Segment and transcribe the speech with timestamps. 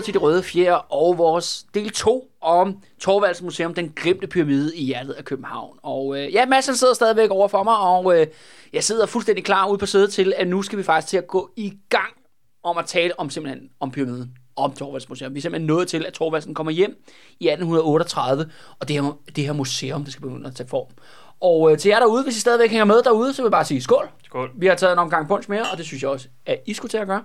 [0.00, 4.76] lytter til De Røde Fjer og vores del 2 om Torvalds Museum, den glemte pyramide
[4.76, 5.78] i hjertet af København.
[5.82, 8.26] Og øh, ja, Madsen sidder stadigvæk over for mig, og øh,
[8.72, 11.26] jeg sidder fuldstændig klar ude på sædet til, at nu skal vi faktisk til at
[11.26, 12.12] gå i gang
[12.62, 15.34] om at tale om simpelthen om pyramiden om Torvalds Museum.
[15.34, 16.90] Vi er simpelthen nået til, at Torvaldsen kommer hjem
[17.40, 20.88] i 1838, og det her, det her museum, det skal begynde at tage form.
[21.40, 23.64] Og øh, til jer derude, hvis I stadigvæk hænger med derude, så vil jeg bare
[23.64, 24.08] sige skål.
[24.24, 24.50] Skål.
[24.54, 26.90] Vi har taget en omgang punch mere, og det synes jeg også, at I skulle
[26.90, 27.24] til at gøre.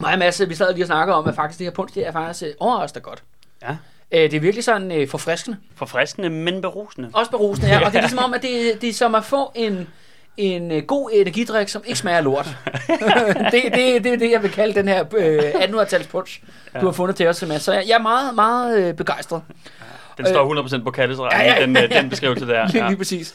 [0.00, 2.06] Mig og Mads, vi sad lige og snakkede om, at faktisk det her punch, det
[2.06, 3.22] er faktisk øh, overraskende godt.
[3.62, 3.76] Ja.
[4.12, 5.56] Øh, det er virkelig sådan øh, forfriskende.
[5.76, 7.10] Forfriskende, men berusende.
[7.12, 7.78] Også berusende, ja.
[7.86, 9.88] Og det er ligesom om, at det, det er som at få en,
[10.36, 12.46] en øh, god energidrik, som ikke smager lort.
[13.52, 16.42] det, det, det er det, jeg vil kalde den her øh, 1800-tals punch,
[16.74, 16.80] ja.
[16.80, 17.62] du har fundet til os, Mads.
[17.62, 19.42] Så jeg, jeg er meget, meget øh, begejstret.
[20.18, 21.62] Den står 100% på Kalles Ja, ja, ja.
[21.62, 22.66] den, øh, den beskrivelse der.
[22.72, 22.88] Lige, Ja.
[22.88, 23.34] lige præcis.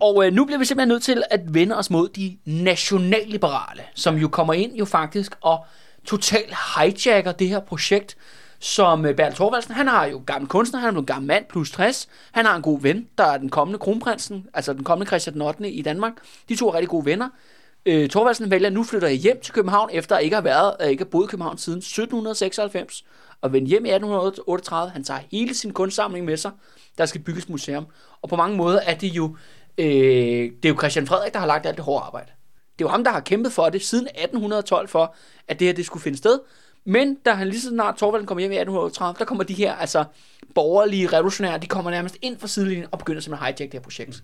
[0.00, 4.16] Og øh, nu bliver vi simpelthen nødt til at vende os mod de nationalliberale, som
[4.16, 5.64] jo kommer ind jo faktisk og
[6.04, 8.16] totalt hijacker det her projekt,
[8.58, 11.70] som øh, Bertel Thorvaldsen, han har jo gammel kunstner, han er en gammel mand plus
[11.70, 15.34] 60, han har en god ven, der er den kommende kronprinsen, altså den kommende Christian
[15.34, 15.70] den 8.
[15.70, 16.12] i Danmark.
[16.48, 17.28] De to er rigtig gode venner.
[17.86, 20.90] Øh, Thorvaldsen vælger, nu flytter jeg hjem til København, efter at ikke har været, at
[20.90, 23.04] ikke har boet i København siden 1796,
[23.40, 24.90] og vende hjem i 1838.
[24.90, 26.50] Han tager hele sin kunstsamling med sig.
[26.98, 27.86] Der skal bygges museum.
[28.22, 29.36] Og på mange måder er det jo,
[29.78, 29.86] øh,
[30.62, 32.26] det er jo Christian Frederik, der har lagt alt det hårde arbejde.
[32.78, 35.14] Det er jo ham, der har kæmpet for det siden 1812 for,
[35.48, 36.38] at det her det skulle finde sted.
[36.84, 39.74] Men da han lige så snart Torvalden kommer hjem i 1830, der kommer de her
[39.74, 40.04] altså
[40.54, 43.82] borgerlige revolutionære, de kommer nærmest ind fra sidelinjen og begynder simpelthen at hijack det her
[43.84, 44.22] projekt.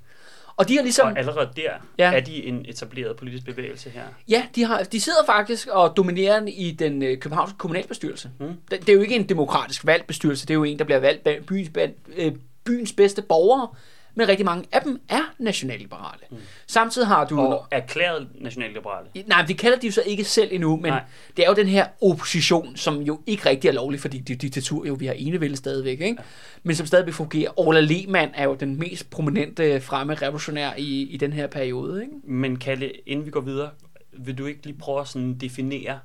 [0.56, 1.06] Og de har ligesom...
[1.12, 2.12] Og allerede der Ja.
[2.12, 4.02] er de en etableret politisk bevægelse her.
[4.28, 8.30] Ja, de, har, de sidder faktisk og dominerer i den øh, københavnske kommunalbestyrelse.
[8.41, 8.46] Mm.
[8.70, 10.98] Det, det er jo ikke en demokratisk valgt bestyrelse, det er jo en, der bliver
[11.00, 12.32] valgt blandt byens, blandt, øh,
[12.64, 13.68] byens bedste borgere,
[14.14, 16.22] men rigtig mange af dem er nationalliberale.
[16.30, 16.36] Mm.
[16.66, 17.40] Samtidig har du...
[17.40, 19.08] Og erklæret nationalliberale.
[19.26, 20.90] Nej, det kalder de jo så ikke selv endnu, men Nej.
[20.90, 21.02] Nej.
[21.36, 24.38] det er jo den her opposition, som jo ikke rigtig er lovlig, fordi det er
[24.38, 26.16] diktatur, jo vi har enevælde stadigvæk, ikke?
[26.18, 26.24] Ja.
[26.62, 27.60] men som stadigvæk fungerer.
[27.60, 32.02] Orla Lehmann er jo den mest prominente fremme revolutionær i, i den her periode.
[32.02, 32.14] Ikke?
[32.24, 33.70] Men Kalle, inden vi går videre,
[34.12, 35.98] vil du ikke lige prøve at sådan definere,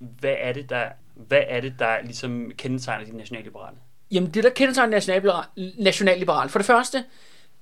[0.00, 0.84] hvad er det, der,
[1.14, 3.76] hvad er det, der ligesom kendetegner de nationalliberale?
[4.10, 5.44] Jamen, det der kendetegner nationalliberal,
[5.78, 7.04] nationalliberal, for det første,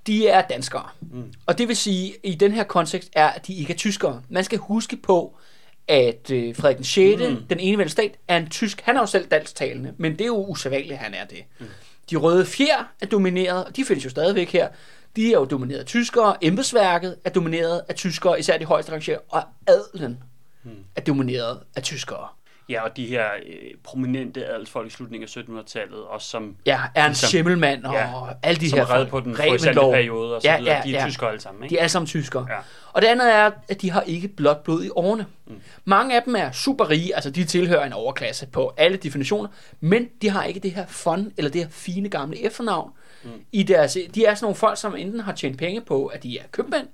[0.06, 0.88] de er danskere.
[1.00, 1.32] Mm.
[1.46, 4.22] Og det vil sige, i den her kontekst er, at de ikke er tyskere.
[4.28, 5.36] Man skal huske på,
[5.88, 7.42] at øh, Frederik den 6., mm.
[7.50, 8.80] den ene stat, er en tysk.
[8.80, 11.44] Han er jo selv dansktalende, men det er jo usædvanligt, at han er det.
[11.58, 11.66] Mm.
[12.10, 14.68] De røde fjer er domineret, og de findes jo stadigvæk her.
[15.16, 16.44] De er jo domineret af tyskere.
[16.44, 19.18] Embedsværket er domineret af tyskere, især de højeste rangerer.
[19.28, 20.18] Og adelen
[20.64, 20.70] mm.
[20.96, 22.28] er domineret af tyskere.
[22.68, 27.20] Ja, og de her øh, prominente adelsfolk i slutningen af 1700-tallet, også som, Ja, Ernst
[27.22, 28.06] Ligesom- Schimmelmann og Ja,
[28.42, 29.08] alle de som her folk.
[29.08, 30.76] på den periode, og så Ja, videre.
[30.76, 31.08] ja, de er ja.
[31.08, 31.72] tyskere alle sammen, ikke?
[31.74, 32.46] De er alle sammen tyskere.
[32.50, 32.56] Ja.
[32.92, 35.26] Og det andet er, at de har ikke blot blod i årene.
[35.46, 35.54] Mm.
[35.84, 39.48] Mange af dem er super rige, altså de tilhører en overklasse på alle definitioner,
[39.80, 42.90] men de har ikke det her fun, eller det her fine gamle efternavn.
[43.24, 43.30] Mm.
[43.52, 46.38] I deres, de er sådan nogle folk, som enten har tjent penge på, at de
[46.38, 46.86] er købmænd,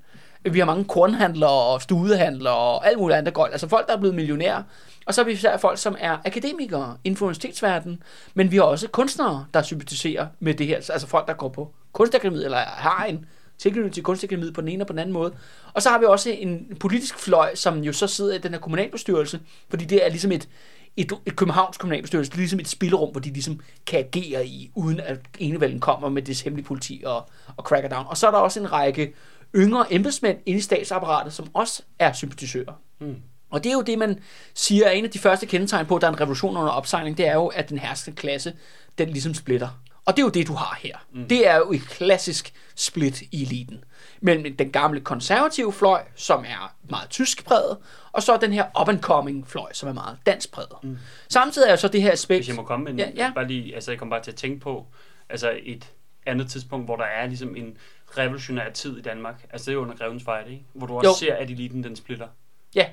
[0.52, 3.52] vi har mange kornhandlere og studehandlere og alt muligt andet godt.
[3.52, 4.62] Altså folk, der er blevet millionærer.
[5.06, 8.02] Og så har vi især folk, som er akademikere inden for universitetsverdenen.
[8.34, 10.76] Men vi har også kunstnere, der sympatiserer med det her.
[10.76, 13.26] Altså, altså folk, der går på kunstakademiet, eller har en
[13.58, 15.32] tilknytning til kunstakademiet på den ene og på den anden måde.
[15.72, 18.60] Og så har vi også en politisk fløj, som jo så sidder i den her
[18.60, 20.48] kommunalbestyrelse, fordi det er ligesom et,
[20.96, 24.70] et, et Københavns kommunalbestyrelse, det er ligesom et spillerum, hvor de ligesom kan agere i,
[24.74, 28.06] uden at enevælden kommer med det hemmelige politi og, og cracker down.
[28.08, 29.14] Og så er der også en række
[29.56, 32.72] yngre embedsmænd inde i statsapparatet, som også er sympatisører.
[33.00, 33.16] Mm.
[33.50, 34.20] Og det er jo det, man
[34.54, 37.18] siger er en af de første kendetegn på, at der er en revolution under opsejling,
[37.18, 38.52] det er jo, at den herskende klasse,
[38.98, 39.68] den ligesom splitter.
[40.06, 40.96] Og det er jo det, du har her.
[41.12, 41.28] Mm.
[41.28, 43.84] Det er jo et klassisk split i eliten.
[44.20, 47.76] Mellem den gamle konservative fløj, som er meget tysk præget,
[48.12, 50.72] og så den her up-and-coming fløj, som er meget dansk præget.
[50.82, 50.98] Mm.
[51.28, 52.38] Samtidig er jo så det her aspekt...
[52.38, 53.32] Hvis jeg må komme med Ja, ja.
[53.34, 54.86] bare lige, altså jeg kommer bare til at tænke på,
[55.28, 55.92] altså et
[56.26, 57.76] andet tidspunkt, hvor der er ligesom en
[58.18, 59.46] revolutionær tid i Danmark.
[59.50, 60.64] Altså det er jo under Grevens Fejde, ikke?
[60.72, 61.14] Hvor du også Jo.
[61.14, 62.28] ser, at eliten den splitter.
[62.74, 62.86] Ja,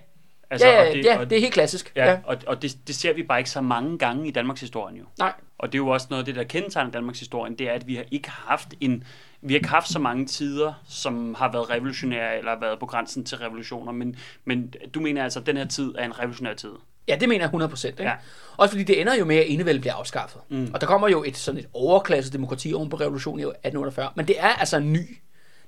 [0.50, 1.92] Altså, ja, og ja, det, ja, og, det er helt klassisk.
[1.96, 4.98] ja, og, og det, det ser vi bare ikke så mange gange i Danmarks historie
[5.00, 5.06] jo.
[5.20, 7.74] Nej, Og det er jo også noget af det, der kendetegner Danmarks historie, det er,
[7.74, 9.04] at vi har ikke haft en,
[9.42, 13.26] vi har ikke haft så mange tider, som har været revolutionære, eller været på grænsen
[13.26, 14.16] til revolutioner, men,
[14.46, 16.72] men du mener altså, at den her tid er en revolutionær tid?
[17.08, 17.88] Ja, det mener jeg 100%.
[17.88, 18.04] Ikke?
[18.04, 18.14] Ja.
[18.58, 20.42] Også fordi det ender jo med, at enevælden bliver afskaffet.
[20.50, 20.72] Mm.
[20.74, 24.10] Og der kommer jo et sådan et overklasse demokrati oven på revolutionen i 1848.
[24.16, 25.18] Men det er altså en ny.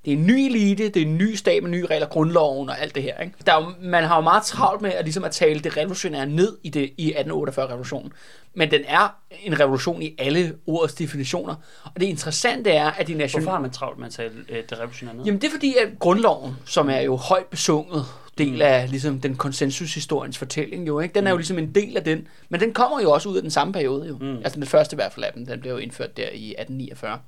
[0.06, 2.82] Det er en ny elite, det er en ny stat med nye regler, grundloven og
[2.82, 3.20] alt det her.
[3.20, 3.34] Ikke?
[3.46, 6.26] Der er jo, man har jo meget travlt med at, ligesom at tale det revolutionære
[6.26, 8.12] ned i, det, i 1848-revolutionen.
[8.54, 11.56] Men den er en revolution i alle ordets definitioner.
[11.84, 13.46] Og det interessante er, at de nationale...
[13.46, 15.26] Hvorfor har man travlt med at tale øh, det revolutionære ned?
[15.26, 18.06] Jamen det er fordi, at grundloven, som er jo højt besunget,
[18.38, 21.16] del af ligesom, den konsensushistoriens fortælling jo, ikke?
[21.16, 23.42] Den er jo ligesom en del af den, men den kommer jo også ud af
[23.42, 24.18] den samme periode jo.
[24.22, 24.38] Mm.
[24.38, 27.20] Altså den første i hvert fald af dem, den blev jo indført der i 1849.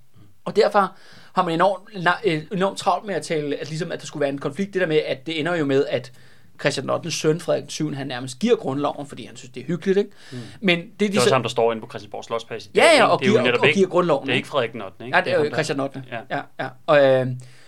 [0.46, 0.92] Og derfor
[1.36, 1.84] har man enormt,
[2.26, 4.74] øh, enormt travlt med at tale, at, ligesom, at der skulle være en konflikt.
[4.74, 6.12] Det der med, at det ender jo med, at
[6.60, 7.12] Christian 8.
[7.12, 7.94] søn, Frederik 7.
[7.94, 9.98] han nærmest giver grundloven, fordi han synes, det er hyggeligt.
[9.98, 10.10] Ikke?
[10.32, 10.38] Mm.
[10.62, 12.66] Men det, de Det er også så, ham, der står inde på Christiansborg Slottsplads.
[12.66, 14.36] i Ja, ja, og det er jo giver- netop og ikke, giver grundloven, Det er
[14.38, 14.48] ikke?
[14.48, 15.06] Frederik den 8.
[15.06, 15.18] Ikke?
[15.18, 16.04] Ja, det er jo Christian 8.
[16.12, 16.20] Ja.
[16.38, 16.68] Ja, ja.
[16.86, 17.28] Og, øh,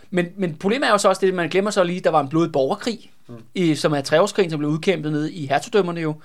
[0.09, 2.09] men, men problemet er jo så også det, at man glemmer så lige, at der
[2.09, 3.35] var en blodig borgerkrig, mm.
[3.55, 6.21] i, som er treårskrigen, som blev udkæmpet nede i hertugdømmerne jo.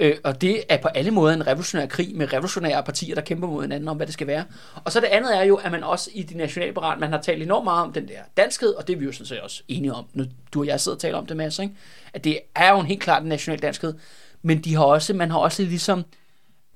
[0.00, 0.06] Ja.
[0.06, 3.48] Øh, og det er på alle måder en revolutionær krig med revolutionære partier, der kæmper
[3.48, 4.44] mod hinanden om, hvad det skal være.
[4.84, 7.42] Og så det andet er jo, at man også i de nationalberat, man har talt
[7.42, 9.92] enormt meget om den der danskhed, og det er vi jo sådan set også enige
[9.92, 10.24] om, nu
[10.54, 11.74] du og jeg sidder og taler om det, Mads, ikke?
[12.12, 13.94] at det er jo en helt klart en national danskhed,
[14.42, 16.04] men de har også, man har også ligesom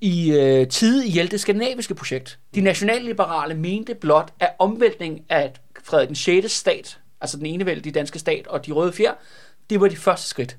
[0.01, 2.39] i øh, tide ihjel det skandinaviske projekt.
[2.55, 6.51] De nationalliberale mente blot, at omvæltning af Frederik den 6.
[6.51, 9.11] stat, altså den enevældige danske stat og de røde fjer,
[9.71, 10.57] det var de første skridt.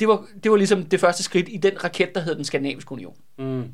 [0.00, 2.92] Det var, det var ligesom det første skridt i den raket, der hed den skandinaviske
[2.92, 3.14] union.
[3.38, 3.64] Mm.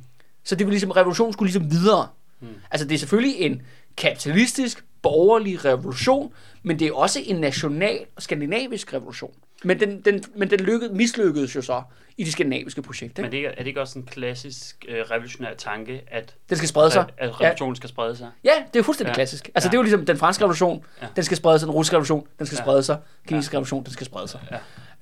[0.44, 2.08] Så det var ligesom, revolutionen skulle ligesom videre.
[2.40, 2.48] Mm.
[2.70, 3.62] Altså det er selvfølgelig en
[3.96, 6.32] kapitalistisk, borgerlig revolution,
[6.62, 9.34] men det er også en national skandinavisk revolution.
[9.64, 11.82] Men den, den, men den lykkede, mislykkedes jo så
[12.18, 13.10] i det skandinaviske projekt.
[13.18, 13.22] Ikke?
[13.22, 16.68] Men det er, er det ikke også en klassisk øh, revolutionær tanke, at, Den skal
[16.68, 17.00] sprede sig.
[17.18, 18.28] at, at revolutionen skal sprede sig?
[18.44, 19.12] Ja, det er fuldstændig Ja.
[19.12, 19.14] ja.
[19.14, 19.50] klassisk.
[19.54, 19.68] Altså Ja.
[19.68, 19.70] ja.
[19.70, 21.06] det er jo ligesom den franske revolution, Ja.
[21.06, 21.10] ja.
[21.16, 22.60] den skal sprede sig, den russiske revolution, den skal Ja.
[22.60, 22.64] ja.
[22.64, 24.40] sprede sig, den kinesiske revolution, den skal sprede sig.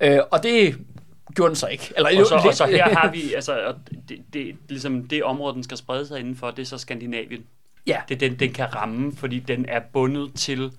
[0.00, 0.16] Ja.
[0.16, 0.76] Øh, og det
[1.34, 1.92] gjorde den så ikke.
[1.96, 3.74] Eller, Og så, og så her har vi, altså, og
[4.08, 7.44] det, det, ligesom det område, den skal sprede sig indenfor, det er så Skandinavien.
[7.86, 10.72] Ja, Det er den, den kan ramme, fordi den er bundet til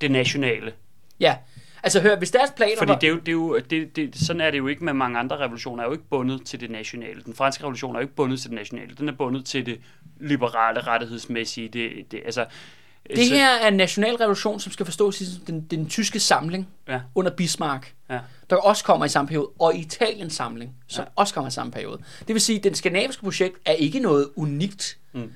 [0.00, 0.72] det nationale.
[1.20, 1.36] ja.
[1.82, 2.98] Altså hør, hvis deres planer Fordi var...
[2.98, 5.18] det er jo, det er jo, det, det, sådan er det jo ikke med mange
[5.18, 7.22] andre revolutioner, er jo ikke bundet til det nationale.
[7.26, 9.80] Den franske revolution er jo ikke bundet til det nationale, den er bundet til det
[10.20, 11.68] liberale, rettighedsmæssige.
[11.68, 12.46] Det, det, altså,
[13.16, 16.68] Det så- her er en national revolution, som skal forstås som den, den tyske samling
[16.88, 17.00] Ja.
[17.14, 18.18] under Bismarck, Ja.
[18.50, 21.08] der også kommer i samme periode, og Italiens samling, som Ja.
[21.16, 21.98] også kommer i samme periode.
[22.26, 25.32] Det vil sige, at det skandinaviske projekt er ikke noget unikt Mm.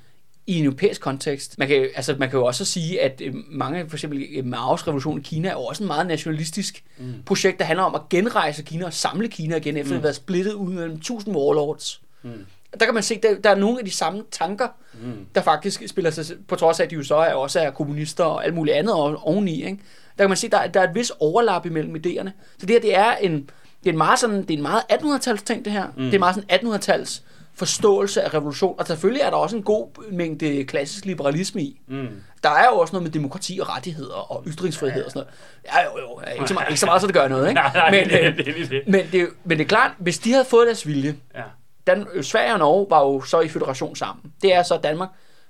[0.46, 1.58] I en europæisk kontekst.
[1.58, 4.86] Man kan, altså, man kan jo også sige, at øh, mange, for eksempel øh, Maos
[4.86, 7.14] revolution i Kina, er jo også en meget nationalistisk mm.
[7.26, 9.92] projekt, der handler om at genrejse Kina og samle Kina igen, efter mm.
[9.92, 12.02] at have været splittet ud mellem tusind warlords.
[12.22, 12.46] Mm.
[12.80, 14.68] Der kan man se, der, der er nogle af de samme tanker,
[15.02, 15.26] mm.
[15.34, 18.24] der faktisk spiller sig, på trods af, at de jo så er, også er kommunister
[18.24, 19.64] og alt muligt andet oveni.
[19.64, 19.78] Ikke?
[20.18, 22.30] Der kan man se, der, der er et vis overlap imellem idéerne.
[22.58, 24.82] Så det her, det er en, det er en meget, sådan, det er en meget
[24.92, 25.86] 1800-tals ting, det her.
[25.96, 26.04] Mm.
[26.04, 27.22] Det er meget sådan 1800-tals
[27.56, 28.74] forståelse af revolution.
[28.78, 31.80] Og selvfølgelig er der også en god mængde klassisk liberalisme i.
[31.88, 32.08] Mm.
[32.42, 35.26] Der er jo også noget med demokrati og rettigheder og ytringsfrihed og sådan
[35.66, 35.84] noget.
[35.84, 36.20] Ja, jo, jo.
[36.26, 37.48] ja, Ikke så meget, ikke så, meget så det gør noget.
[37.48, 37.60] Ikke?
[37.60, 40.18] Nej, nej, men, det, øh, det, det, men, det, er men det er klart, hvis
[40.18, 41.42] de havde fået deres vilje, Ja.
[41.86, 44.32] Dan, øh, Sverige og Norge var jo så i federation sammen.
[44.42, 45.08] Det er så Danmark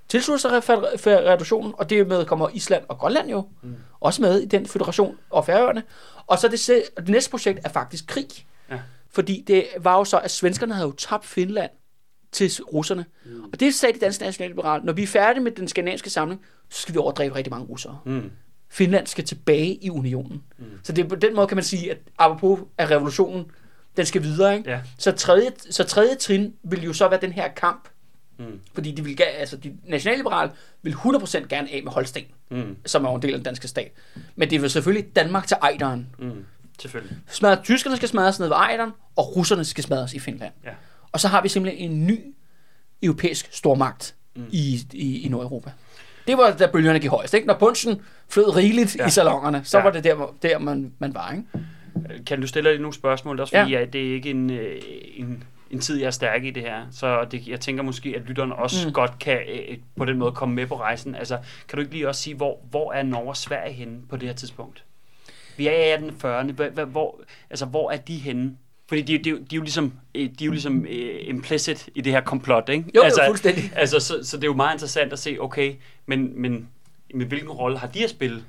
[0.08, 3.74] tilslutter sig fe- federationen, og det med kommer Island og Grønland jo mm.
[4.00, 5.82] også med i den federation og Færøerne.
[6.26, 8.26] Og så det, det næste projekt er faktisk krig.
[8.70, 8.76] Ja.
[9.10, 11.70] Fordi det var jo så, at svenskerne havde jo tabt Finland
[12.32, 13.04] til russerne.
[13.24, 13.44] Mm.
[13.52, 14.84] Og det sagde de danske nationalliberale.
[14.84, 16.40] Når vi er færdige med den skandinaviske samling,
[16.70, 17.98] så skal vi overdrive rigtig mange russere.
[18.04, 18.30] Mm.
[18.68, 20.42] Finland skal tilbage i unionen.
[20.58, 20.64] Mm.
[20.82, 23.44] Så det, på den måde kan man sige, at apropos af revolutionen,
[23.96, 24.56] den skal videre.
[24.56, 24.70] Ikke?
[24.70, 24.80] Ja.
[24.98, 27.88] Så, tredje, så tredje trin vil jo så være den her kamp.
[28.38, 28.60] Mm.
[28.74, 30.52] Fordi de, vil, altså de nationalliberale
[30.82, 32.76] vil 100% gerne af med Holsten, Mm.
[32.86, 33.92] som er en del af den danske stat.
[34.36, 36.06] Men det vil selvfølgelig Danmark til Ejderen.
[36.18, 36.44] Mm.
[36.80, 37.16] Selvfølgelig.
[37.28, 40.52] Smadret, tyskerne skal smadres ned ved Ejderen, og russerne skal smadres i Finland.
[40.64, 40.70] Ja.
[41.16, 42.20] Og så har vi simpelthen en ny
[43.02, 44.44] europæisk stormagt mm.
[44.50, 45.70] i, i, i Nordeuropa.
[46.26, 47.34] Det var da bølgerne gik højst.
[47.34, 47.46] Ikke?
[47.46, 49.06] Når bunchen flød rigeligt Ja.
[49.06, 49.84] i salongerne, så Ja.
[49.84, 51.32] var det der, hvor- der man, man var.
[51.32, 52.24] Ikke?
[52.26, 53.40] Kan du stille dig nogle spørgsmål?
[53.40, 53.80] Også fordi, ja.
[53.82, 54.82] at det er ikke en, øh,
[55.16, 56.86] en, en tid, jeg er stærk i det her.
[56.90, 58.92] Så det, jeg tænker måske, at lytterne også mm.
[58.92, 61.14] Godt kan øh, på den måde komme med på rejsen.
[61.14, 64.16] Altså, kan du ikke lige også sige, hvor, hvor er Norge og Sverige henne på
[64.16, 64.84] det her tidspunkt?
[65.56, 66.52] Vi er i 1840'erne.
[66.52, 67.20] Hvor, hvor- hvor,
[67.50, 68.56] altså, hvor er de henne?
[68.88, 72.00] Fordi de, de, de, er jo ligesom, øh, de er jo ligesom øh, implicit i
[72.00, 72.84] det her komplot, ikke?
[72.94, 73.72] Jo, altså, jo, fuldstændig.
[73.76, 75.74] Altså, så, så det er jo meget interessant at se, okay,
[76.06, 76.68] men, men,
[77.14, 78.44] men hvilken rolle har de at spille?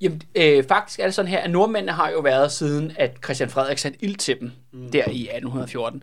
[0.00, 3.50] Jamen, øh, faktisk er det sådan her, at nordmændene har jo været siden, at Christian
[3.50, 4.90] Frederik satte ild til dem, mm.
[4.90, 6.02] der i 1814.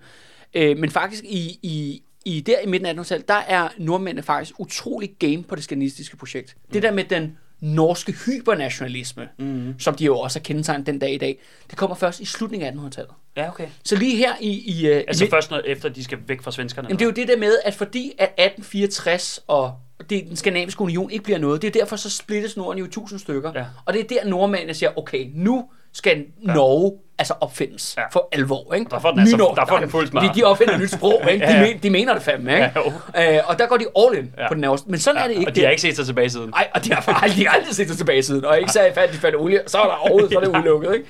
[0.54, 4.60] Øh, men faktisk i, i, i der i midten af 1800-tallet, der er nordmændene faktisk
[4.60, 6.56] utrolig game på det skandinaviske projekt.
[6.58, 6.74] Mm.
[6.74, 9.80] Det der med den norske hypernationalisme, mm.
[9.80, 12.80] som de jo også har kendetegnet den dag i dag, det kommer først i slutningen
[12.80, 13.12] af 1800-tallet.
[13.40, 13.68] Ja, okay.
[13.84, 14.50] Så lige her i...
[14.50, 16.88] i, øh, Altså i først når, efter, de skal væk fra svenskerne?
[16.88, 19.74] Jamen, det er jo det der med, at fordi at 1864 og
[20.10, 22.90] det, den skandinaviske union ikke bliver noget, det er derfor, så splittes Norden jo i
[22.90, 23.52] tusind stykker.
[23.56, 23.66] Ja.
[23.86, 28.02] Og det er der, nordmændene siger, okay, nu skal Norge altså opfindes Ja.
[28.02, 28.08] ja.
[28.12, 28.74] for alvor.
[28.74, 28.90] Ikke?
[28.92, 30.22] Der får den altså- Nynorsk, der får den fuld smør.
[30.22, 31.46] De, de opfinder et nyt sprog, ikke?
[31.48, 31.68] De, Ja, ja.
[31.74, 32.72] men, de mener det fandme, ikke?
[33.16, 34.42] Ja, øh, og der går de all in Ja.
[34.44, 34.48] ja.
[34.48, 35.48] på den års- Men sådan er det ikke.
[35.52, 36.50] Og de har ikke set sig tilbage siden.
[36.50, 38.46] Nej, og de har aldrig, aldrig set sig tilbage siden.
[38.46, 40.94] Og ikke i fat, de fandt olie, så er der overhovedet, så er det udelukket,
[40.94, 41.06] ikke?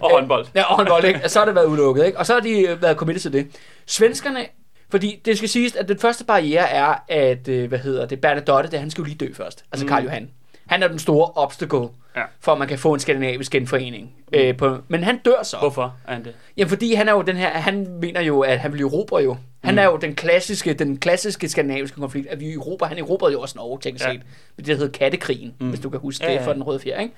[0.00, 0.46] Og håndbold.
[0.54, 1.20] Ja, og håndbold, ikke?
[1.28, 2.18] Så har det været udelukket, ikke?
[2.18, 3.46] Og så har de øh, været committed til det.
[3.86, 4.46] Svenskerne,
[4.90, 8.70] fordi det skal siges, at den første barriere er, at, øh, hvad hedder det, Bernadotte,
[8.70, 9.64] det, han skal jo lige dø først.
[9.72, 9.88] Altså Mm.
[9.88, 10.30] Karl Johan.
[10.66, 12.22] Han er den store obstacle, Ja.
[12.40, 14.12] for at man kan få en skandinavisk genforening.
[14.32, 15.56] Øh, på, men han dør så.
[15.58, 16.34] Hvorfor er han det?
[16.56, 19.36] Ja, fordi han er jo den her, han mener jo, at han vil erobre jo.
[19.64, 19.78] Han Mm.
[19.78, 23.40] er jo den klassiske, den klassiske skandinaviske konflikt, at vi i Europa, han erobrede jo
[23.40, 24.12] også Norge, teknisk Ja.
[24.12, 24.22] set.
[24.56, 25.64] Det der hedder Kattekrigen, Mm.
[25.66, 25.68] mm.
[25.70, 26.46] hvis du kan huske Ja, det ja, ja.
[26.48, 27.14] for den røde fjer, ikke?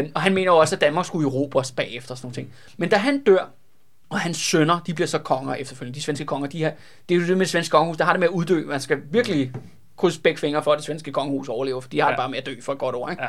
[0.00, 2.52] Øh, og han mener jo også, at Danmark skulle erobres bagefter og sådan nogle ting.
[2.76, 3.50] Men da han dør,
[4.10, 5.96] og hans sønner, de bliver så konger efterfølgende.
[5.98, 6.72] De svenske konger, de har,
[7.08, 8.64] det er jo det med svenske kongehus, der har det med at uddø.
[8.66, 9.52] Man skal virkelig
[9.96, 12.10] krydse begge fingre for, at det svenske kongehus overlever, for de har Ja.
[12.12, 13.22] det bare med at dø for et godt år, ikke?
[13.22, 13.28] Ja.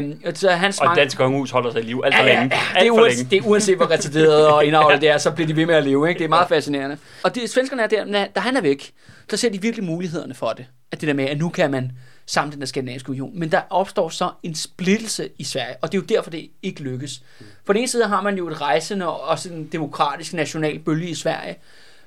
[0.00, 2.56] Øh, så hans Og mange- dansk kongehus holder sig i liv alt for Ja, længe.
[2.74, 5.46] ja, det, er uanset, det er uanset hvor retarderet og indavlet det er, så bliver
[5.48, 6.08] de ved med at leve.
[6.08, 6.18] Ikke?
[6.18, 6.98] Det er meget fascinerende.
[7.24, 8.92] Og det, svenskerne er der, når- da han er væk,
[9.30, 10.66] så ser de virkelig mulighederne for det.
[10.92, 11.92] At det der med, at nu kan man
[12.26, 13.38] samle den der skandinaviske union.
[13.38, 16.82] Men der opstår så en splittelse i Sverige, og det er jo derfor, det ikke
[16.82, 17.20] lykkes.
[17.66, 21.08] På den ene side har man jo et rejsende og også en demokratisk national bølge
[21.08, 21.56] i Sverige,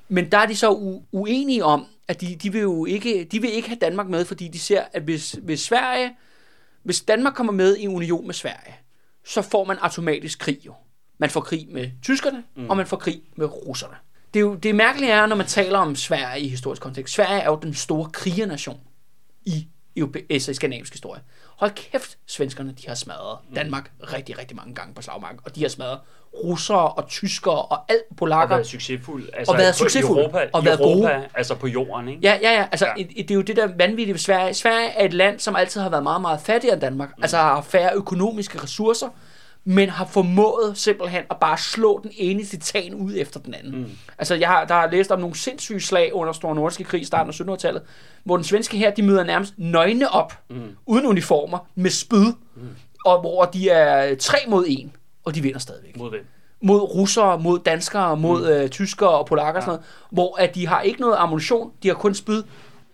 [0.09, 3.41] men der er de så u- uenige om, at de, de vil jo ikke, de
[3.41, 6.15] vil ikke have Danmark med, fordi de ser, at hvis, hvis Sverige,
[6.83, 8.75] hvis Danmark kommer med i en union med Sverige,
[9.25, 10.73] så får man automatisk krig jo.
[11.17, 12.69] Man får krig med tyskerne, mm.
[12.69, 13.95] og man får krig med russerne.
[14.33, 17.13] Det, er jo, det mærkelige er, når man taler om Sverige i historisk kontekst.
[17.13, 18.79] Sverige er jo den store krigernation
[19.45, 21.21] i europæisk skandinavisk historie.
[21.59, 25.39] Hold kæft, svenskerne de har smadret Danmark rigtig, rigtig mange gange på slagmarken.
[25.45, 25.99] Og de har smadret
[26.43, 28.55] russere og tyskere og alt Og polakker.
[28.55, 29.23] været succesfuld.
[29.33, 30.17] Altså, Og været succesfuld.
[30.19, 32.19] I Europa, Og været Europa altså på jorden, ikke?
[32.23, 32.67] Ja, ja, ja.
[32.71, 32.91] Altså, Ja.
[32.97, 33.01] ja.
[33.01, 34.53] Et, et, det er jo det der vanvittige ved Sverige.
[34.53, 37.09] Sverige er et land, som altid har været meget, meget fattigere end Danmark.
[37.17, 37.23] Mm.
[37.23, 39.07] Altså har færre økonomiske ressourcer,
[39.63, 43.75] men har formået simpelthen at bare slå den ene titan ud efter den anden.
[43.79, 43.91] Mm.
[44.17, 47.05] Altså, jeg har, der har læst om nogle sindssyge slag under Store Nordiske Krig i
[47.05, 47.81] starten af 1700-tallet,
[48.23, 50.75] hvor den svenske her, de møder nærmest nøgne op, mm.
[50.85, 52.25] uden uniformer, med spyd,
[52.55, 52.67] mm.
[53.05, 56.19] og hvor de er tre mod en, og de vinder stadigvæk Mod det.
[56.61, 58.47] mod russere, mod danskere, mod mm.
[58.47, 61.87] øh, tyskere og polakker og sådan noget, hvor at de har ikke noget ammunition, de
[61.87, 62.43] har kun spyd,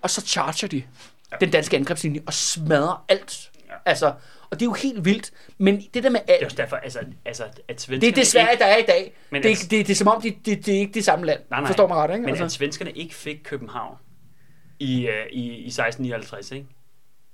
[0.01, 0.83] og så charger de
[1.31, 1.37] ja.
[1.39, 3.51] den danske angrebslinje og smadrer alt.
[3.67, 3.73] Ja.
[3.73, 3.77] Ja.
[3.85, 4.13] Altså,
[4.55, 6.99] og det er jo helt vildt, men det der med Det er også derfor, altså,
[7.25, 9.13] altså at svenskerne det er det Sverige, ikke, der er i dag.
[9.29, 11.05] Men Det, altså- det, det, det er som om, det, det, det er ikke det
[11.05, 11.39] samme land.
[11.49, 11.67] Nej, nej.
[11.67, 12.21] Forstår mig ret, ikke?
[12.21, 12.45] Men Altså.
[12.45, 13.97] at svenskerne ikke fik København
[14.79, 16.67] i, uh, i, i 1659, ikke?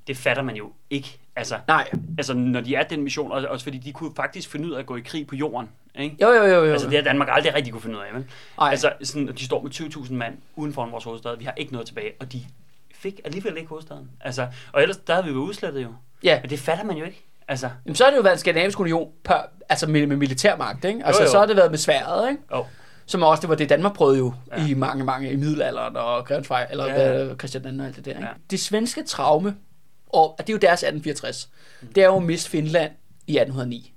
[0.07, 1.17] Det fatter man jo ikke.
[1.35, 1.89] Altså, Nej.
[2.17, 4.79] altså, når de er den mission, og også fordi de kunne faktisk finde ud af
[4.79, 6.17] at gå i krig på jorden, ikke?
[6.21, 6.71] Jo, jo, jo, jo.
[6.71, 8.07] Altså, det har Danmark aldrig rigtig kunne finde ud af?
[8.61, 8.69] Ej.
[8.69, 11.37] Altså, sådan, de står med 20.000 mand uden for vores hovedstad.
[11.37, 12.41] Vi har ikke noget tilbage, og de
[12.95, 14.09] fik alligevel ikke hovedstaden.
[14.21, 15.93] Altså, og ellers, der havde vi jo udslettet jo.
[16.23, 16.39] Ja.
[16.41, 17.25] Men det fatter man jo ikke.
[17.47, 19.37] Altså, Jamen, så har det jo været en skandinavisk union, per,
[19.69, 21.05] altså med, med militærmagt, ikke?
[21.05, 21.31] Altså, Jo, jo.
[21.31, 22.41] så har det været med sværet, ikke?
[22.51, 22.65] oh,
[23.05, 24.67] Som også, det var det Danmark prøvede jo Ja.
[24.67, 27.35] i mange, mange i middelalderen og Grevens Vej, eller Ja, ja.
[27.35, 28.11] Christian II og alt det der.
[28.11, 28.23] Ikke?
[28.23, 28.29] Ja.
[28.51, 29.55] Det svenske traume,
[30.09, 31.49] og det er jo deres 1864,
[31.95, 32.91] det er jo at miste Finland
[33.27, 33.93] i 1809.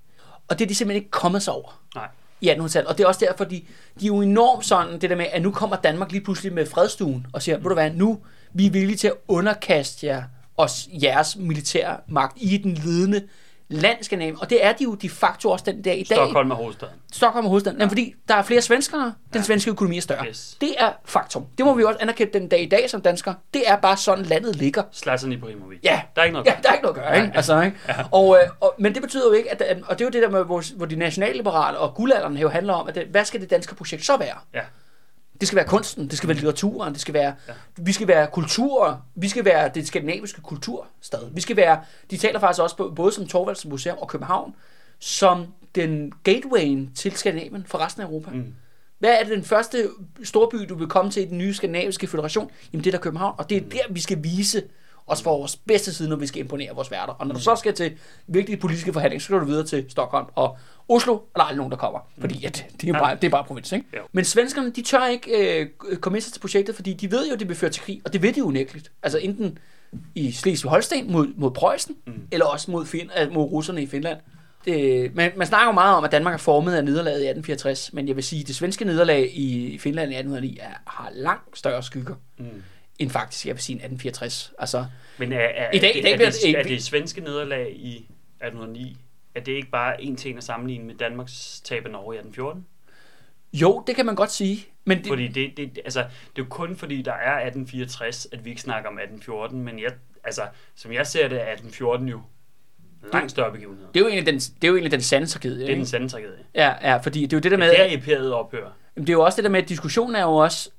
[0.48, 2.08] Og det er de simpelthen ikke kommet sig over nej.
[2.40, 2.86] i 1800-tallet.
[2.90, 3.62] Og det er også derfor, de,
[4.00, 6.66] de er jo enormt sådan, det der med, at nu kommer Danmark lige pludselig med
[6.66, 8.20] fredstuen og siger, ved du hvad, nu
[8.52, 10.22] vi er villige til at underkaste jer
[10.56, 13.22] os jeres militære magt i den ledende
[13.68, 14.40] land, Skandinavien.
[14.40, 16.16] Og det er de jo de facto også den der i dag.
[16.16, 16.94] Stockholm er hovedstaden.
[17.12, 17.80] Stockholm er hovedstaden.
[17.80, 17.86] Ja.
[17.86, 20.26] fordi der er flere svenskere, den svenske økonomi er større.
[20.26, 20.56] Yes.
[20.60, 21.46] Det er faktum.
[21.58, 23.34] Det må vi også anerkende den dag i dag som danskere.
[23.54, 24.82] Det er bare sådan, landet ligger.
[24.92, 25.78] Slatsen i Ibrahimovic.
[25.82, 26.02] Ja.
[26.16, 26.46] Der er ikke noget.
[26.46, 27.36] Ja, der er ikke noget at gøre, ikke?
[27.36, 27.76] Altså, ikke?
[28.12, 30.22] Og, øh, og, men det betyder jo ikke, at, at, og det er jo det
[30.22, 33.40] der med, hvor, hvor de nationalliberale og guldalderen jo handler om, at det, hvad skal
[33.40, 34.36] det danske projekt så være?
[34.54, 34.60] Ja.
[35.40, 37.52] Det skal være kunsten, det skal være litteraturen, det skal være, ja.
[37.76, 41.30] vi skal være kultur, vi skal være det skandinaviske kulturstad.
[41.32, 44.54] Vi skal være, de taler faktisk også på, både som Torvalds Museum og København,
[44.98, 48.30] som den gatewayen til Skandinavien for resten af Europa.
[48.30, 48.54] Mm.
[48.98, 49.88] Hvad er det den første
[50.22, 52.50] storby, du vil komme til i den nye skandinaviske federation?
[52.72, 54.62] Jamen det er der København, og det er der, vi skal vise
[55.06, 57.12] os for vores bedste side, når vi skal imponere vores værter.
[57.12, 60.26] Og når du så skal til virkelig politiske forhandlinger, så skal du videre til Stockholm
[60.34, 62.00] og Oslo, og der er aldrig nogen, der kommer.
[62.20, 63.86] Fordi at det, er jo bare, det er bare provins, ikke?
[63.96, 64.00] Jo.
[64.12, 65.68] Men svenskerne, de tør ikke øh,
[66.00, 68.12] komme ind til projektet, fordi de ved jo, at det vil føre til krig, og
[68.12, 68.92] det ved de jo unægteligt.
[69.02, 69.58] Altså enten
[70.14, 72.12] i Slesvig-Holsten mod, mod Preussen, mm.
[72.32, 74.18] eller også mod, fin, øh, mod russerne i Finland.
[74.64, 77.92] Det, man, man snakker jo meget om, at Danmark er formet af nederlaget i 1864,
[77.92, 81.58] men jeg vil sige, at det svenske nederlag i Finland i 1809 er, har langt
[81.58, 82.46] større skygger, Mm.
[82.98, 84.52] end faktisk, jeg vil sige, 1864.
[84.58, 84.84] Altså,
[85.18, 87.72] Men er, er, I dag- er, i dag er, det, det- er det svenske nederlag
[87.76, 87.94] i
[88.40, 88.96] 1809,
[89.34, 92.18] er det ikke bare en til en at sammenligne med Danmarks tab af Norge i
[92.18, 92.66] 1814?
[93.54, 96.46] jo, det kan man godt sige, men det, Fordi det, det, altså, det er jo
[96.50, 99.92] kun fordi, der er 1864, at vi ikke snakker om 1814, men jeg,
[100.24, 100.42] altså,
[100.74, 102.20] som jeg ser det, er 1814 jo
[103.12, 103.86] Langt større begivenhed.
[103.94, 105.58] Det er jo egentlig den, det er jo egentlig den sande tragedie.
[105.58, 105.78] Det er ikke?
[105.78, 106.44] den sande tragedie.
[106.54, 107.70] Ja, ja, fordi det er jo det der med...
[107.70, 108.70] Det er imperiet ophører.
[108.96, 110.70] Det er jo også det der med, at diskussionen er jo også,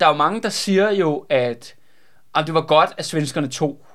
[0.00, 1.76] der er jo mange, der siger jo, at,
[2.34, 3.86] at det var godt, at svenskerne tog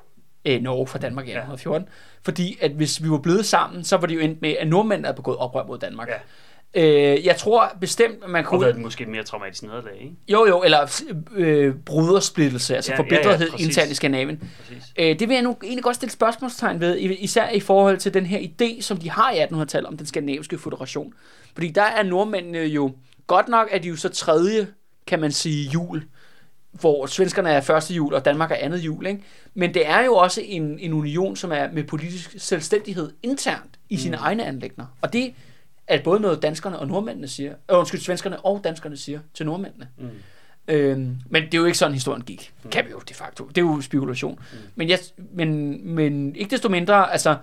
[0.46, 1.88] øh, Norge fra Danmark i 1814,
[2.24, 5.08] fordi at hvis vi var blevet sammen, så var det jo endt med, at nordmændene
[5.08, 6.08] havde begået oprør mod Danmark.
[6.08, 6.16] Ja.
[6.78, 8.62] Øh, jeg tror bestemt, at man Og kunne...
[8.62, 10.16] været måske et mere traumatisk nederlag, ikke?
[10.28, 11.02] Jo, jo, eller
[11.36, 14.40] øh, brudersplittelse, altså Ja, ja, ja, ja, forbedrethed internt i Skandinavien.
[14.60, 14.94] Præcis.
[15.00, 18.26] Øh, det vil jeg nu egentlig godt stille spørgsmålstegn ved, især i forhold til den
[18.26, 21.14] her idé, som de har i 1800-tallet om den skandinaviske føderation.
[21.54, 22.96] Fordi der er nordmændene jo,
[23.28, 24.68] godt nok er de jo så tredje,
[25.08, 26.04] kan man sige, jul,
[26.80, 29.06] hvor svenskerne er første jul, og Danmark er andet jul.
[29.06, 29.24] Ikke?
[29.54, 33.98] Men det er jo også en, en union, som er med politisk selvstændighed internt i
[33.98, 34.24] sine mm.
[34.24, 34.86] egne anlægner.
[35.02, 35.34] Og det
[35.88, 39.88] er både noget danskerne og nordmændene siger, øh, undskyld, svenskerne og danskerne siger til nordmændene.
[39.98, 40.10] Mm.
[40.68, 42.54] Øhm, men det er jo ikke sådan, historien gik.
[42.72, 43.48] Kan vi jo de facto.
[43.48, 44.40] Det er jo spekulation.
[44.52, 44.58] Mm.
[44.76, 45.00] Men, jeg,
[45.34, 47.36] men, men ikke desto mindre, altså,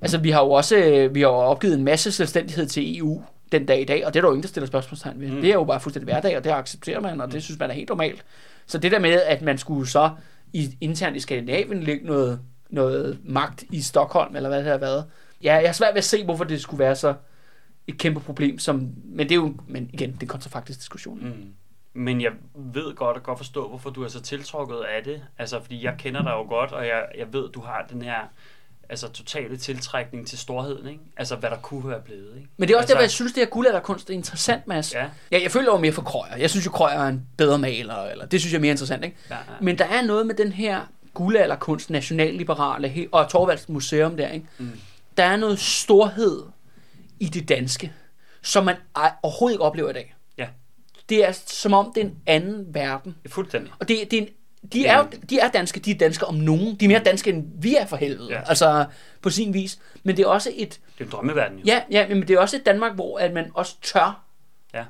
[0.00, 3.22] altså vi har jo også øh, vi har jo opgivet en masse selvstændighed til EU
[3.52, 5.28] den dag i dag, og det er der jo ingen, der stiller spørgsmålstegn ved.
[5.28, 5.40] Mm.
[5.40, 7.74] Det er jo bare fuldstændig hverdag, og det accepterer man, og det synes man er
[7.74, 8.24] helt normalt.
[8.66, 10.10] Så det der med, at man skulle så
[10.52, 12.40] i, internt i Skandinavien lægge noget,
[12.70, 15.04] noget magt i Stockholm, eller hvad det har været.
[15.42, 17.14] Ja, jeg har svært ved at se, hvorfor det skulle være så
[17.86, 21.24] et kæmpe problem, som, men det er jo, men igen, det er kontrafaktisk diskussion.
[21.24, 21.54] Mm.
[21.94, 25.22] Men jeg ved godt og godt forstå, hvorfor du er så tiltrukket af det.
[25.38, 28.20] Altså, fordi jeg kender dig jo godt, og jeg, jeg ved, du har den her
[28.92, 31.00] altså, totale tiltrækning til storheden, ikke?
[31.16, 32.48] Altså, hvad der kunne være blevet, ikke?
[32.56, 34.94] Men det er også altså, derfor, jeg synes, det her guldalderkunst er interessant, Mads.
[34.94, 36.36] Ja, Ja, jeg føler jo mere for Krøyer.
[36.36, 39.04] Jeg synes jo, Krøyer er en bedre maler, eller det synes jeg er mere interessant,
[39.04, 39.16] ikke?
[39.30, 39.40] ja, ja.
[39.60, 40.80] Men der er noget med den her
[41.14, 44.46] guldalderkunst, nationalliberale, og Torvalds museum der, ikke?
[44.58, 44.70] Mm.
[45.16, 46.42] Der er noget storhed
[47.20, 47.92] i det danske,
[48.42, 48.76] som man
[49.22, 50.14] overhovedet ikke oplever i dag.
[50.38, 50.46] Ja.
[51.08, 53.16] Det er som om, det er en anden verden.
[53.28, 53.72] Fuldstændig.
[53.78, 54.28] Og det, det er en,
[54.72, 56.74] de, er, jo- de er danske, de er danske om nogen.
[56.76, 58.28] De er mere danske, end vi er for helvede.
[58.30, 58.40] Ja.
[58.48, 58.84] Altså,
[59.22, 59.78] på sin vis.
[60.02, 61.64] Men det er også et, Det er en drømmeverden, jo.
[61.66, 64.24] Ja, ja, men det er også et Danmark, hvor at man også tør
[64.74, 64.84] Ja.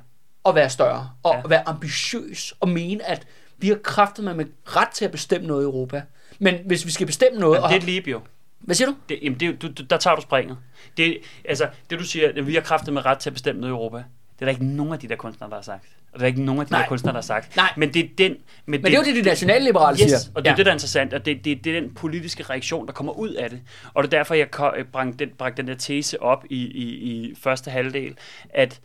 [0.45, 1.47] at være større, og Ja.
[1.47, 5.61] være ambitiøs, og mene, at vi har kraftet med, med ret til at bestemme noget
[5.61, 6.01] i Europa.
[6.39, 7.57] Men hvis vi skal bestemme noget...
[7.57, 8.21] Men og det er leap, jo.
[8.59, 8.95] Hvad siger du?
[9.09, 10.57] Det, jamen, det, du, du, der tager du springet.
[10.97, 13.71] Det, altså, det du siger, at vi har kraftet med ret til at bestemme noget
[13.73, 15.85] i Europa, det er der ikke nogen af de der kunstnere, der har sagt.
[16.13, 16.81] Og der er ikke nogen af de Nej.
[16.81, 17.55] der kunstnere, der har sagt.
[17.55, 17.73] Nej.
[17.77, 18.35] Men det er den...
[18.65, 20.09] Men det er jo det, de nationalliberale siger.
[20.13, 20.57] Yes, og det er ja.
[20.57, 23.29] det, der er interessant, og det, det, det er den politiske reaktion, der kommer ud
[23.29, 23.61] af det.
[23.93, 24.47] Og det er derfor, jeg
[24.77, 28.17] øh, bragte den, bragte den der tese op i, i, i første halvdel,
[28.49, 28.81] at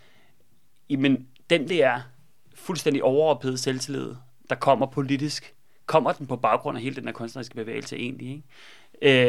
[0.90, 2.00] jamen, den der
[2.54, 4.14] fuldstændig overophedede selvtillid,
[4.50, 5.54] der kommer politisk,
[5.86, 8.42] kommer den på baggrund af hele den her kunstneriske bevægelse egentlig, ikke?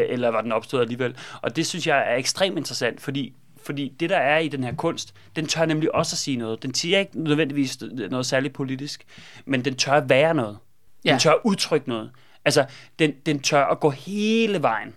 [0.01, 1.17] Øh, eller var den opstået alligevel?
[1.41, 3.33] Og det synes jeg er ekstremt interessant, fordi
[3.63, 6.63] fordi det, der er i den her kunst, den tør nemlig også at sige noget.
[6.63, 7.77] Den siger ikke nødvendigvis
[8.09, 9.05] noget særligt politisk,
[9.45, 10.57] men den tør at være noget.
[11.03, 11.17] Den Ja.
[11.17, 12.11] tør at udtrykke noget.
[12.45, 12.65] Altså,
[12.99, 14.95] den, den tør at gå hele vejen.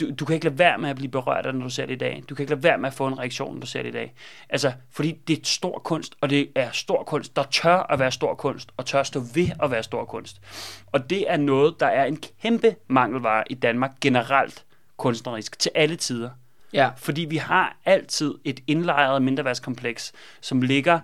[0.00, 1.86] Du, du kan ikke lade være med at blive berørt af det, når du ser
[1.86, 2.22] det i dag.
[2.28, 3.92] Du kan ikke lade være med at få en reaktion, når du ser det i
[3.92, 4.14] dag.
[4.48, 8.12] Altså, fordi det er stor kunst, og det er stor kunst, der tør at være
[8.12, 10.40] stor kunst, og tør at stå ved at være stor kunst.
[10.86, 14.64] Og det er noget, der er en kæmpe mangelvare i Danmark generelt
[14.96, 16.30] kunstnerisk, til alle tider.
[16.72, 16.88] Ja.
[16.96, 21.00] Fordi vi har altid et indlejret mindreværdskompleks, som ligger...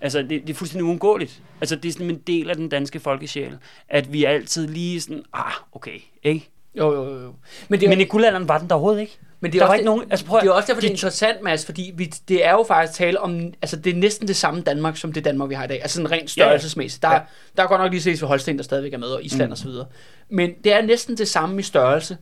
[0.00, 1.42] Altså, det, det er fuldstændig uundgåeligt.
[1.60, 5.00] Altså, det er sådan en del af den danske folkesjæl, at vi er altid lige
[5.00, 6.48] sådan, ah, okay, ikke?
[6.78, 7.34] Jo, jo, jo.
[7.68, 9.18] Men det er, Men i guldalderen var den der overhovedet ikke.
[9.40, 10.04] men det er der også var ikke nogen...
[10.10, 12.44] Altså, prøv at- det er også derfor, det er de- interessant, Mads, fordi vi, det
[12.46, 15.48] er jo faktisk tale om, altså det er næsten det samme Danmark, som det Danmark,
[15.48, 15.82] vi har i dag.
[15.82, 17.02] Altså sådan rent størrelsesmæssigt.
[17.02, 17.20] Der, Ja.
[17.56, 19.48] der er godt nok lige set for Holsten, der stadigvæk er med, og Island Mm.
[19.48, 19.52] mm.
[19.52, 19.86] og så videre.
[20.28, 22.16] Men det er næsten det samme i størrelse,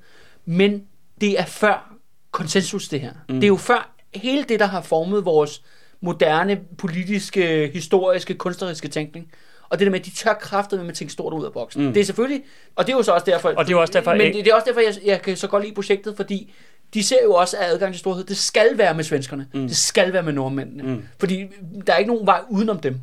[0.44, 0.82] men
[1.20, 1.93] det er før
[2.34, 3.12] konsensus, det her.
[3.28, 3.34] Mm.
[3.34, 5.62] Det er jo før hele det, der har formet vores
[6.00, 9.30] moderne, politiske, historiske, kunstneriske tænkning.
[9.68, 11.86] Og det der med, at de tør kræftet med at tænke stort ud af boksen.
[11.86, 11.92] Mm.
[11.92, 12.42] Det er selvfølgelig,
[12.76, 14.46] og det er jo så også derfor, Og det er også derfor, men jeg- det,
[14.46, 16.52] er også derfor, jeg, jeg kan så godt lide projektet, fordi
[16.94, 19.48] de ser jo også, at adgang til storhed, det skal være med svenskerne.
[19.54, 19.60] Mm.
[19.68, 20.82] Det skal være med nordmændene.
[20.82, 21.02] Mm.
[21.18, 21.46] Fordi
[21.86, 23.00] der er ikke nogen vej udenom dem.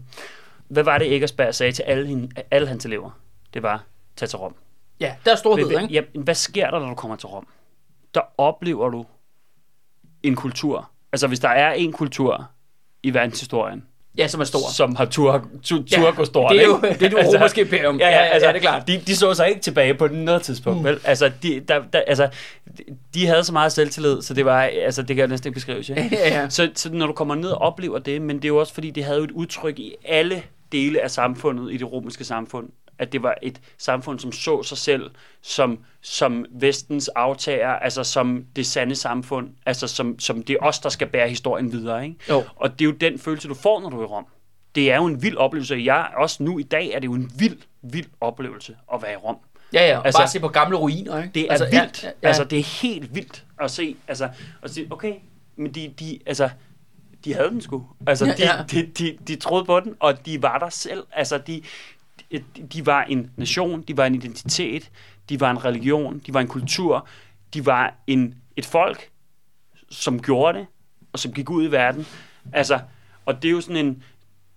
[0.68, 3.20] Hvad var det, Eggersberg sagde til alle, hende, alle hans elever?
[3.54, 3.84] Det var,
[4.16, 4.56] tag til Rom.
[5.00, 5.94] Ja, der er storhed, Hvad, ikke?
[5.94, 7.48] ja, hvad sker der, når du kommer til Rom?
[8.16, 9.06] Der oplever du
[10.24, 10.90] en kultur.
[11.14, 12.50] Altså, hvis der er en kultur
[13.04, 13.84] i verdenshistorien,
[14.18, 14.72] Ja, som er stor.
[14.74, 16.52] som har tur, tur, tur Ja, gå stort.
[16.52, 17.00] det er jo ikke?
[17.00, 18.00] det, er det romerske imperium.
[18.00, 18.88] Ja, ja, altså, ja, det er klart.
[18.88, 20.86] De, de så sig ikke tilbage på noget tidspunkt, mm.
[20.86, 21.00] vel?
[21.04, 22.30] Altså de, der, der, altså,
[22.78, 25.54] de- de havde så meget selvtillid, så det var, altså, det kan jeg næsten ikke
[25.56, 25.94] beskrive, ikke?
[26.12, 26.50] ja, ja.
[26.50, 28.90] Så, så når du kommer ned og oplever det, men det er jo også fordi,
[28.92, 32.70] det havde jo et udtryk i alle dele af samfundet, i det romerske samfund,
[33.02, 35.12] at det var et samfund, som så sig selv
[35.42, 40.80] som, som vestens aftager, altså som det sande samfund, altså som, som det er os,
[40.80, 42.16] der skal bære historien videre, ikke?
[42.30, 42.44] Jo.
[42.56, 44.26] Og det er jo den følelse, du får, når du er i Rom.
[44.76, 45.76] Det er jo en vild oplevelse.
[45.86, 49.16] Jeg, også nu i dag er det jo en vild, vild oplevelse at være i
[49.16, 49.38] Rom.
[49.74, 51.32] Ja, ja, Altså- bare se på gamle ruiner, ikke?
[51.36, 52.04] Det er altså, altså, vildt.
[52.04, 53.96] Ja, Ja, ja, Altså, det er helt vildt at se.
[54.08, 54.30] Altså,
[54.64, 55.14] at sige, okay,
[55.56, 56.50] men de, de, altså,
[57.26, 57.86] de havde den sgu.
[58.08, 58.64] Altså, Ja, de, ja.
[58.72, 61.04] De, de, de troede på den, og de var der selv.
[61.12, 61.62] Altså, de,
[62.32, 64.92] de, de var en nation, de var en identitet,
[65.30, 67.08] de var en religion, de var en kultur,
[67.54, 69.10] de var en, et folk,
[69.90, 70.68] som gjorde det,
[71.14, 72.06] og som gik ud i verden.
[72.54, 72.80] Altså,
[73.26, 74.04] og det er jo sådan en,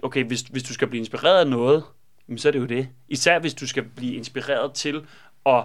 [0.02, 1.84] okay, hvis, hvis du skal blive inspireret af noget,
[2.28, 2.88] jamen, så er det jo det.
[3.08, 5.06] Især hvis du skal blive inspireret til
[5.46, 5.64] at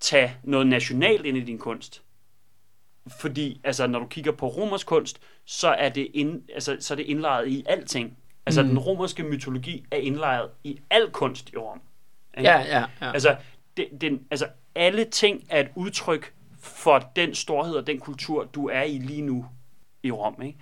[0.00, 2.02] tage noget nationalt ind i din kunst.
[3.20, 6.96] Fordi, altså, når du kigger på romersk kunst, så er det, ind, altså, så er
[6.96, 8.18] det indlejret i alting.
[8.46, 8.68] Altså, Mm.
[8.68, 11.80] den romerske mytologi er indlejret i al kunst i Rom.
[12.38, 12.50] Ikke?
[12.50, 13.12] ja, ja, ja.
[13.12, 13.36] Altså,
[13.76, 18.68] det, den, altså, alle ting er et udtryk for den storhed og den kultur, du
[18.68, 19.46] er i lige nu
[20.02, 20.42] i Rom.
[20.42, 20.58] Ikke?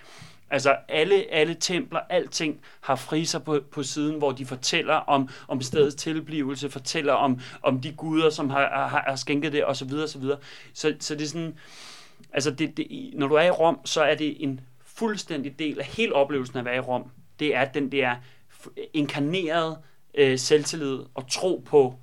[0.50, 5.60] Altså, alle, alle templer, alting har friser på, på siden, hvor de fortæller om, om
[5.62, 9.92] stedets tilblivelse, fortæller om, om de guder, som har, har, har skænket det, osv.
[9.94, 10.22] osv.
[10.74, 11.58] Så, så det er sådan,
[12.32, 15.84] altså, det, det, når du er i Rom, så er det en fuldstændig del af
[15.86, 17.10] hele oplevelsen af at være i Rom.
[17.38, 18.14] Det er den der
[18.92, 19.78] inkarnerede
[20.14, 21.94] øh, selvtillid og tro på,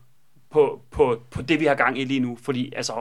[0.50, 2.38] på, på, på det, vi har gang i lige nu.
[2.42, 2.94] Fordi altså,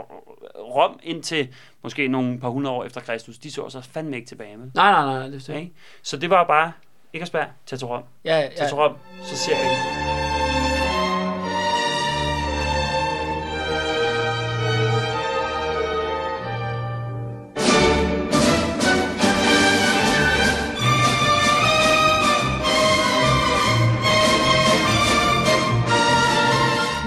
[0.56, 1.48] Rom indtil
[1.82, 4.70] måske nogle par hundrede år efter Kristus, de så så fandme ikke tilbage med.
[4.74, 5.72] Nej, nej, nej, det er Ikke?
[6.02, 6.72] Så det var bare,
[7.12, 8.02] ikke at spærre, tag til Rom.
[8.24, 8.48] Ja, ja.
[8.56, 10.09] Tag til Rom, så ser jeg det.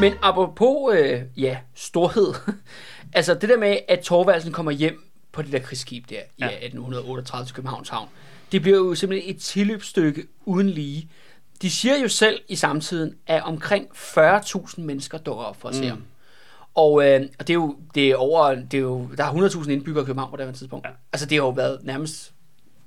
[0.09, 2.33] Men apropos, øh, ja, storhed.
[3.13, 6.45] altså det der med, at Torvaldsen kommer hjem på det der krigsskib der i Ja.
[6.45, 8.09] 1838 til Københavns Havn.
[8.51, 11.09] Det bliver jo simpelthen et tilløbsstykke uden lige.
[11.61, 15.81] De siger jo selv i samtiden, at omkring 40.000 mennesker dukker op for at se
[15.83, 15.89] Mm.
[15.89, 16.03] ham.
[16.75, 19.69] Og, øh, og det er jo, det er over, det er jo, der er 100.000
[19.71, 20.85] indbyggere i København på det her tidspunkt.
[20.85, 20.91] Ja.
[21.13, 22.32] Altså det har jo været nærmest,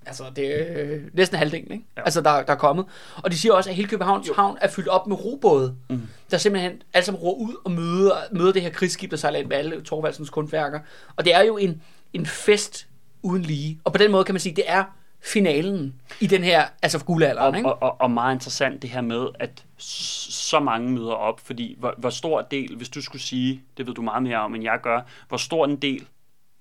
[0.06, 1.84] altså det er øh, næsten halvdelen, ikke?
[1.96, 2.02] Ja.
[2.02, 2.86] Altså der, der er kommet.
[3.16, 6.02] Og de siger også, at hele Københavns Havn er fyldt op med robåde, Mm.
[6.30, 9.48] der simpelthen alle sammen roer ud og møder, møder det her krigsskib, der sejler ind
[9.48, 10.80] med alle Torvaldsens kunstværker.
[11.16, 12.86] Og det er jo en, en fest
[13.22, 13.80] uden lige.
[13.84, 14.84] Og på den måde kan man sige, det er
[15.22, 17.72] finalen i den her, altså guldalderen, Og, ikke?
[17.72, 21.94] og, og, og meget interessant det her med, at så mange møder op, fordi hvor,
[21.98, 24.78] hvor stor del, hvis du skulle sige, det ved du meget mere om, end jeg
[24.82, 26.06] gør, hvor stor en del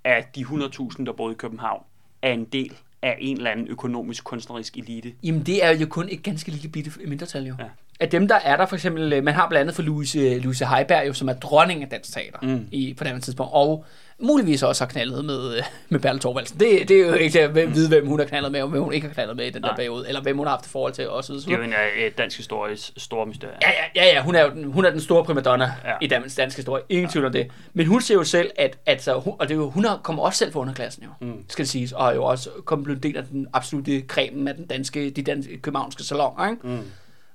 [0.03, 1.83] af de 100.000, der boede i København,
[2.21, 2.73] er en del
[3.05, 5.13] af en eller anden økonomisk kunstnerisk elite.
[5.23, 7.55] Jamen, det er jo kun et ganske lille bitte mindretal jo.
[7.59, 7.65] Ja.
[7.99, 10.65] Af dem, der er der for eksempel, øh, man har blandt andet for Louise, Louise
[10.65, 12.67] Heiberg, jo, som er dronning af dansk teater Mm.
[12.71, 13.85] i, på det andet tidspunkt, og
[14.19, 16.59] muligvis også har knaldet med, øh, med Bertel Thorvaldsen.
[16.59, 18.83] Det, det er jo ikke til at vide, hvem hun har knaldet med, og hvem
[18.83, 20.71] hun ikke har knaldet med i den der periode, eller hvem hun har haft et
[20.71, 21.35] forhold til osv.
[21.35, 23.53] Det er jo en af dansk histories store mysterie.
[23.61, 25.89] Ja, ja, ja, ja, hun er jo den, hun er den store primadonna ja.
[25.89, 25.95] Ja.
[26.01, 26.83] i dansk, dansk historie.
[26.89, 27.51] Ingen tvivl om det.
[27.73, 30.23] Men hun siger jo selv, at, at så, hun, og det er jo, hun kommer
[30.23, 31.45] også selv fra underklassen jo, mm.
[31.49, 34.47] skal det siges, og er jo også kommet blevet en del af den absolute kremen
[34.47, 36.67] af den danske, de danske københavnske salon, ikke?
[36.67, 36.83] Mm.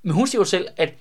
[0.03, 0.95] Men hun siger jo selv, at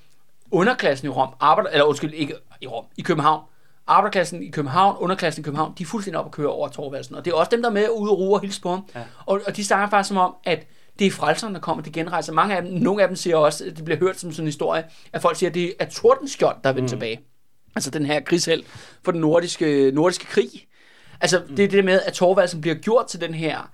[0.51, 3.43] underklassen i Rom arbejder, eller undskyld, ikke i Rom, i København,
[3.89, 7.15] arbejderklassen i København, underklassen i København, de er fuldstændig op at køre over Torvaldsen.
[7.15, 8.85] Og det er også dem, der er med ude og ruge og hilse på ham.
[8.95, 9.03] Ja.
[9.25, 10.67] Og, og de snakker faktisk som om, at
[10.99, 12.33] det er frelserne, der kommer, de genrejser.
[12.33, 14.47] Mange af dem, nogle af dem siger også, at det bliver hørt som sådan en
[14.47, 16.87] historie, at folk siger, at det er Tordenskjold, der er vendt mm.
[16.87, 17.19] tilbage.
[17.75, 18.63] Altså den her krigsheld
[19.03, 20.49] for den nordiske, nordiske krig.
[21.21, 21.55] Altså mm.
[21.55, 23.71] det er det med, at Torvaldsen bliver gjort til den her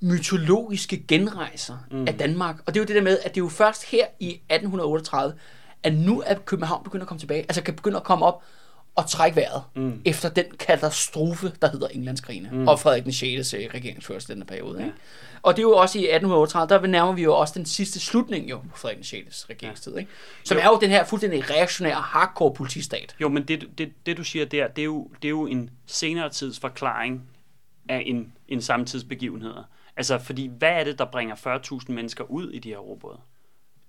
[0.00, 2.08] mytologiske genrejser mm.
[2.08, 2.56] af Danmark.
[2.66, 5.34] Og det er jo det der med, at det er jo først her i 1838,
[5.82, 7.42] at nu er København begyndt at komme tilbage.
[7.42, 8.42] Altså kan begynde at komme op
[8.96, 10.02] og trække vejret mm.
[10.04, 12.48] efter den katastrofe, der hedder Englandskrigene.
[12.52, 12.68] Mm.
[12.68, 13.54] Og Frederik den 6.
[13.54, 14.78] regeringsførelse i den her periode.
[14.78, 14.92] Ikke?
[15.42, 18.50] Og det er jo også i 1838, der nærmer vi jo også den sidste slutning
[18.50, 19.46] jo på Frederik den 6.
[19.50, 19.96] regeringstid.
[19.96, 20.10] Ikke?
[20.44, 20.62] Som Jo.
[20.62, 23.16] er jo den her fuldstændig reaktionære hardcore politistat.
[23.20, 25.70] Jo, men det, det, det du siger der, det er, jo, det er jo en
[25.86, 27.22] senere tids forklaring
[27.88, 29.62] af en, en samtidsbegivenheder.
[29.96, 31.34] Altså, fordi hvad er det, der bringer
[31.86, 33.18] 40.000 mennesker ud i de her robåde?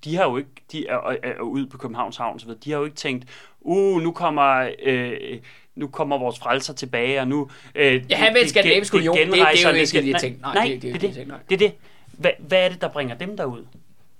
[0.03, 2.59] De har jo ikke, de er, er, er ude på Københavns Havn, så videre.
[2.63, 3.25] de har jo ikke tænkt,
[3.61, 5.39] uh, nu kommer, øh,
[5.75, 7.49] nu kommer vores frelser tilbage, og nu...
[7.75, 9.17] Øh, Ja, han vil det- Skandinavisk Union.
[9.17, 10.41] Det- det er jo ikke skal- det, de har tænkt.
[10.41, 11.73] Nej, Nej, det- det, det- det, det- det, er det.
[12.11, 13.65] Hvad, hvad er det, der bringer dem derud?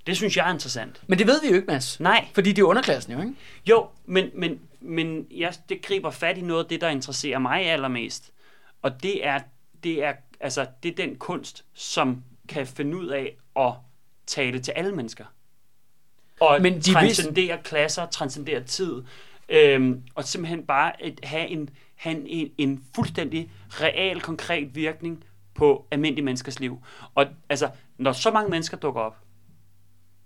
[0.07, 1.01] Det synes jeg er interessant.
[1.07, 1.99] Men det ved vi jo ikke, Mads.
[1.99, 2.25] Nej.
[2.33, 3.33] Fordi det er underklassen jo, ikke?
[3.69, 7.65] Jo, men, men, men jeg, det griber fat i noget af det, der interesserer mig
[7.65, 8.31] allermest.
[8.81, 9.39] Og det er,
[9.83, 13.73] det er, altså, det er den kunst, som kan finde ud af at
[14.27, 15.25] tale til alle mennesker.
[16.39, 19.03] Og Men de de vidste- transcendere klasser, transcendere tid.
[19.49, 25.23] Øhm, og simpelthen bare at have en, have en, en, fuldstændig real, konkret virkning
[25.55, 26.79] på almindelige menneskers liv.
[27.15, 29.17] Og altså, når så mange mennesker dukker op,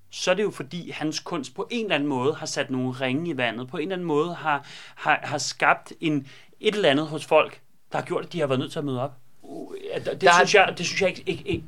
[0.09, 2.91] så er det jo fordi, hans kunst på en eller anden måde har sat nogle
[2.91, 6.27] ringe i vandet, på en eller anden måde har, har, har skabt en,
[6.59, 8.85] et eller andet hos folk, der har gjort, at de har været nødt til at
[8.85, 9.13] møde op.
[9.41, 9.73] Uh,
[10.05, 11.61] Det, Der er- synes, jeg, det synes jeg ek, ek, ek,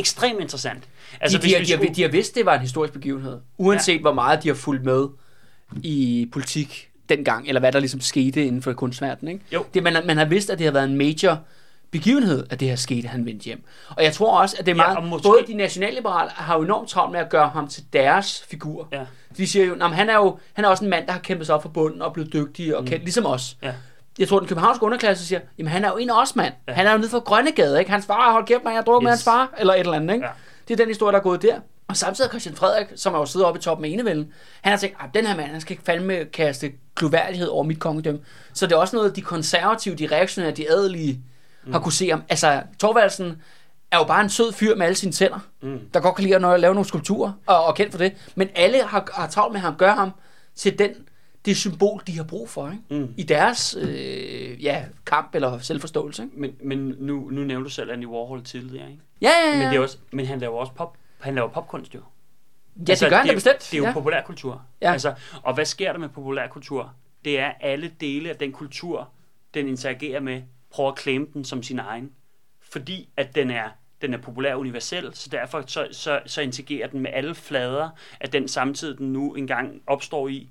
[0.00, 0.84] ekstremt interessant.
[1.20, 2.60] Altså, de, de, hvis har, vi de, har, skulle- de har vidst, det var en
[2.60, 3.38] historisk begivenhed.
[3.58, 4.00] Uanset ja.
[4.00, 5.06] hvor meget de har fulgt med
[5.82, 9.32] i politik dengang, eller hvad der ligesom skete inden for kunstverdenen.
[9.34, 9.44] Ikke?
[9.52, 9.64] Jo.
[9.74, 11.38] Det, man, har- man har vidst, at det har været en major
[11.90, 13.64] begivenhed, at det her skete, at han vendte hjem.
[13.96, 14.96] Og jeg tror også, at det er Ja, meget...
[14.96, 18.44] og måske- Både de nationalliberale har jo enormt travlt med at gøre ham til deres
[18.50, 18.88] figur.
[18.92, 19.04] Ja.
[19.36, 21.46] De siger jo, at han er jo han er også en mand, der har kæmpet
[21.46, 23.56] sig op for bunden og blevet dygtig og kendt, ligesom os.
[23.62, 23.72] Ja.
[24.20, 26.54] Jeg tror, den københavnske underklasse siger, jamen han er jo en af os, mand.
[26.68, 26.72] Ja.
[26.72, 27.90] Han er jo nede for Grønnegade, ikke?
[27.90, 29.04] Hans far har holdt kæft, man, jeg drukket yes.
[29.04, 30.26] med hans far, eller et eller andet, ikke?
[30.26, 30.32] Ja.
[30.68, 31.60] Det er den historie, der er gået der.
[31.88, 34.70] Og samtidig har Christian Frederik, som er jo siddet oppe i toppen af enevælden, han
[34.70, 38.20] har tænkt, at den her mand, han skal ikke fandme kaste kluværdighed over mit kongedømme.
[38.54, 41.20] Så det er også noget, de konservative, de reaktionære, de adelige
[41.64, 41.72] mm.
[41.72, 42.22] har kunne se om.
[42.28, 43.42] Altså, Torvaldsen
[43.90, 45.78] er jo bare en sød fyr med alle sine tænder, mm.
[45.94, 48.12] der godt kan lide at lave nogle skulpturer, og, og kendt for det.
[48.34, 50.10] Men alle har, har travlt med ham, gør ham
[50.56, 50.90] til den,
[51.44, 52.82] det symbol, de har brug for, ikke?
[52.90, 53.14] Mm.
[53.16, 56.22] i deres øh, ja, kamp eller selvforståelse.
[56.22, 56.40] Ikke?
[56.40, 59.02] Men, men nu, nu nævnte du selv Andy Warhol tidligere, ikke?
[59.20, 59.58] Ja, ja, ja.
[59.58, 62.00] Men, det er også, men han laver også pop, han laver popkunst jo.
[62.88, 63.58] ja, det gør han da bestemt.
[63.58, 63.92] Det er jo ja.
[63.92, 64.62] populærkultur.
[64.82, 64.92] Ja.
[64.92, 66.94] Altså, og hvad sker der med populærkultur?
[67.24, 69.08] Det er alle dele af den kultur,
[69.54, 72.10] den interagerer med, prøver at claim den som sin egen.
[72.60, 73.68] Fordi at den er,
[74.02, 77.90] den er populær og universel, så derfor så, så, så interagerer den med alle flader
[78.20, 80.50] af den samtid, den nu engang opstår i.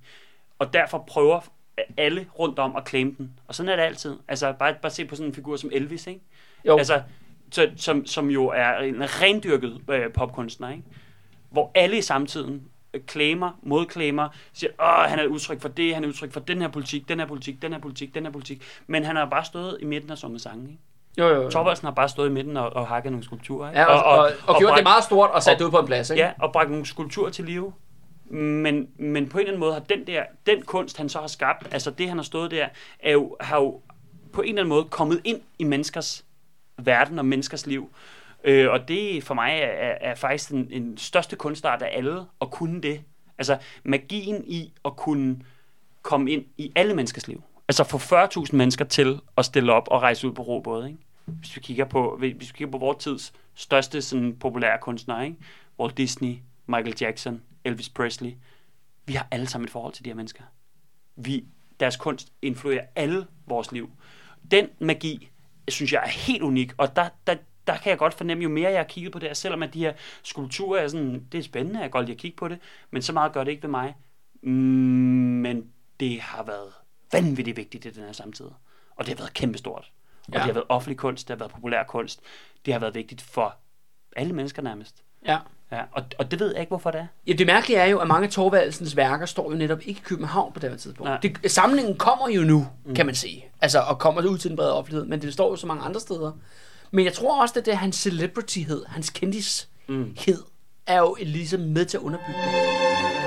[0.59, 1.39] Og derfor prøver
[1.97, 3.31] alle rundt om at claim den.
[3.47, 4.15] Og sådan er det altid.
[4.27, 6.21] Altså, bare, bare se på sådan en figur som Elvis, ikke?
[6.65, 6.77] Jo.
[6.77, 7.01] Altså,
[7.51, 10.83] så, som, som jo er en rendyrket øh, popkunstner, ikke?
[11.49, 15.93] hvor alle i samtiden øh, claimer, modclaimer, siger, åh, han er et udtryk for det,
[15.93, 18.23] han er et udtryk for den her politik, den her politik, den her politik, den
[18.25, 18.63] her politik.
[18.87, 20.81] Men han har bare stået i midten og sunget sange, ikke?
[21.17, 21.49] Jo, jo, jo.
[21.49, 23.79] Torvaldsen har bare stået i midten og, og hakket nogle skulpturer, ikke?
[23.81, 25.71] Ja, og, og, og, og, gjort bragt- det meget stort og sat og- det ud
[25.71, 26.09] på en plads.
[26.09, 26.23] Ikke?
[26.23, 27.73] Ja, og bragt nogle skulpturer til live.
[28.29, 31.27] Men, men på en eller anden måde har den der, den kunst, han så har
[31.27, 32.67] skabt, altså det, han har stået der,
[32.99, 33.81] er jo, har jo
[34.33, 36.25] på en eller anden måde kommet ind i menneskers
[36.77, 37.89] verden og menneskers liv.
[38.43, 42.51] Øh, og det for mig er, er, faktisk den, en største kunstart af alle at
[42.51, 43.01] kunne det.
[43.37, 45.39] Altså magien i at kunne
[46.01, 47.43] komme ind i alle menneskers liv.
[47.67, 50.99] Altså få 40.000 mennesker til at stille op og rejse ud på robåde, ikke?
[51.25, 55.37] Hvis vi kigger på, hvis vi kigger på vores tids største sådan, populære kunstnere, ikke?
[55.79, 56.35] Walt Disney,
[56.67, 58.33] Michael Jackson, Elvis Presley.
[59.05, 60.43] Vi har alle sammen et forhold til de her mennesker.
[61.15, 61.45] Vi,
[61.79, 63.91] deres kunst influerer alle vores liv.
[64.51, 65.29] Den magi,
[65.67, 67.35] synes jeg er helt unik, og der, der,
[67.67, 69.79] der kan jeg godt fornemme, jo mere jeg har kigget på det, selvom at de
[69.79, 69.93] her
[70.23, 72.59] skulpturer er sådan, det er spændende, jeg kan godt lide at kigge på det,
[72.91, 73.95] men så meget gør det ikke ved mig.
[74.41, 76.73] Men det har været
[77.11, 78.45] vanvittigt vigtigt i den her samtid.
[78.95, 79.91] Og det har været kæmpestort.
[80.27, 80.37] Og Ja.
[80.37, 82.21] det har været offentlig kunst, det har været populær kunst.
[82.65, 83.55] Det har været vigtigt for
[84.15, 85.03] alle mennesker nærmest.
[85.25, 85.39] Ja.
[85.71, 87.05] Ja, og, og det ved jeg ikke, hvorfor det er.
[87.27, 90.03] Ja, det mærkelige er jo, at mange af Torvaldsens værker står jo netop ikke i
[90.05, 91.09] København på det her tidspunkt.
[91.09, 91.19] Nej.
[91.21, 92.95] Det, samlingen kommer jo nu, mm.
[92.95, 93.45] kan man sige.
[93.61, 95.99] Altså, og kommer ud til den brede offentlighed, men det står jo så mange andre
[95.99, 96.31] steder.
[96.91, 100.15] Men jeg tror også, at det er hans celebrityhed, hans kendished, mm.
[100.87, 103.18] er jo ligesom med til at underbygge det.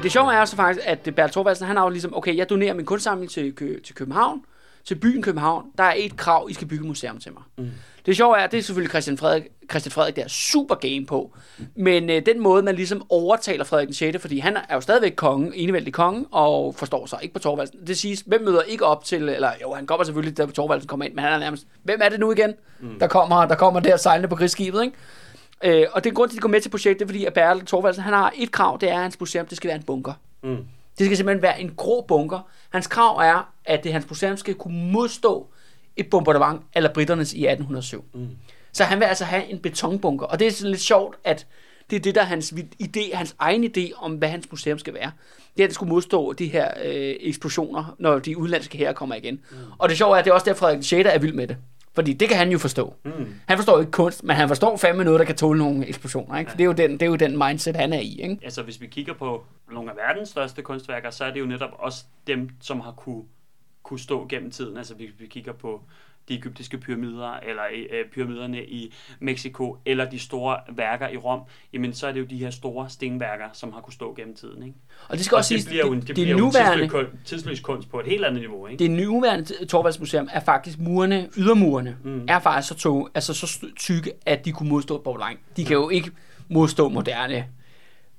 [0.00, 2.50] Det, det sjove er så faktisk, at Bertel Thorvaldsen, han har jo ligesom, okay, jeg
[2.50, 4.40] donerer min kunstsamling til, Kø- til København,
[4.84, 5.64] til byen København.
[5.78, 7.42] Der er et krav, I skal bygge et museum til mig.
[7.58, 7.70] Mm.
[8.06, 11.36] Det sjove er, det er selvfølgelig Christian Frederik, Christian Frederik, der er super game på.
[11.76, 15.12] Men øh, den måde, man ligesom overtaler Frederik den 6., fordi han er jo stadigvæk
[15.16, 17.86] konge, enevældig konge, og forstår sig ikke på Torvaldsen.
[17.86, 21.06] Det siges, hvem møder ikke op til, eller jo, han kommer selvfølgelig, da Torvaldsen kommer
[21.06, 22.98] ind, men han er nærmest, hvem er det nu igen, mm.
[22.98, 24.96] der, kommer, der kommer der sejlende på krigsskibet, ikke?
[25.64, 27.66] Øh, og det er grund til, at de går med til projektet, fordi at Bertel
[27.66, 30.12] Thorvaldsen, han har et krav, det er, at hans museum, det skal være en bunker.
[30.42, 30.56] Mm.
[30.98, 32.48] Det skal simpelthen være en grå bunker.
[32.70, 35.46] Hans krav er, at det, hans museum skal kunne modstå
[35.96, 38.04] et bombardement eller britternes i 1807.
[38.14, 38.28] Mm.
[38.72, 40.26] Så han vil altså have en betonbunker.
[40.26, 41.46] Og det er sådan lidt sjovt, at
[41.90, 44.94] det er det, der er hans idé, hans egen idé om, hvad hans museum skal
[44.94, 45.10] være.
[45.56, 49.14] Det er, at det skulle modstå de her øh, eksplosioner, når de udenlandske her kommer
[49.14, 49.34] igen.
[49.50, 49.56] Mm.
[49.78, 51.56] Og det sjove er, at det er også der, Frederik VI er vild med det.
[51.94, 52.94] Fordi det kan han jo forstå.
[53.04, 53.34] Mm.
[53.46, 56.38] Han forstår ikke kunst, men han forstår fandme noget, der kan tåle nogle eksplosioner.
[56.38, 56.50] Ikke?
[56.50, 58.20] For det er, jo den, det er jo den mindset, han er i.
[58.22, 58.38] Ikke?
[58.42, 61.70] Altså, hvis vi kigger på nogle af verdens største kunstværker, så er det jo netop
[61.78, 63.24] også dem, som har kunne
[63.82, 64.76] kunne stå gennem tiden.
[64.76, 65.82] Altså hvis vi kigger på
[66.30, 67.62] de egyptiske pyramider, eller
[67.92, 71.40] øh, pyramiderne i Mexico, eller de store værker i Rom,
[71.72, 74.62] jamen så er det jo de her store stenværker, som har kunne stå gennem tiden.
[74.62, 74.74] Ikke?
[75.08, 76.82] Og det skal også det siges, bliver jo det, det, det, bliver jo en nuværende,
[76.84, 78.66] tidsløs, kun- tidsløs kunst på et helt andet niveau.
[78.66, 78.78] Ikke?
[78.84, 82.24] det nuværende Torvaldsmuseum er faktisk murene, ydermurene, Mm.
[82.28, 85.40] er faktisk så, to, altså så tykke, at de kunne modstå bombardement.
[85.56, 86.10] De kan jo ikke
[86.48, 87.46] modstå moderne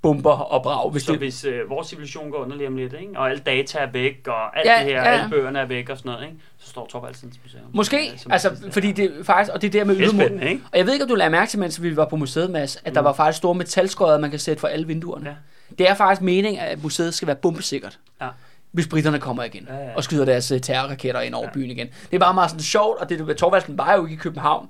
[0.02, 2.94] bomber og brag, hvis Så det, hvis øh, vores civilisation går under lige om lidt,
[3.02, 3.14] ikke?
[3.20, 5.08] og alle data er væk, og alt Ja, det her, ja.
[5.08, 6.38] alle bøgerne er væk og sådan noget, ikke?
[6.58, 7.64] så står Thorvaldsens museum.
[7.74, 8.72] Måske, øh, som altså, sidste.
[8.72, 10.62] fordi det er faktisk, og det er der med er ikke?
[10.72, 12.78] Og jeg ved ikke, om du lagde mærke til, mens vi var på museet, Mads,
[12.86, 13.06] at der Mm.
[13.06, 15.30] var faktisk store metalskodder, man kan sætte for alle vinduerne.
[15.30, 15.36] Ja.
[15.78, 18.00] Det er faktisk meningen, at museet skal være bombesikkert.
[18.22, 18.28] Ja.
[18.72, 19.96] Hvis britterne kommer igen Ja, ja.
[19.96, 21.52] og skyder deres øh, terrorraketter ind over Ja.
[21.54, 21.88] byen igen.
[21.88, 24.68] Det er bare meget sådan sjovt, og det, Torvaldsen var jo ikke i København,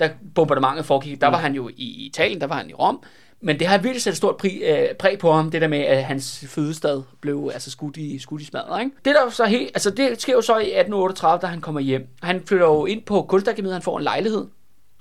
[0.00, 1.20] da bombardementet foregik.
[1.20, 1.42] Der var Mm.
[1.42, 3.02] han jo i Italien, der var han i Rom.
[3.40, 5.78] Men det har virkelig sat et stort pri, øh, præg på ham, det der med,
[5.78, 8.80] at hans fødestad blev altså skudt i, skudt i smadret.
[8.80, 8.96] Ikke?
[9.04, 12.08] Det, der så helt, altså det sker jo så i 1838, da han kommer hjem.
[12.22, 14.46] Han flytter jo ind på Kunstakademiet, han får en lejlighed.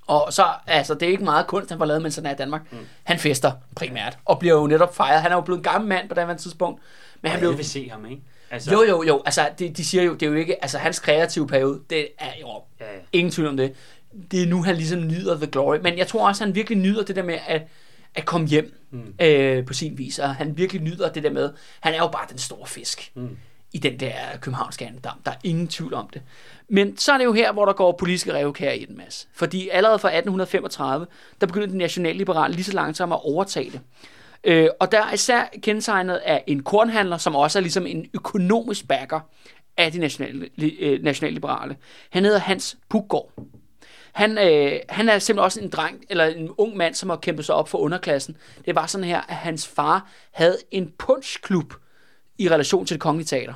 [0.08, 2.36] Og så, altså, det er ikke meget kunst, han får lavet, mens han er i
[2.36, 2.72] Danmark.
[2.72, 2.78] Mm.
[3.04, 5.22] Han fester primært, og bliver jo netop fejret.
[5.22, 6.82] Han er jo blevet en gammel mand på det tidspunkt.
[7.22, 8.22] Men han blev, vil se ham, ikke?
[8.52, 9.22] Altså, jo, jo, jo.
[9.26, 10.64] Altså, det, de siger jo, det er jo ikke...
[10.64, 12.62] Altså, hans kreative periode, det er Rom.
[12.80, 13.00] Ja, ja.
[13.14, 13.74] Ingen tvivl om det.
[14.32, 15.78] Det er nu, han ligesom nyder The Glory.
[15.78, 17.62] Men jeg tror også, han virkelig nyder det der med at,
[18.16, 19.14] at komme hjem Mm.
[19.22, 20.20] øh, på sin vis.
[20.20, 21.52] Og han virkelig nyder det der med...
[21.80, 23.38] Han er jo bare den store fisk Mm.
[23.74, 25.18] i den der københavnske andedam.
[25.26, 26.22] Der er ingen tvivl om det.
[26.70, 29.28] Men så er det jo her, hvor der går politiske revkager i den masse.
[29.34, 31.08] Fordi allerede fra 1835,
[31.42, 33.80] der begynder de nationalliberale lige så langsomt at overtage det.
[34.44, 38.88] Øh, og der er især kendetegnet af en kornhandler, som også er ligesom en økonomisk
[38.88, 39.20] backer
[39.78, 40.50] af de nationale,
[40.80, 41.76] øh, nationalliberale.
[42.10, 43.32] Han hedder Hans Puggaard.
[44.16, 47.46] Han, øh, han er simpelthen også en dreng, eller en ung mand, som har kæmpet
[47.46, 48.38] sig op for underklassen.
[48.66, 51.74] Det var sådan her, at hans far havde en punchklub
[52.38, 53.54] i relation til det kongelige teater.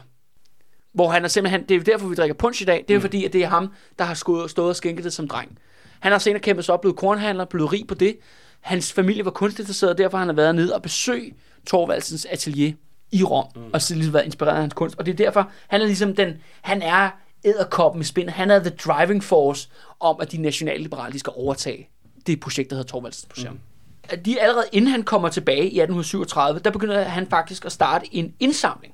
[0.93, 3.01] Hvor han er simpelthen, det er derfor, vi drikker punch i dag, det er mm.
[3.01, 4.13] fordi, at det er ham, der har
[4.47, 5.57] stået og skænket det som dreng.
[5.99, 8.17] Han har senere kæmpet sig op, blevet kornhandler, blevet rig på det.
[8.61, 11.35] Hans familie var kunstinteresseret, og derfor har han været nede og besøgt
[11.67, 12.73] Thorvaldsens atelier
[13.11, 13.61] i Rom, mm.
[13.73, 14.95] og så ligesom været inspireret af hans kunst.
[14.99, 17.09] Og det er derfor, han er ligesom den, han er
[17.43, 18.33] æderkoppen i spindet.
[18.33, 21.89] Han er the driving force om, at de nationalliberale skal overtage
[22.27, 23.53] det projekt, der hedder Thorvaldsens Museum.
[23.53, 24.23] Mm.
[24.23, 28.33] De allerede inden han kommer tilbage i 1837, der begynder han faktisk at starte en
[28.39, 28.93] indsamling,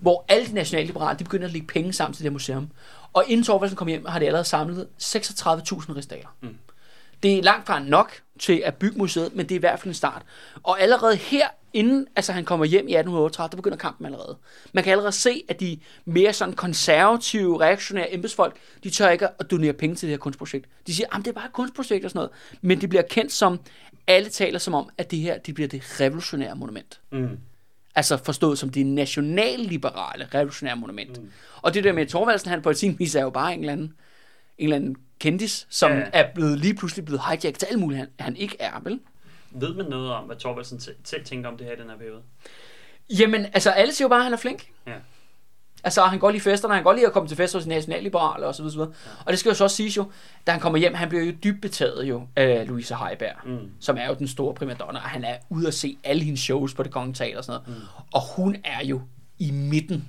[0.00, 2.70] hvor alle de nationalliberale, de begynder at lægge penge sammen til det museum.
[3.12, 6.28] Og inden Thorvaldsen kom hjem, har de allerede samlet 36.000 rigsdaler.
[6.40, 6.58] Mm.
[7.22, 9.88] Det er langt fra nok til at bygge museet, men det er i hvert fald
[9.88, 10.22] en start.
[10.62, 14.36] Og allerede her, inden altså han kommer hjem i 1838, der begynder kampen allerede.
[14.72, 19.50] Man kan allerede se, at de mere sådan konservative, reaktionære embedsfolk, de tør ikke at
[19.50, 20.66] donere penge til det her kunstprojekt.
[20.86, 22.30] De siger, at det er bare et kunstprojekt og sådan noget.
[22.62, 23.60] Men det bliver kendt som,
[24.06, 27.00] alle taler som om, at det her det bliver det revolutionære monument.
[27.12, 27.38] Mm.
[27.94, 31.22] Altså forstået som det nationalliberale revolutionære monument.
[31.22, 31.30] Mm.
[31.62, 33.94] Og det der med Thorvaldsen, han på sin vis er jo bare en eller anden,
[34.58, 36.02] en eller anden kendis, som ja.
[36.12, 39.00] er blevet lige pludselig blevet hijacket til alt muligt, han, han ikke er, vel?
[39.50, 41.96] Ved man noget om, hvad Thorvaldsen se- selv tænker om det her i den her
[41.96, 42.20] periode?
[43.18, 44.66] Jamen, altså alle siger jo bare, at han er flink.
[44.86, 44.92] Ja.
[45.84, 48.54] Altså, han går lige festerne, han går lige at komme til fest hos nationalliberale og
[48.54, 48.80] så videre.
[49.06, 49.10] Ja.
[49.26, 50.10] Og det skal jo så også siges jo,
[50.46, 53.70] da han kommer hjem, han bliver jo dybt betaget jo af Louise Heiberg, Mm.
[53.80, 56.74] som er jo den store primadonna, og han er ude at se alle hendes shows
[56.74, 57.80] på det kongelige teater og sådan noget.
[57.80, 57.86] Mm.
[58.12, 59.00] Og hun er jo
[59.38, 60.08] i midten.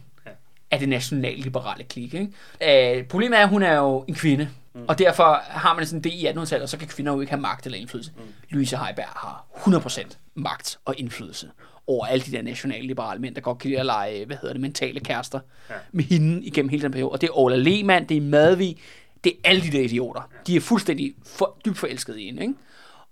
[0.71, 2.13] Af det nationalliberale klik.
[2.13, 2.97] Ikke?
[2.97, 4.81] Øh, problemet er, at hun er jo en kvinde, mm.
[4.87, 7.41] og derfor har man sådan det i 1800-tallet, og så kan kvinder jo ikke have
[7.41, 8.11] magt eller indflydelse.
[8.17, 8.21] Mm.
[8.49, 11.49] Louise Heiberg har 100% magt og indflydelse
[11.87, 14.61] over alle de der nationalliberale mænd, der godt kan lide at lege, hvad hedder det,
[14.61, 15.75] mentale kærester Ja.
[15.91, 17.11] med hende igennem hele den periode.
[17.11, 18.77] Og det er Ola Lehmann, det er Madvig,
[19.23, 20.29] det er alle de der idioter.
[20.47, 22.53] De er fuldstændig for, dybt forelskede i hende, ikke?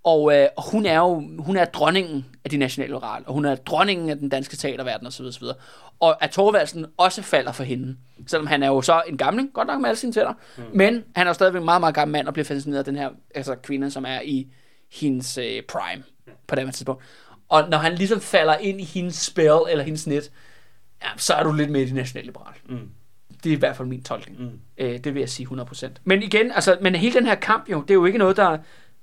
[0.03, 3.55] Og, øh, og hun er jo hun er dronningen af de nationalliberale, og hun er
[3.55, 5.25] dronningen af den danske teaterverden osv.
[5.25, 5.43] osv.
[5.99, 9.67] Og at Thorvaldsen også falder for hende, selvom han er jo så en gamling, godt
[9.67, 10.63] nok med alle sine tænder, mm.
[10.73, 12.95] men han er jo stadigvæk en meget, meget gammel mand og bliver fascineret af den
[12.95, 14.47] her altså, kvinde, som er i
[14.91, 16.03] hendes øh, prime
[16.47, 17.03] på det her tidspunkt.
[17.49, 20.31] Og når han ligesom falder ind i hendes spell eller hendes net,
[21.03, 22.59] ja, så er du lidt med i de nationalliberale.
[22.69, 22.89] Mm.
[23.43, 24.41] Det er i hvert fald min tolkning.
[24.41, 24.59] Mm.
[24.77, 25.87] Øh, det vil jeg sige 100%.
[26.03, 28.57] Men igen, altså, men hele den her kamp jo, det er jo ikke noget, der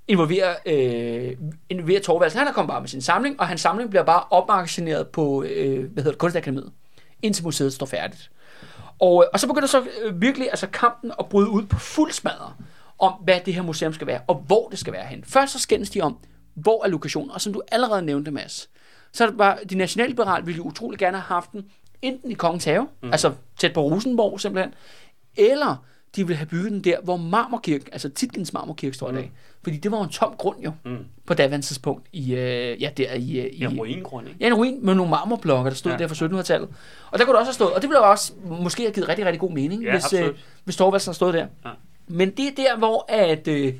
[0.08, 1.36] involverer, øh,
[1.70, 2.38] involverer Thorvaldsen.
[2.38, 5.92] Han er kommet bare med sin samling, og hans samling bliver bare opmagasineret på øh,
[5.92, 6.72] hvad hedder det, Kunstakademiet,
[7.22, 8.30] indtil museet står færdigt.
[8.98, 12.12] Og, øh, og så begynder så øh, virkelig altså kampen at bryde ud på fuld
[12.12, 12.52] smadre
[12.98, 15.24] om, hvad det her museum skal være, og hvor det skal være hen.
[15.24, 16.18] Først så skændes de om,
[16.54, 18.68] hvor er lokationen, og som du allerede nævnte, Mads,
[19.12, 21.70] så det bare, de nationalliberale ville jo utrolig gerne have haft den,
[22.02, 23.12] enten i Kongens Have, mm.
[23.12, 24.74] altså tæt på Rosenborg simpelthen,
[25.36, 25.84] eller
[26.16, 29.32] de ville have bygget den der, hvor Marmorkirken, altså Titkens Marmorkirke står i dag.
[29.62, 30.96] Fordi det var en tom grund jo, Mm.
[31.26, 34.38] på daværende tidspunkt, i, øh, ja, der i, øh, i, Ja, ruingrund, ikke?
[34.40, 35.98] Ja, en ruin med nogle marmorblokke, der stod ja.
[35.98, 36.68] Der fra 1700-tallet.
[37.10, 39.26] Og der kunne det også have stået, og det ville også måske have givet rigtig,
[39.26, 40.34] rigtig god mening, Ja, hvis, øh,
[40.64, 41.46] hvis Thorvaldsen havde stået der.
[41.64, 41.70] Ja.
[42.08, 43.74] Men det er der, hvor at, øh,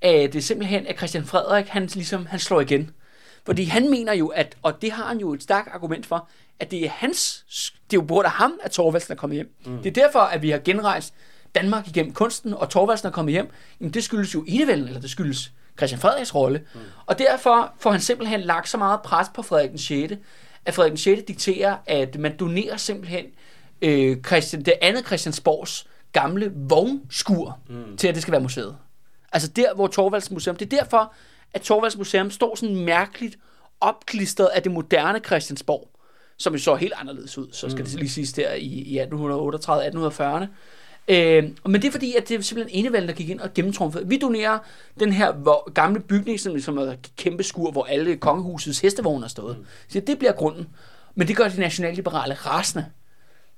[0.00, 2.90] at det simpelthen, at Christian Frederik, han, ligesom, han slår igen.
[3.46, 6.28] Fordi han mener jo, at, og det har han jo et stærkt argument for,
[6.60, 7.44] at det er hans,
[7.90, 9.54] det er jo både af ham, at Thorvaldsen er kommet hjem.
[9.66, 9.78] Mm.
[9.82, 11.14] Det er derfor, at vi har genrejst
[11.54, 13.50] Danmark igennem kunsten, og Thorvaldsen er kommet hjem.
[13.80, 16.58] Jamen det skyldes jo enevælden, eller det skyldes Christian Frederiks rolle.
[16.74, 16.80] Mm.
[17.06, 20.12] Og derfor får han simpelthen lagt så meget pres på Frederik den 6.,
[20.64, 21.22] at Frederik den 6.
[21.28, 23.24] dikterer, at man donerer simpelthen
[23.82, 27.96] øh, Christian, det andet Christiansborgs gamle vognskur mm.
[27.96, 28.76] til, at det skal være museet.
[29.32, 31.14] Altså der, hvor Torvalds Museum, det er derfor,
[31.54, 33.38] at Torvalds Museum står sådan mærkeligt
[33.80, 35.90] opklistret af det moderne Christiansborg,
[36.36, 37.90] som jo så helt anderledes ud, så skal mm.
[37.90, 40.46] det lige siges der i, i 1838-1840'erne.
[41.08, 44.08] Øh, men det er fordi, at det er simpelthen enevælden, der gik ind og gennemtrumfede.
[44.08, 44.58] Vi donerer
[45.00, 49.22] den her hvor, gamle bygning, som, som er et kæmpe skur, hvor alle kongehusets hestevogne
[49.22, 49.58] har stået.
[49.58, 49.64] Mm.
[49.88, 50.68] Så det bliver grunden.
[51.14, 52.86] Men det gør de nationalliberale rasende.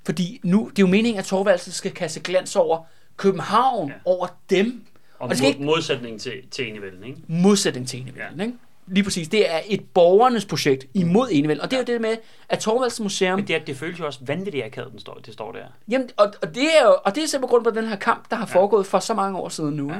[0.06, 2.84] Fordi nu, det er jo meningen, at Torvaldsen skal kaste glans over
[3.16, 3.94] København, ja.
[4.04, 4.84] Over dem,
[5.18, 7.18] Og, Og det skal mod, modsætning til, til enevælden, ikke?
[7.28, 8.38] modsætning til enevælden.
[8.40, 8.44] Ja.
[8.44, 8.58] Ikke?
[8.86, 9.28] Lige præcis.
[9.28, 11.62] Det er et borgernes projekt imod enevælden.
[11.62, 12.16] Og det er jo det med,
[12.48, 13.38] at Torvalds Museum...
[13.38, 15.64] Men det, er- det føles jo også vanvittigt akavet, den står, det står der.
[15.88, 18.30] Jamen, og, og, det er jo, og det er simpelthen grund på den her kamp,
[18.30, 19.92] der har foregået for så mange år siden nu.
[19.92, 19.98] Ja.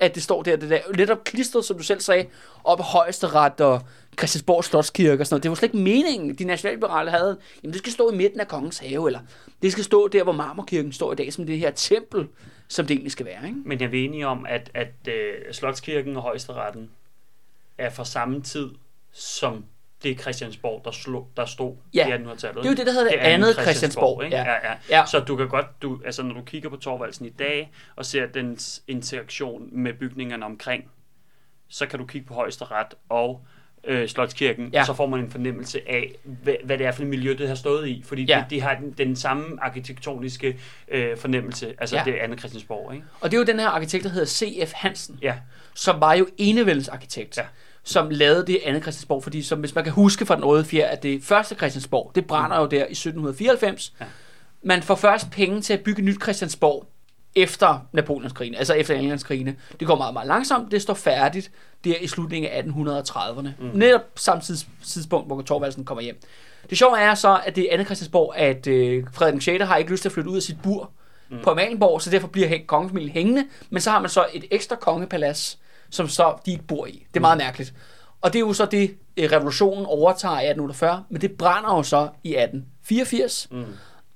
[0.00, 2.26] At det står der, det der lidt op klistret, som du selv sagde,
[2.64, 3.80] op højesteret og
[4.18, 5.42] Christiansborg Slotskirke og sådan noget.
[5.42, 7.38] Det var slet ikke meningen, de nationalliberale havde.
[7.62, 9.20] Jamen, det skal stå i midten af kongens have, eller
[9.62, 12.26] det skal stå der, hvor Marmorkirken står i dag, som det her tempel,
[12.68, 13.46] som det egentlig skal være.
[13.46, 13.58] Ikke?
[13.64, 15.14] Men jeg er enige om, at, at uh,
[15.52, 16.90] Slotskirken og Højesteretten
[17.78, 18.68] er fra samme tid,
[19.12, 19.64] som
[20.02, 22.06] det Christiansborg, der, slog, der stod Ja.
[22.08, 22.56] i 1800-tallet.
[22.56, 24.36] Det er jo det, der hedder det andet Christiansborg, ikke?
[24.36, 24.42] ja.
[24.44, 24.70] Ja.
[24.70, 25.06] Ja, Ja.
[25.06, 28.26] Så du kan godt, du, altså når du kigger på Torvaldsen i dag, og ser
[28.26, 30.84] dens interaktion med bygningerne omkring,
[31.68, 33.44] så kan du kigge på Højesteret og
[33.84, 34.78] øh, Slotskirken, Ja.
[34.78, 34.84] ja.
[34.84, 37.54] så får man en fornemmelse af, hvad, hvad det er for et miljø, det har
[37.54, 38.02] stået i.
[38.06, 38.36] Fordi Ja.
[38.38, 38.44] ja.
[38.50, 40.58] de, de har den, den samme arkitektoniske
[40.88, 42.02] øh, fornemmelse, altså ja.
[42.04, 43.06] det andet Christiansborg, ikke?
[43.20, 44.72] Og det er jo den her arkitekt, der hedder C.F.
[44.72, 45.18] Hansen.
[45.22, 45.34] Ja,
[45.74, 47.42] som var jo enevældens arkitekt, ja.
[47.88, 50.86] Som lavede det andet Christiansborg, fordi som, hvis man kan huske fra den røde fjer,
[50.86, 53.92] at det første Christiansborg, det brænder jo der i 1794.
[54.00, 54.04] Ja.
[54.62, 56.86] Man får først penge til at bygge nyt Christiansborg
[57.34, 59.56] efter Napoleonskrigene, altså efter Englandskrigene.
[59.80, 60.70] Det går meget, meget langsomt.
[60.70, 61.50] Det står færdigt
[61.84, 63.48] der i slutningen af 1830'erne.
[63.58, 63.70] Mm.
[63.74, 66.20] Netop samme tids, tidspunkt, hvor Torvaldsen kommer hjem.
[66.70, 69.64] Det sjove er så, at det er andet Christiansborg, at øh, Frederik den 6.
[69.64, 70.90] har ikke lyst til at flytte ud af sit bur
[71.30, 71.36] mm.
[71.42, 73.44] på Amalienborg, så derfor bliver kongefamilien hængende.
[73.70, 75.58] Men så har man så et ekstra kongepalads,
[75.90, 77.06] som så de ikke bor i.
[77.08, 77.74] Det er meget mærkeligt.
[78.20, 81.82] Og det er jo så det, øh, revolutionen overtager i 1848, men det brænder jo
[81.82, 83.48] så i 1884.
[83.50, 83.64] Mm.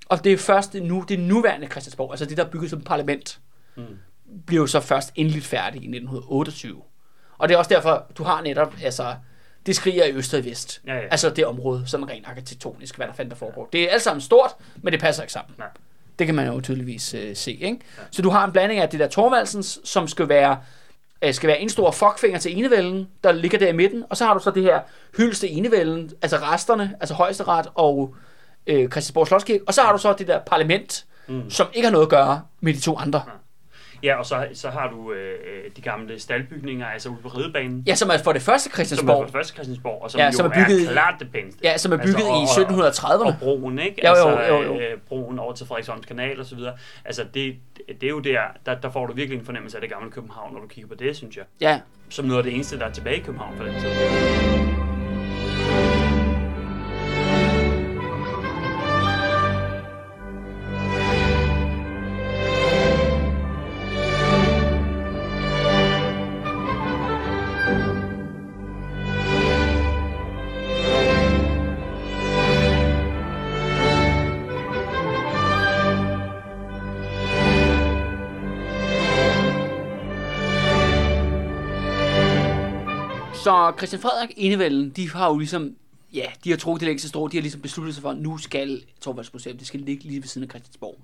[0.07, 3.41] Og det er først nu, det nuværende Christiansborg, altså det, der er bygget som parlament,
[3.77, 3.85] mm.
[4.47, 6.83] bliver jo så først endeligt færdigt i 1928.
[7.39, 9.15] Og det er også derfor, du har netop, altså,
[9.67, 10.81] det skriger i øst og i vest.
[10.87, 11.01] Ja, ja.
[11.11, 13.69] Altså det område, sådan rent arkitektonisk, hvad der fandt der foregår.
[13.73, 14.51] Det er alt sammen stort,
[14.83, 15.55] men det passer ikke sammen.
[15.59, 15.69] Nej.
[16.19, 17.53] Det kan man jo tydeligvis øh, se.
[17.53, 17.79] Ikke?
[17.99, 18.03] Ja.
[18.11, 20.59] Så du har en blanding af det der Torvaldsens, som skal være,
[21.23, 24.25] øh, skal være en stor fuckfinger til enevælden, der ligger der i midten, og så
[24.25, 24.81] har du så det her
[25.17, 28.15] hyldeste enevælden, altså resterne, altså højesteret og
[28.67, 31.51] øh, Christiansborg Slotskirke, og så har du så det der parlament, mm.
[31.51, 33.23] som ikke har noget at gøre med de to andre.
[34.05, 37.95] Ja, og så, så har du øh, de gamle staldbygninger, altså ude på ridebanen, Ja,
[37.95, 40.33] som er for det første som er Christiansborg, på første Christiansborg, og som Ja, jo
[40.33, 41.61] som er bygget er klart det pæneste.
[41.65, 43.27] ja, som er bygget Altså, og- i 1730'erne.
[43.27, 44.07] Og broen, ikke?
[44.09, 44.81] Jo, jo, altså, jo, jo.
[44.81, 46.73] Øh, broen over til Frederiksholms kanal og så videre.
[47.05, 47.55] Altså, det,
[47.89, 50.55] det er jo der, der, der får du virkelig en fornemmelse af det gamle København,
[50.55, 51.45] når du kigger på det, synes jeg.
[51.61, 54.92] Ja, Som noget af det eneste, der er tilbage i København for den tid.
[83.43, 85.77] Så Christian Frederik Enevælden, de har jo ligesom,
[86.15, 88.39] ja, de har trukket det længste strå, de har ligesom besluttet sig for, at nu
[88.39, 90.97] skal Torvalds Museum, det skal ligge lige ved siden af Christiansborg.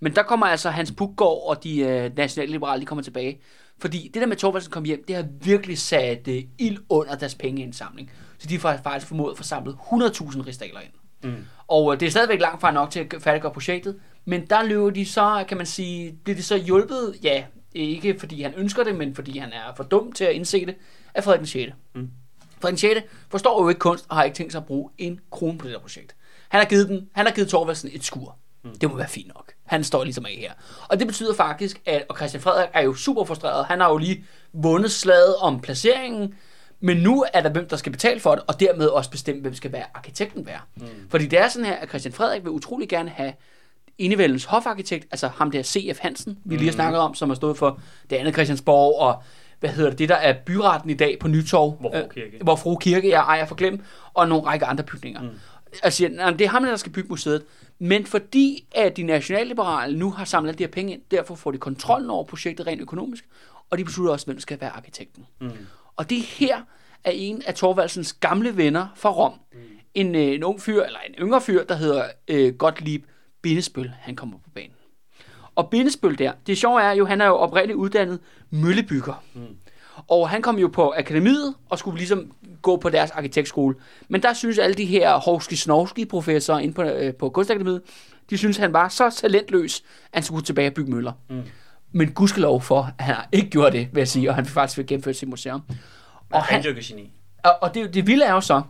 [0.00, 3.40] Men der kommer altså Hans Puggaard og de øh, nationalliberale, de kommer tilbage.
[3.78, 7.34] Fordi det der med Torvaldsen kom hjem, det har virkelig sat øh, ild under deres
[7.34, 8.10] pengeindsamling.
[8.38, 10.92] Så de har faktisk formået at få samlet 100.000 rigsdaler ind.
[11.32, 11.44] Mm.
[11.68, 13.96] Og øh, det er stadigvæk langt fra nok til at færdiggøre projektet.
[14.24, 17.44] Men der løber de så, kan man sige, bliver de så hjulpet, ja,
[17.76, 20.74] ikke fordi han ønsker det, men fordi han er for dum til at indse det,
[21.14, 21.72] af Frederik den 6.
[21.94, 22.10] Mm.
[22.60, 23.00] Frederik den 6.
[23.28, 25.74] forstår jo ikke kunst, og har ikke tænkt sig at bruge en krone på det
[25.74, 26.16] der projekt.
[26.48, 28.36] Han har givet, den, han har givet Torvaldsen et skur.
[28.64, 28.78] Mm.
[28.78, 29.52] Det må være fint nok.
[29.64, 30.52] Han står ligesom af her.
[30.88, 33.66] Og det betyder faktisk, at og Christian Frederik er jo super frustreret.
[33.66, 36.34] Han har jo lige vundet slaget om placeringen,
[36.80, 39.54] men nu er der hvem, der skal betale for det, og dermed også bestemme, hvem
[39.54, 40.60] skal være arkitekten være.
[40.76, 40.86] Mm.
[41.10, 43.32] Fordi det er sådan her, at Christian Frederik vil utrolig gerne have
[43.98, 45.98] enevældens hofarkitekt, altså ham der C.F.
[45.98, 47.80] Hansen, vi lige har snakket om, som har stået for
[48.10, 49.22] det andet Christiansborg, og
[49.60, 52.44] hvad hedder det, det der er byretten i dag på Nytorv, Vor Frue øh, Kirke.
[52.44, 53.80] hvor Frue Kirke er ejer for glem,
[54.14, 55.22] og nogle række andre bygninger.
[55.22, 55.28] Mm.
[55.82, 57.42] Altså, nej, det er ham, der skal bygge museet.
[57.78, 61.50] Men fordi at de nationalliberale nu har samlet alle de her penge ind, derfor får
[61.50, 63.24] de kontrollen over projektet rent økonomisk,
[63.70, 65.26] og de beslutter også, hvem skal være arkitekten.
[65.40, 65.50] Mm.
[65.96, 66.56] Og det her
[67.04, 69.32] er en af Thorvaldsens gamle venner fra Rom.
[69.52, 69.58] Mm.
[69.94, 73.04] En, øh, en ung fyr, eller en yngre fyr, der hedder øh, Gottlieb
[73.46, 74.72] Bindesbøl, han kommer på banen.
[75.54, 78.18] Og Bindesbøl der, det sjove er jo, han er jo oprindeligt uddannet
[78.50, 79.24] møllebygger.
[79.34, 79.40] Mm.
[80.08, 82.32] Og han kom jo på akademiet og skulle ligesom
[82.62, 83.74] gå på deres arkitektskole.
[84.08, 87.82] Men der synes alle de her hovski snovski professorer inde på, øh, på kunstakademiet,
[88.30, 91.12] de synes han var så talentløs, at han skulle tilbage og bygge møller.
[91.30, 91.42] Mm.
[91.92, 94.86] Men gudskelov for, at han ikke gjorde det, vil jeg sige, og han faktisk fik
[94.86, 95.62] gennemført sit museum.
[96.32, 97.12] Og han dyrker geni.
[97.44, 98.62] Og, og det, det vilde er jo så,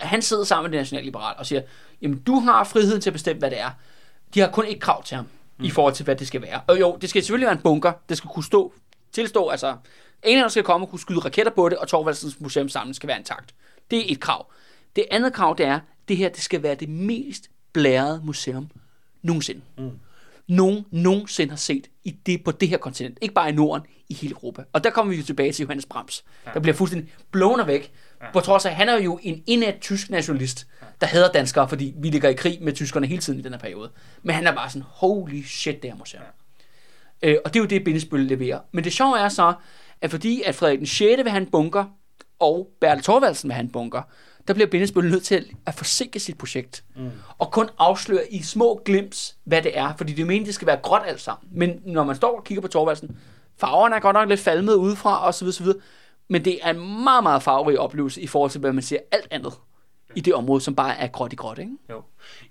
[0.00, 1.62] at han sidder sammen med det nationalliberale og siger,
[2.02, 3.70] jamen du har friheden til at bestemme, hvad det er.
[4.34, 5.26] De har kun et krav til ham,
[5.58, 5.64] mm.
[5.64, 6.60] i forhold til, hvad det skal være.
[6.66, 7.92] Og jo, det skal selvfølgelig være en bunker.
[8.08, 8.72] Det skal kunne stå,
[9.12, 9.76] tilstå, altså
[10.22, 13.18] englænder skal komme og kunne skyde raketter på det, og Torvaldsens museum sammen skal være
[13.18, 13.54] intakt.
[13.90, 14.52] Det er et krav.
[14.96, 18.70] Det andet krav, det er, det her det skal være det mest blærede museum
[19.22, 19.60] nogensinde.
[19.78, 19.90] Mm.
[20.46, 23.18] Nogen nogensinde har set i det, på det her kontinent.
[23.20, 24.64] Ikke bare i Norden, i hele Europa.
[24.72, 26.50] Og der kommer vi jo tilbage til Johannes Brahms, ja.
[26.54, 27.92] der bliver fuldstændig blown væk.
[28.24, 28.30] Ja.
[28.32, 30.66] På trods af, at han er jo en indad tysk nationalist,
[31.00, 33.60] der hader danskere, fordi vi ligger i krig med tyskerne hele tiden i den her
[33.60, 33.90] periode.
[34.22, 36.22] Men han er bare sådan, holy shit, det her museum.
[37.22, 37.30] Ja.
[37.30, 38.58] Øh, og det er jo det, Bindesbøl leverer.
[38.72, 39.52] Men det sjove er så,
[40.00, 40.98] at fordi at Frederik den 6.
[41.24, 41.84] vil have en bunker,
[42.38, 44.02] og Bertel Thorvaldsen vil have en bunker,
[44.48, 46.84] der bliver Bindesbøl nødt til at forsinke sit projekt.
[46.96, 47.10] Mm.
[47.38, 49.94] Og kun afsløre i små glimps, hvad det er.
[49.96, 51.48] Fordi det er meningen, det skal være gråt alt sammen.
[51.52, 53.18] Men når man står og kigger på Thorvaldsen,
[53.58, 55.80] farverne er godt nok lidt falmet udefra, så videre.
[56.28, 59.28] Men det er en meget, meget farverig oplevelse i forhold til, hvad man ser alt
[59.30, 59.52] andet
[60.16, 61.72] i det område, som bare er gråt i gråt, ikke?
[61.90, 62.02] Jo,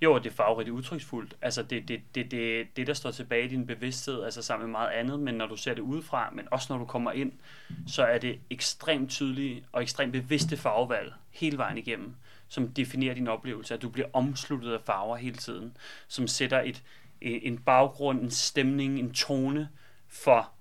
[0.01, 1.35] jo og det er farverigt udtryksfuldt.
[1.41, 4.71] Altså, det, det, det, det, det, der står tilbage i din bevidsthed, altså sammen med
[4.71, 7.31] meget andet, men når du ser det udefra, men også når du kommer ind,
[7.87, 12.15] så er det ekstremt tydelige og ekstremt bevidste farvevalg hele vejen igennem,
[12.47, 16.83] som definerer din oplevelse, at du bliver omsluttet af farver hele tiden, som sætter et,
[17.21, 19.69] en baggrund, en stemning, en tone
[20.07, 20.51] for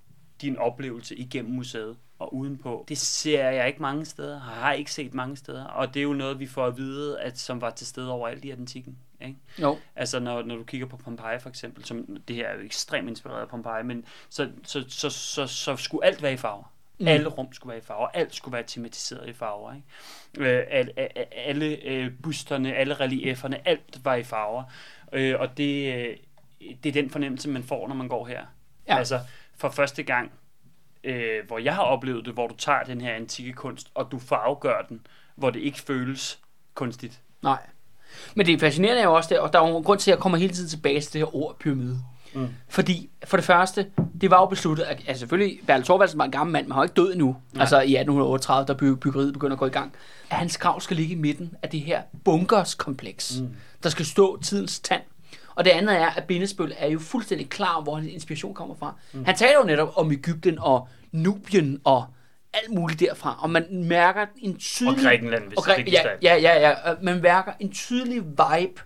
[0.42, 2.84] din oplevelse igennem museet og udenpå.
[2.88, 6.12] Det ser jeg ikke mange steder, har ikke set mange steder, og det er jo
[6.12, 8.98] noget, vi får at vide, at som var til stede overalt i antikken.
[9.20, 9.36] Ikke?
[9.58, 9.78] Jo.
[9.96, 13.08] Altså når, når du kigger på Pompeji for eksempel, som det her er jo ekstremt
[13.08, 16.72] inspireret af Pompeji, men så, så, så, så, så skulle alt være i farver.
[16.98, 17.08] Mm.
[17.08, 19.74] Alle rum skulle være i farver, alt skulle være tematiseret i farver.
[19.74, 20.50] Ikke?
[20.50, 20.92] Øh, alle
[21.38, 24.64] alle øh, busterne, alle reliefferne, alt var i farver.
[25.12, 26.16] Øh, og det, øh,
[26.82, 28.44] det er den fornemmelse, man får, når man går her.
[28.88, 28.98] Ja.
[28.98, 29.20] Altså
[29.56, 30.32] for første gang
[31.04, 34.18] øh, hvor jeg har oplevet det, hvor du tager den her antikke kunst, og du
[34.18, 36.38] farvegør den, hvor det ikke føles
[36.74, 37.20] kunstigt.
[37.42, 37.58] Nej.
[38.34, 40.16] Men det fascinerende er jo også det, og der er jo en grund til, at
[40.16, 41.98] jeg kommer hele tiden tilbage til det her ord pyramide.
[42.34, 42.48] Mm.
[42.68, 43.86] Fordi, for det første,
[44.20, 46.78] det var jo besluttet, at altså selvfølgelig, Bertel Thorvaldsen var en gammel mand, men han
[46.78, 47.36] var ikke død endnu.
[47.52, 47.60] Nej.
[47.60, 49.92] Altså i 1838, da by- byggeriet begynder at gå i gang.
[50.30, 53.48] At hans grav skal ligge i midten af det her bunkerskompleks, mm.
[53.82, 55.02] der skal stå tidens tand.
[55.54, 58.94] Og det andet er, at Bindesbøl er jo fuldstændig klar hvor hans inspiration kommer fra.
[59.12, 59.24] Mm.
[59.24, 62.04] Han taler jo netop om Ægypten og Nubien og
[62.54, 64.96] alt muligt derfra, og man mærker en tydelig...
[64.98, 68.22] Og Grækenland, hvis og det er Græ- ja, ja, ja, ja, man mærker en tydelig
[68.24, 68.80] vibe,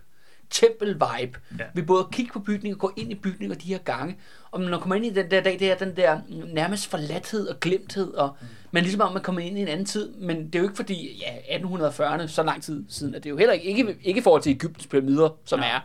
[0.49, 1.63] tempel-vibe, Ja.
[1.63, 1.63] ja.
[1.73, 4.17] ved både at kigge på bygninger, gå ind i bygninger de her gange,
[4.51, 6.19] og når man kommer ind i den der dag, det er den der
[6.53, 8.47] nærmest forladthed og glemthed, og mm.
[8.71, 10.75] man ligesom om man kommer ind i en anden tid, men det er jo ikke
[10.75, 14.17] fordi, ja, 1840'erne, så lang tid siden, at det er jo heller ikke, ikke, ikke
[14.19, 15.65] i forhold til Ægyptens pyramider, som Ja.
[15.75, 15.79] er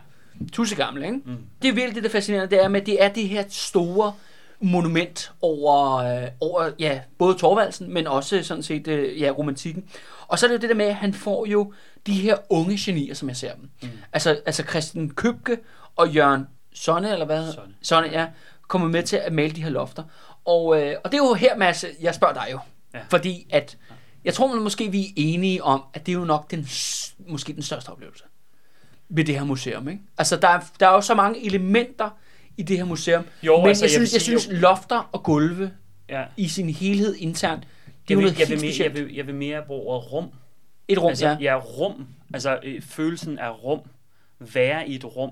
[0.51, 1.19] tusse gamle, ikke?
[1.25, 1.37] Mm.
[1.61, 4.13] Det er virkelig det, der er fascinerende, det er med, det er det her store
[4.59, 9.83] monument over, øh, over ja, både Torvaldsen, men også sådan set øh, ja, romantikken.
[10.27, 11.73] Og så er det jo det der med, at han får jo
[12.07, 13.69] de her unge genier, som jeg ser dem.
[13.81, 13.89] Mm.
[14.13, 15.57] Altså, altså Christian Købke
[15.95, 17.53] og Jørgen Sonne, eller hvad?
[17.53, 17.73] Sonne.
[17.81, 18.27] Sonne, ja,
[18.67, 20.03] kommer med til at male de her lofter.
[20.45, 22.59] Og, øh, og det er jo her, Mads, jeg spørger dig jo.
[22.93, 22.99] Ja.
[23.09, 23.77] Fordi at,
[24.25, 26.67] jeg tror måske, vi er enige om, at det er jo nok den,
[27.27, 28.23] måske den største oplevelse
[29.15, 29.87] ved det her museum.
[29.87, 30.01] Ikke?
[30.17, 32.09] Altså, der er, der er jo så mange elementer
[32.57, 33.23] i det her museum.
[33.43, 35.71] Jo, men altså, jeg, jeg synes, jeg, sige, synes, lofter og gulve
[36.09, 36.25] Ja.
[36.37, 39.27] i sin helhed internt, det er Jeg vil, noget jeg, vil mere, jeg, vil, jeg
[39.27, 40.29] vil mere bruge ordet rum.
[40.87, 41.37] Et rum, altså, ja.
[41.41, 42.07] ja, rum.
[42.33, 43.79] Altså øh, følelsen af rum.
[44.39, 45.31] Være i et rum.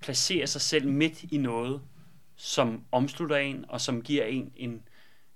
[0.00, 1.80] Placere sig selv midt i noget,
[2.36, 4.82] som omslutter en, og som giver en en,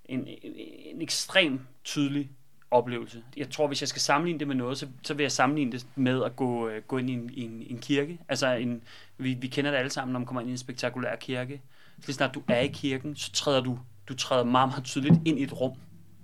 [0.05, 0.53] en, en,
[0.95, 2.31] en ekstrem tydelig
[2.71, 3.23] oplevelse.
[3.37, 5.87] Jeg tror, hvis jeg skal sammenligne det med noget, så, så vil jeg sammenligne det
[5.97, 8.19] med at gå, øh, gå ind i en, i en, en kirke.
[8.29, 8.83] Altså, en,
[9.19, 11.61] vi, vi kender det alle sammen, når man kommer ind i en spektakulær kirke.
[12.01, 15.15] Så lige snart du er i kirken, så træder du, du træder meget, meget tydeligt
[15.25, 15.73] ind i et rum.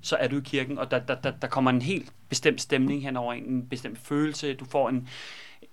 [0.01, 3.03] Så er du i kirken, og der, der, der, der kommer en helt bestemt stemning
[3.03, 4.55] henover, en bestemt følelse.
[4.55, 5.09] Du får en,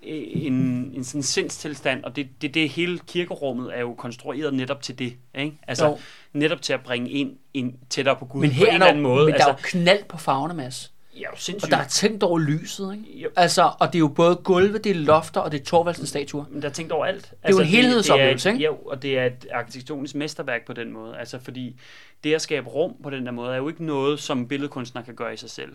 [0.01, 0.53] en,
[0.93, 5.17] en sådan sindstilstand, og det, det, det hele kirkerummet er jo konstrueret netop til det.
[5.36, 5.57] Ikke?
[5.67, 5.97] Altså Jo
[6.34, 8.86] netop til at bringe ind, ind tættere på Gud Men på her en er eller
[8.86, 9.25] anden måde.
[9.25, 10.93] men der er altså, jo knald på farverne, Mads.
[11.15, 11.71] ja, jo Og sindssygt.
[11.71, 13.19] der er tænkt over lyset, ikke?
[13.19, 13.30] Jo.
[13.36, 16.45] Altså, og det er jo både gulve, det er lofter, og det er Torvaldsens statuer.
[16.49, 17.15] Men der er tænkt over alt.
[17.15, 18.77] Altså, er jo en helhedsoplevelse, det, det er, ikke?
[18.84, 21.17] Jo, og det er et arkitektonisk mesterværk på den måde.
[21.17, 21.75] Altså, fordi
[22.23, 25.15] det at skabe rum på den der måde, er jo ikke noget, som billedkunstner kan
[25.15, 25.71] gøre i sig selv.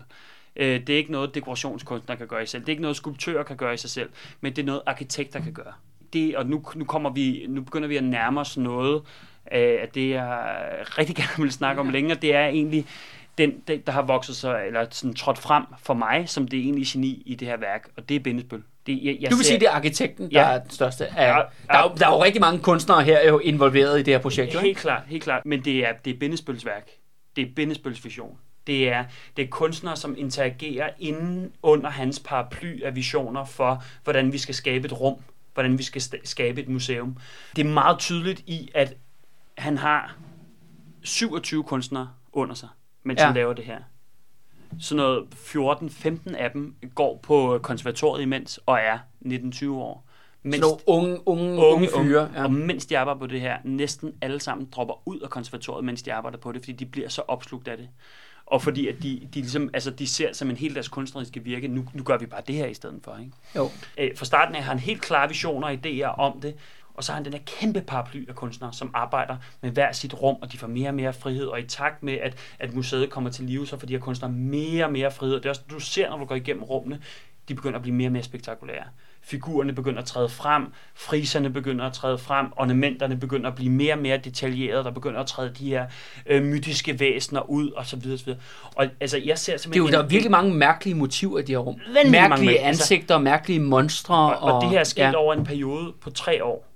[0.55, 2.61] Øh, Det er ikke noget, dekorationskunstner kan gøre i sig selv.
[2.61, 4.09] Det er ikke noget, skulptører kan gøre i sig selv.
[4.41, 5.73] Men det er noget, arkitekter kan gøre.
[6.13, 9.01] Det, og nu, nu, kommer vi, nu begynder vi at nærme os noget
[9.45, 10.47] af af det, jeg
[10.97, 12.17] rigtig gerne vil snakke om længere.
[12.21, 12.85] Det er egentlig
[13.37, 13.51] den,
[13.85, 17.35] der har vokset sig, eller sådan trådt frem for mig, som det egentlige geni i
[17.35, 18.63] det her værk, og det er Bindesbøl.
[18.87, 20.51] Det, jeg, jeg Du vil ser- sige, det er arkitekten, der Ja.
[20.53, 21.27] er den største af...
[21.27, 21.33] Ja,
[21.67, 24.21] Der, er, jo- der er jo rigtig mange kunstnere her jo involveret i det her
[24.21, 24.79] projekt, Helt ikke?
[24.81, 25.45] klart, helt klart.
[25.45, 26.87] Men det er, det er Bindesbøls værk.
[27.35, 28.37] Det er Bindesbøls vision.
[28.67, 29.03] Det er,
[29.37, 34.55] det er kunstnere, som interagerer inden under hans paraply af visioner for, hvordan vi skal
[34.55, 35.15] skabe et rum,
[35.53, 37.17] hvordan vi skal skabe et museum.
[37.55, 38.93] Det er meget tydeligt i, at
[39.57, 40.15] han har
[41.03, 42.69] 27 kunstnere under sig,
[43.03, 43.25] mens Ja.
[43.25, 43.79] han laver det her.
[44.79, 50.05] Sådan noget 14-15 af dem går på konservatoriet imens og er 19-20 år.
[50.43, 52.29] Mens, Sådan unge, unge, unge, unge fyre.
[52.35, 52.43] Ja.
[52.43, 56.01] Og mens de arbejder på det her, næsten alle sammen dropper ud af konservatoriet, mens
[56.03, 57.89] de arbejder på det, fordi de bliver så opslugt af det.
[58.45, 61.67] Og fordi at de, de, ligesom, altså, de ser som en helt deres kunstneriske virke,
[61.67, 63.17] nu, nu gør vi bare det her i stedet for.
[63.17, 63.31] Ikke?
[63.55, 63.69] Jo.
[63.97, 66.55] Øh, fra starten af har han helt klare visioner og idéer om det,
[66.97, 70.13] og så har han den her kæmpe paraply af kunstnere, som arbejder med hver sit
[70.21, 73.09] rum, og de får mere og mere frihed, og i takt med, at, at museet
[73.09, 75.35] kommer til live, så får de her kunstnere mere og mere frihed.
[75.35, 76.99] Det er også, du ser, når du går igennem rummene,
[77.49, 78.83] de begynder at blive mere og mere spektakulære.
[79.21, 80.65] Figurerne begynder at træde frem,
[80.95, 85.19] friserne begynder at træde frem, ornamenterne begynder at blive mere og mere detaljerede, der begynder
[85.19, 85.85] at træde de her
[86.25, 88.39] øh, mytiske væsener ud, og så videre, så videre.
[88.75, 89.87] Og altså, jeg ser Det er simpelthen...
[89.93, 91.75] jo, der er virkelig mange mærkelige motiver i de her rum.
[91.75, 94.15] Mange Mærkelige mærkelige- altså- ansigter, mærkelige monstre.
[94.15, 95.15] Og, og, Og, det her er sket ja.
[95.15, 96.67] over en periode på tre år,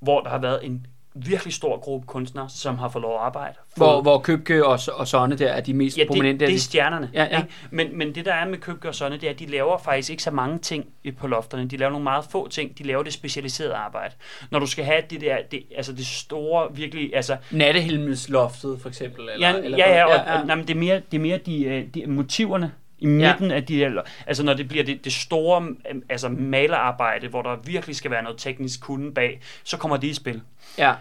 [0.00, 3.54] hvor der har været en virkelig stor gruppe kunstnere, som har fået lov at arbejde.
[3.76, 6.38] Hvor, Fået- hvor Købke og, og Sonne der er de mest ja, prominente.
[6.38, 7.10] det, af det de- er stjernerne.
[7.14, 7.36] Ja, ja.
[7.38, 7.48] Ikke?
[7.70, 10.10] Men, men det der er med Købke og Sonne, det er, at de laver faktisk
[10.10, 11.68] ikke så mange ting i- på lofterne.
[11.68, 12.78] De laver nogle meget få ting.
[12.78, 14.14] De laver det specialiserede arbejde.
[14.50, 19.28] Når du skal have det der, det, altså det store, virkelig, altså Nattehimmelsloftet, for eksempel.
[19.28, 21.22] Eller, ja, eller, ja, ja, og, ja, ja, Nej, men det er mere, det er
[21.22, 23.56] mere de, øh, de motiverne i midten ja.
[23.56, 27.56] af de her, altså når det bliver det, det store øh, altså malerarbejde, hvor der
[27.64, 30.42] virkelig skal være noget teknisk kunde bag, så kommer det i spil.
[30.78, 30.94] ja.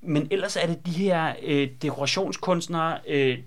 [0.00, 3.38] Men ellers er det de her øh, dekorationskunstnere, øh,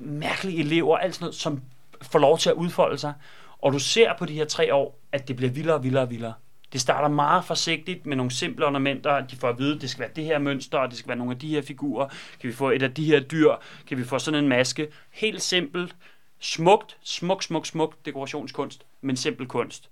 [0.00, 1.60] mærkelige elever, alt sådan noget, som
[2.02, 3.12] får lov til at udfolde sig.
[3.58, 6.10] Og du ser på de her tre år, at det bliver vildere og vildere og
[6.10, 6.32] vildere.
[6.72, 9.26] Det starter meget forsigtigt med nogle simple ornamenter.
[9.26, 11.18] De får at vide, at det skal være det her mønster, og det skal være
[11.18, 12.08] nogle af de her figurer.
[12.40, 13.50] Kan vi få et af de her dyr?
[13.88, 14.88] Kan vi få sådan en maske?
[15.10, 15.96] Helt simpelt.
[16.40, 19.90] Smukt, smuk, smuk, smuk dekorationskunst, men simpel kunst.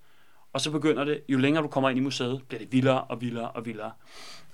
[0.53, 3.21] Og så begynder det, jo længere du kommer ind i museet, bliver det vildere og
[3.21, 3.91] vildere og vildere.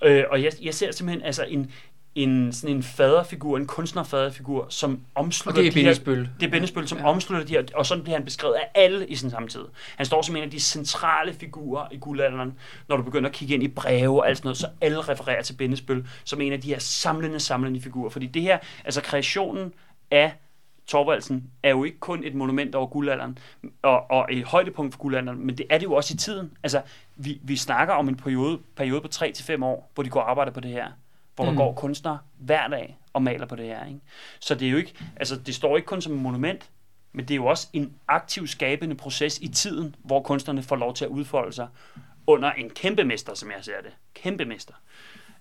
[0.03, 1.73] Øh, og jeg, jeg ser simpelthen altså en,
[2.15, 6.29] en, sådan en faderfigur, en kunstnerfaderfigur, som omslutter Og det er de her, Bindesbøl.
[6.41, 7.09] det er Bindesbøl, som ja.
[7.09, 9.65] omslutter de her, og sådan bliver han beskrevet af alle i sin samtid.
[9.97, 13.55] Han står som en af de centrale figurer i guldalderen, når du begynder at kigge
[13.55, 16.61] ind i breve og alt sådan noget, så alle refererer til Bindesbøl som en af
[16.61, 18.11] de her samlende, samlende figurer.
[18.11, 19.73] Fordi det her, altså kreationen
[20.11, 20.33] af
[20.87, 23.39] Torvaldsen er jo ikke kun et monument over guldalderen,
[23.83, 26.53] og, og et højdepunkt for guldalderen, men det er det jo også i tiden.
[26.63, 26.83] Altså,
[27.17, 30.53] vi, vi snakker om en periode, periode på 3-5 år, hvor de går og arbejder
[30.53, 30.89] på det her.
[31.35, 31.51] Hvor mm.
[31.51, 33.87] Der går kunstnere hver dag og maler på det her.
[33.87, 34.01] Ikke?
[34.41, 36.71] Så det er jo ikke, altså det står ikke kun som et monument,
[37.13, 40.95] men det er jo også en aktiv skabende proces i tiden, hvor kunstnerne får lov
[40.95, 41.69] til at udfolde sig
[42.27, 43.93] under en kæmpe mester, som jeg ser det.
[44.15, 44.75] Kæmpe mester.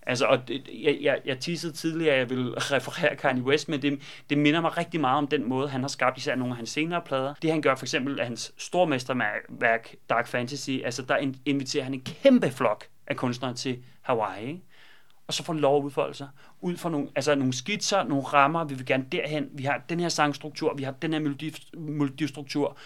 [0.05, 3.81] Altså, og det, jeg, jeg, jeg teasede tidligere, at jeg vil referere Kanye West, men
[3.81, 3.99] det,
[4.29, 6.69] det minder mig rigtig meget om den måde, han har skabt især nogle af hans
[6.69, 7.33] senere plader.
[7.41, 12.01] Det han gør for eksempel af hans stormesterværk Dark Fantasy, altså der inviterer han en
[12.01, 14.61] kæmpe flok af kunstnere til Hawaii, ikke?
[15.27, 16.27] og så får lov at udfolde sig.
[16.61, 19.99] Ud fra nogle, altså nogle skitser, nogle rammer, vi vil gerne derhen, vi har den
[19.99, 22.77] her sangstruktur, vi har den her melodi, melodistruktur,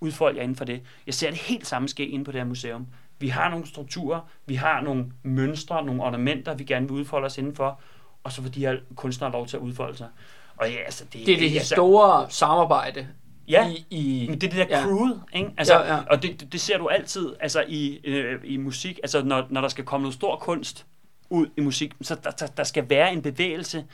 [0.00, 0.82] udfold jer inden for det.
[1.06, 2.86] Jeg ser det helt samme ske inde på det her museum.
[3.18, 7.38] Vi har nogle strukturer, vi har nogle mønstre, nogle ornamenter, vi gerne vil udfolde os
[7.38, 7.80] indenfor,
[8.24, 10.08] og så får de her kunstnere lov til at udfolde sig.
[10.56, 13.08] Og ja, altså, det, Det er det altså, store samarbejde
[13.48, 14.84] Ja, i, i men det er det der ja.
[14.84, 15.50] crewet, ikke?
[15.56, 16.00] Altså, Ja, ja.
[16.10, 19.60] Og det, det, det ser du altid altså i, øh, i musik, altså når, når
[19.60, 20.86] der skal komme noget stor kunst
[21.30, 23.84] ud i musik, så der, der, der skal være en bevægelse,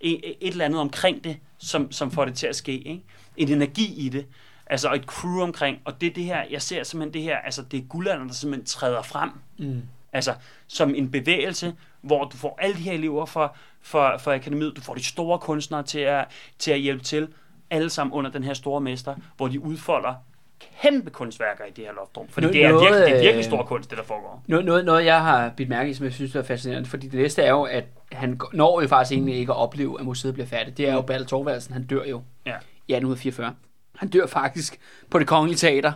[0.00, 3.02] et, et eller andet omkring det, som, som får det til at ske, ikke?
[3.36, 4.26] En energi i det.
[4.70, 7.36] Altså, og et crew omkring, og det er det her, jeg ser simpelthen det her,
[7.36, 9.30] altså det er guldalderen, der simpelthen træder frem.
[9.58, 9.82] Mm.
[10.12, 10.34] Altså,
[10.66, 14.80] som en bevægelse, hvor du får alle de her elever fra, fra, fra akademiet, du
[14.80, 16.24] får de store kunstnere til at,
[16.58, 17.28] til at hjælpe til,
[17.70, 20.14] alle sammen under den her store mester, hvor de udfolder
[20.82, 22.28] kæmpe kunstværker i det her loftrum.
[22.28, 24.42] Fordi Nå- det er, noget, virkelig, det er virkelig øh, stor kunst, det der foregår.
[24.46, 27.20] Noget, noget, noget, jeg har bidt mærke i, som jeg synes er fascinerende, fordi det
[27.20, 30.46] næste er jo, at han når jo faktisk egentlig ikke at opleve, at museet bliver
[30.46, 30.76] færdigt.
[30.76, 32.50] Det er jo Bertel Thorvaldsen, han dør jo Ja.
[32.88, 33.54] i 1844.
[33.98, 34.78] Han dør faktisk
[35.10, 35.92] på det kongelige teater,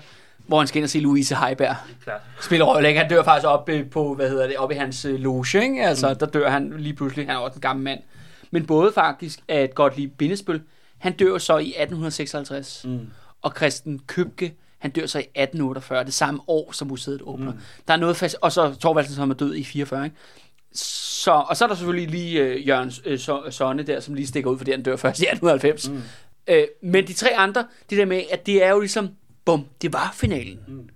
[0.46, 2.20] hvor han skal ind og se Louise Heiberg Klart.
[2.40, 2.88] spille rolle.
[2.88, 3.00] ikke?
[3.00, 5.86] Han dør faktisk op øh, på, hvad hedder det, op i hans øh, loge, ikke?
[5.86, 6.16] Altså, mm.
[6.16, 7.26] der dør han lige pludselig.
[7.26, 8.00] Han er også en gammel mand.
[8.50, 9.40] Men både faktisk
[9.74, 10.62] godt lige Bindesbøl,
[10.98, 12.84] han dør så i 1856.
[12.84, 12.98] Mm.
[13.42, 17.52] Og Christen Købke, han dør så i 1848, det samme år, som museet åbner.
[17.52, 17.58] Mm.
[17.88, 20.16] Der er noget fast, og så Thorvaldsen, som er død i 44, ikke?
[20.74, 24.26] Så, og så er der selvfølgelig lige øh, Jørgen øh, So- Sonne der, som lige
[24.26, 25.88] stikker ud, fordi han dør først i 1890.
[25.88, 26.02] Mm.
[26.46, 29.10] Øh, men de tre andre, det der med, at det er jo ligesom,
[29.44, 30.58] bum, det var finalen.
[30.68, 30.88] Mm.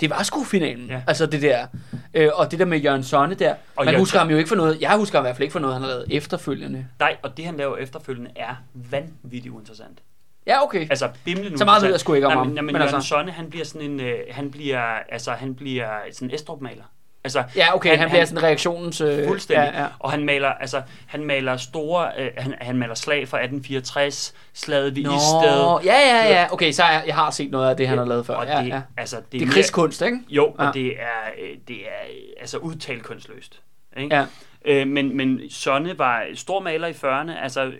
[0.00, 0.86] Det var sgu finalen.
[0.88, 1.02] Ja.
[1.06, 1.66] Altså det der.
[2.14, 4.48] Øh, og det der med Jørgen Sonne der, Og man Jørgen husker ham jo ikke
[4.48, 4.80] for noget.
[4.80, 6.86] Jeg husker ham i hvert fald ikke for noget, han har lavet efterfølgende.
[6.98, 9.98] Nej, og det han laver efterfølgende er vanvittigt uinteressant.
[10.46, 10.80] Ja, okay.
[10.90, 12.82] Altså bimlende Så meget ved jeg sgu ikke om ham, Men, nej, men, men men
[12.82, 13.08] altså- altså...
[13.08, 16.84] Sonne, han bliver sådan en, øh, han bliver, altså han bliver sådan en Estrup-maler.
[17.24, 19.00] Altså, Ja, okay, han, han bliver sådan reaktionens...
[19.00, 19.70] Øh, Fuldstændig.
[19.74, 19.86] Ja, ja.
[19.98, 24.96] Og han maler, altså, han maler store, øh, han, han maler slag fra 1864, slaget
[24.96, 25.92] ved Nå, Isted.
[25.92, 26.46] ja, ja, ja.
[26.52, 28.34] Okay, så jeg, jeg har set noget af det, han har lavet før.
[28.34, 28.80] Og Ja, det, ja.
[28.96, 30.18] altså, det, Det er krigskunst, ikke?
[30.28, 30.70] Jo, og Ja.
[30.74, 33.60] det er, øh, det er øh, altså udtalt kunstløst.
[33.96, 34.16] Ikke?
[34.16, 34.24] Ja.
[34.64, 37.72] Øh, men, men Sonne var stor maler i 40'erne, altså øh,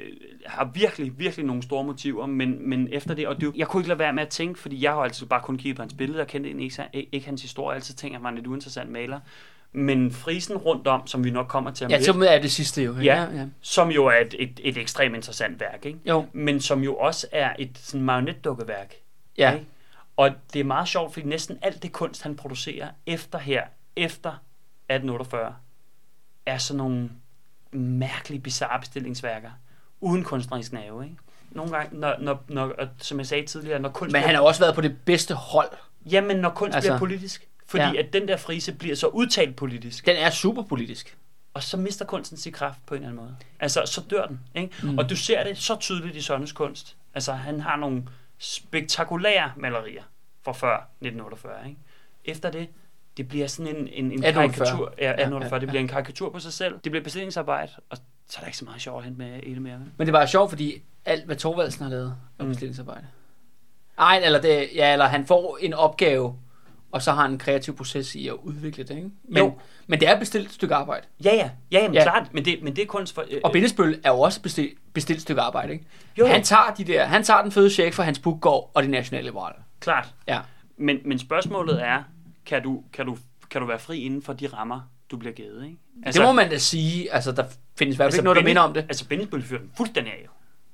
[0.46, 3.88] har virkelig, virkelig nogle store motiver, men, men efter det, og det, jeg kunne ikke
[3.88, 6.20] lade være med at tænke, fordi jeg har altid bare kun kigget på hans billeder,
[6.20, 9.20] og kendte ikke, ikke hans historie, altid tænkt, at han var en lidt uinteressant maler.
[9.72, 12.50] Men frisen rundt om, som vi nok kommer til om Ja, lidt, som er det
[12.52, 12.90] sidste jo.
[12.92, 13.04] ikke?
[13.04, 13.22] Ja.
[13.22, 13.46] ja.
[13.60, 15.98] som jo er et, et, et ekstremt interessant værk, ikke?
[16.08, 18.94] Jo, men som jo også er et sådan marionetdukkeværk.
[19.38, 19.52] ja.
[19.52, 19.66] Ikke?
[20.16, 23.62] Og det er meget sjovt, fordi næsten alt det kunst, han producerer efter her,
[23.96, 25.54] efter 1848,
[26.46, 27.10] er sådan nogle
[27.72, 29.50] mærkelige, bizarre bestillingsværker,
[30.00, 31.04] uden kunstnerisk nerve.
[31.04, 31.16] Ikke?
[31.50, 34.60] Nogle gange, når, når, når, som jeg sagde tidligere, når kunst Men han har også
[34.60, 35.70] været på det bedste hold.
[36.10, 37.48] Jamen, når kunst Altså- bliver politisk.
[37.66, 37.94] Fordi Ja.
[37.96, 40.06] at den der frise bliver så udtalt politisk.
[40.06, 41.16] Den er super politisk.
[41.54, 43.36] Og så mister kunsten sin kraft på en eller anden måde.
[43.60, 44.40] Altså, så dør den.
[44.54, 44.74] Ikke?
[44.82, 44.98] Mm.
[44.98, 46.96] Og du ser det så tydeligt i Sonnes kunst.
[47.14, 48.02] Altså, han har nogle
[48.38, 50.02] spektakulære malerier
[50.42, 51.68] fra før 1948.
[51.68, 51.80] Ikke?
[52.24, 52.68] Efter det,
[53.16, 54.66] det bliver sådan en, en, en 1848.
[54.66, 54.94] karikatur.
[54.98, 55.56] Ja, 1848.
[55.56, 56.74] ja, Det bliver en karikatur på sig selv.
[56.84, 57.96] Det bliver bestillingsarbejde, og
[58.28, 59.74] så er der ikke så meget sjovt at hente med i det mere.
[59.78, 59.86] vel?
[59.96, 62.48] Men det var sjovt, fordi alt, hvad Thorvaldsen har lavet, er Mm.
[62.48, 63.06] bestillingsarbejde.
[63.98, 66.34] Ej, eller, det, ja, eller han får en opgave,
[66.92, 69.10] og så har han en kreativ proces i at udvikle det, ikke?
[69.28, 69.52] Men, Jo.
[69.86, 71.06] men det er bestilt et stykke arbejde.
[71.24, 71.50] Ja, ja.
[71.72, 72.00] Ja, jamen, Ja.
[72.00, 72.04] ja.
[72.10, 72.34] klart.
[72.34, 73.24] Men det, men det er kunst for...
[73.30, 75.84] Øh, Og Bindesbøl er jo også bestilt, bestilt stykke arbejde, ikke?
[76.18, 78.88] jo, Han tager, de der, han tager den føde check for Hans Bukgaard og de
[78.88, 79.54] nationale liberale.
[79.80, 80.14] klart.
[80.28, 80.40] Ja.
[80.76, 82.02] Men, men spørgsmålet er,
[82.46, 83.16] kan du, kan, du,
[83.50, 84.80] kan du være fri inden for de rammer,
[85.10, 85.64] du bliver givet?
[85.64, 85.76] Ikke?
[86.06, 87.12] Altså, det må man da sige.
[87.14, 87.44] Altså, der
[87.78, 88.80] findes i hvert fald altså, ikke noget, der Benny- minder om det.
[88.82, 90.20] Altså, Bennett fyrer den fuldstændig af.
[90.24, 90.28] Jo.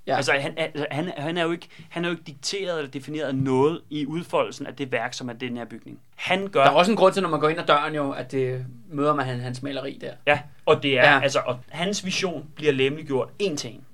[0.07, 0.17] Ja.
[0.17, 3.27] Altså, han, altså, han, han, er jo ikke, han er jo ikke dikteret eller defineret
[3.27, 5.99] af noget i udfoldelsen af det værk, som er den her bygning.
[6.17, 6.63] Han gør...
[6.65, 8.67] Der er også en grund til, når man går ind ad døren jo, at det
[8.89, 10.13] møder man han- hans maleri der.
[10.27, 11.21] Ja, og det er, Ja.
[11.23, 13.85] altså, og hans vision bliver lemliggjort en til en.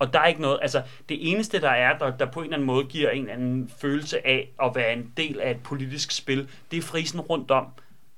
[0.00, 2.56] Og der er ikke noget, altså det eneste der er, der, der på en eller
[2.56, 6.10] anden måde giver en eller anden følelse af at være en del af et politisk
[6.10, 7.66] spil, det er frisen rundt om,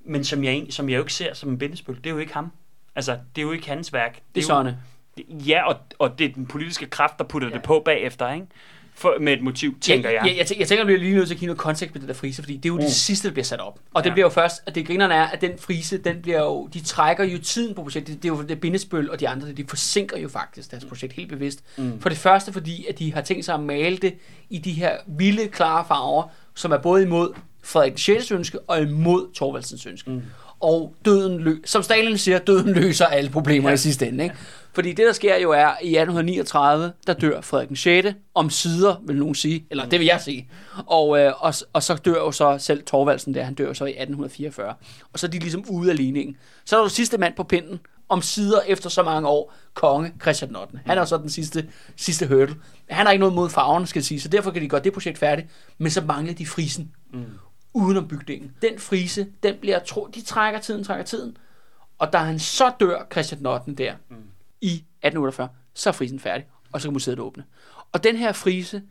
[0.05, 2.35] men som jeg, som jeg jo ikke ser som en bindespil, det er jo ikke
[2.35, 2.53] ham.
[2.95, 4.15] Altså, det er jo ikke hans værk.
[4.35, 4.75] Det er jo, sådan.
[5.29, 7.55] Ja, og, og det er den politiske kraft, der putter ja.
[7.55, 8.47] det på bagefter, ikke?
[8.95, 10.27] For, med et motiv, tænker jeg.
[10.27, 11.95] jeg, jeg, tænker, jeg tænker, at vi er lige nødt til at give noget kontekst
[11.95, 12.81] med det der frise, fordi det er jo mm.
[12.81, 13.79] det sidste, der bliver sat op.
[13.95, 14.15] Og det Ja.
[14.15, 17.25] bliver jo først, at det grinerne er, at den frise, den bliver jo, de trækker
[17.25, 18.15] jo tiden på projektet.
[18.15, 21.13] Det, det er jo det Bindesbøl og de andre, de forsinker jo faktisk deres projekt
[21.13, 21.63] helt bevidst.
[21.77, 22.01] Mm.
[22.01, 24.15] For det første, fordi at de har tænkt sig at male det
[24.51, 26.23] i de her vilde, klare farver,
[26.55, 27.35] som er både imod
[27.65, 28.31] Frederik 6.
[28.31, 30.11] ønske og imod Thorvaldsens ønske.
[30.11, 30.23] Mm.
[30.63, 33.75] Og døden lø- som Stalin siger, døden løser alle problemer ja.
[33.75, 34.25] i sidste ende.
[34.25, 34.37] Ikke?
[34.75, 38.09] Fordi det, der sker jo er, i 1839, der dør Frederik den 6.
[38.35, 39.67] om sider, vil nogen sige.
[39.71, 40.49] Eller det vil jeg sige.
[40.87, 43.85] Og, øh, og, og så dør jo så selv Thorvaldsen der, han dør jo så
[43.85, 44.75] i 1844.
[45.13, 46.37] Og så er de ligesom ude af ligningen.
[46.65, 50.13] Så er der jo sidste mand på pinden, om sider efter så mange år, konge
[50.23, 50.81] Christian 8.
[50.87, 52.55] Han er jo så den sidste, sidste hurdle.
[52.91, 54.93] Han har ikke noget mod farven, skal jeg sige, så derfor kan de gøre det
[54.93, 55.49] projekt færdigt.
[55.79, 57.25] Men så mangler de frisen Mm.
[57.75, 58.53] Udenom bygningen.
[58.63, 61.37] Den frise, den bliver tro, de trækker tiden, trækker tiden.
[61.99, 63.75] Og da han så dør, Christian 8.
[63.75, 64.17] der, Mm.
[64.61, 67.45] i 1848, så er frisen færdig, og så kan museet åbne.
[67.93, 68.83] Og den her frise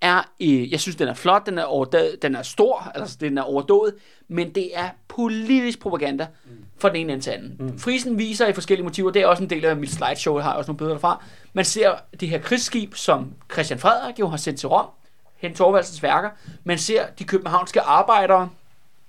[0.00, 3.38] er, øh, jeg synes, den er flot, den er, overdå- den er stor, altså den
[3.38, 3.94] er overdået,
[4.28, 6.26] men det er politisk propaganda
[6.80, 7.56] fra den ene ende til anden.
[7.60, 7.78] Mm.
[7.78, 10.52] Frisen viser i forskellige motiver, det er også en del af mit slideshow, jeg har
[10.54, 11.24] også nogle billeder derfra.
[11.52, 14.86] Man ser det her krigsskib, som Christian Frederik jo har sendt til Rom,
[15.42, 16.30] Hen Thorvaldsens værker.
[16.64, 18.48] Man ser de københavnske arbejdere,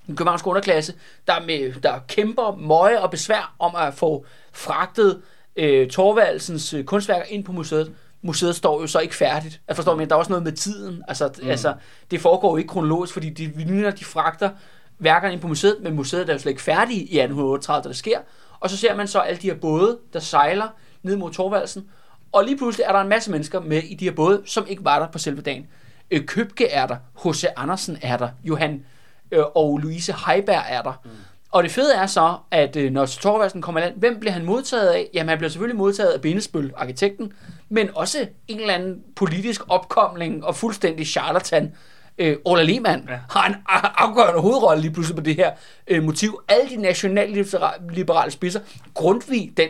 [0.07, 0.93] den københavnske underklasse,
[1.27, 5.21] der, med, der kæmper møje og besvær om at få fragtet
[5.55, 7.91] øh, Thorvaldsens øh, kunstværker ind på museet.
[8.21, 9.61] Museet står jo så ikke færdigt.
[9.67, 11.03] Jeg forstår, men der er også noget med tiden.
[11.07, 11.49] Altså, mm.
[11.49, 11.73] altså,
[12.11, 14.49] det foregår jo ikke kronologisk, fordi de ligner, de fragter
[14.99, 17.97] værkerne ind på museet, men museet er jo slet ikke færdigt i 1838, da det
[17.97, 18.19] sker.
[18.59, 20.67] Og så ser man så alle de her både, der sejler
[21.03, 21.89] ned mod Torvaldsen,
[22.31, 24.85] og lige pludselig er der en masse mennesker med i de her både, som ikke
[24.85, 25.67] var der på selve dagen.
[26.13, 27.45] Øh, Købke er der, H.C.
[27.55, 28.85] Andersen er der, Johan
[29.31, 31.01] øh, og Louise Heiberg er der.
[31.05, 31.09] Mm.
[31.51, 34.89] Og det fede er så, at øh, når Torvaldsen kommer land, hvem bliver han modtaget
[34.89, 35.09] af?
[35.13, 37.33] Jamen han bliver selvfølgelig modtaget af Bindesbøl, arkitekten,
[37.69, 41.75] men også en eller anden politisk opkomling og fuldstændig charlatan.
[42.17, 43.19] Øh, Ola Lehmann ja.
[43.29, 43.55] har en
[43.97, 45.51] afgørende hovedrolle lige pludselig på det her
[45.87, 46.41] øh, motiv.
[46.47, 48.59] Alle de nationalliberale spidser.
[48.93, 49.67] Grundtvig, den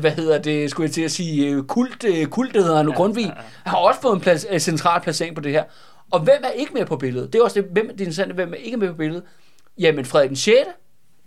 [0.00, 2.96] hvad hedder det, skulle jeg til at sige, øh, kult, øh, kult hedder nu, ja,
[2.96, 3.70] Grundtvig, ja, ja.
[3.70, 5.64] har også fået en plads, en central placering på det her.
[6.10, 7.32] Og hvem er ikke med på billedet?
[7.32, 9.24] Det er også det, hvem, det er interessant, hvem er ikke med på billedet?
[9.78, 10.56] Jamen Frederik den 6.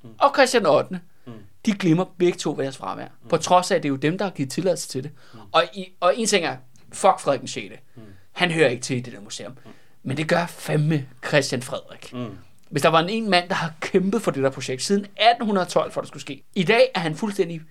[0.04, 0.10] Mm.
[0.20, 1.00] og Christian 8.
[1.26, 1.34] Mm.
[1.66, 3.06] De glimmer begge to ved deres fravær.
[3.24, 3.30] Mm.
[3.30, 5.12] På trods af, at det er jo dem, der har givet tilladelse til det.
[5.34, 5.40] Mm.
[5.52, 6.56] Og, i, og en ting er,
[6.94, 7.74] fuck Frederik den 6.
[7.96, 8.02] Mm.
[8.32, 9.52] Han hører ikke til i det der museum.
[9.52, 9.72] Mm.
[10.04, 12.14] Men det gør fandme Christian Frederik.
[12.14, 12.38] Mm.
[12.70, 15.92] Hvis der var en, en mand, der har kæmpet for det der projekt siden 1812,
[15.92, 16.44] for det skulle ske.
[16.56, 17.62] I dag er han fuldstændig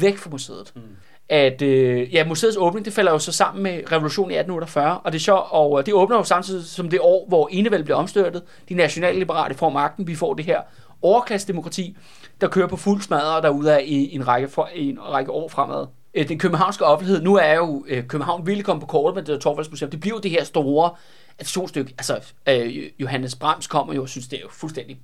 [0.00, 0.72] væk fra museet.
[0.74, 0.82] Mm.
[1.28, 5.12] At øh, ja, museets åbning, det falder jo så sammen med revolutionen i 1848, og
[5.12, 7.98] det er sjovt, og øh, det åbner jo samtidig som det år, hvor enevælden bliver
[7.98, 8.42] omstørtet.
[8.68, 10.60] De nationalliberale får magten, vi får det her
[11.02, 11.96] overklasse-demokrati,
[12.40, 15.48] der kører på fuld smadre derude af i, en, række for, i en række år
[15.48, 15.86] fremad.
[16.14, 19.40] Øh, den københavnske offentlighed, nu er jo øh, København virkelig kommet på kortet med det
[19.40, 19.90] Torvaldsmuseum.
[19.90, 20.90] Det bliver jo det her store
[21.38, 21.94] attraktionsstykke.
[21.98, 24.98] Altså, øh, Johannes Brahms kommer jo og synes, det er jo fuldstændig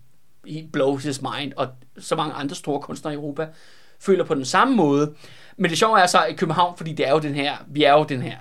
[0.47, 1.69] he blows his mind, og
[1.99, 3.47] så mange andre store kunstnere i Europa
[4.01, 5.13] føler på den samme måde.
[5.57, 7.93] Men det sjove er så i København, fordi det er jo den her, vi er
[7.93, 8.37] jo den her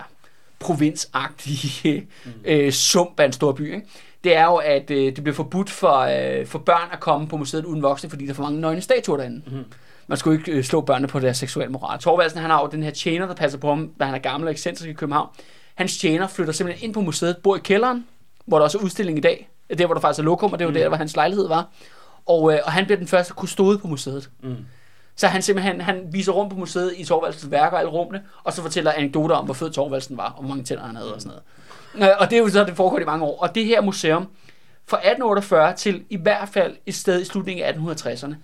[0.60, 2.32] provinsagtige mm.
[2.46, 3.76] øh, sump af en stor by.
[3.76, 3.88] Ikke?
[4.24, 7.38] Det er jo, at øh, det bliver forbudt for, øh, for børn at komme på
[7.38, 9.42] museet uden voksne, fordi der er for mange nøgne statuer derinde.
[9.48, 9.64] Mm.
[10.08, 12.00] Man skulle ikke øh, slå børnene på deres seksuelle moral.
[12.00, 14.48] Torvaldsen, han har jo den her tjener, der passer på ham, da han er gammel
[14.48, 15.30] og ekscentrisk i København.
[15.76, 18.06] Hans tjener flytter simpelthen ind på museet, bor i kælderen,
[18.46, 19.50] hvor der også er udstilling i dag.
[19.78, 20.78] Der, hvor der faktisk er lokum, og det var mm.
[20.80, 21.68] der, hvor hans lejlighed var.
[22.26, 24.30] Og, øh, og han bliver den første kustode på museet.
[24.44, 24.56] Mm.
[25.18, 28.62] Så han simpelthen han viser rundt på museet i Torvaldsens værker, alle rummene, og så
[28.62, 31.38] fortæller anekdoter om, hvor fed Torvaldsen var, og hvor mange tænder han havde og sådan
[31.96, 32.12] noget.
[32.12, 33.42] Øh, og det er jo så, det foregår i mange år.
[33.42, 34.28] Og det her museum,
[34.88, 38.36] fra 1848 til i hvert fald et sted i slutningen af 1860'erne,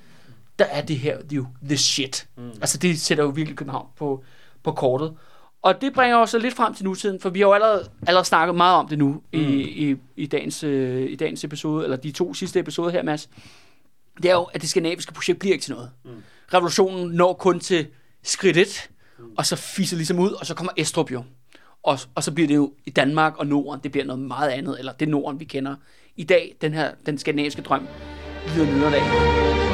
[0.60, 2.28] der er det her det er jo the shit.
[2.38, 2.48] Mm.
[2.50, 4.24] Altså det sætter jo virkelig København på,
[4.64, 5.14] på kortet.
[5.62, 8.56] Og det bringer os lidt frem til nutiden, for vi har jo allerede, allerede snakket
[8.56, 9.22] meget om det nu mm.
[9.32, 13.30] i, i, i, dagens, øh, i dagens episode, eller de to sidste episoder her, Mads.
[14.18, 15.92] Det er jo, at det skandinaviske projekt bliver ikke til noget.
[16.06, 16.12] Mm.
[16.54, 17.88] Revolutionen når kun til
[18.24, 18.90] skridt et,
[19.38, 21.24] og så fiser ligesom ud, og så kommer Estrup jo.
[21.84, 24.80] Og, og så bliver det jo i Danmark og Norden, det bliver noget meget andet,
[24.80, 25.76] eller det Norden, vi kender
[26.16, 27.88] i dag, den her, den skandinaviske drøm,
[28.56, 29.73] lider nederlag.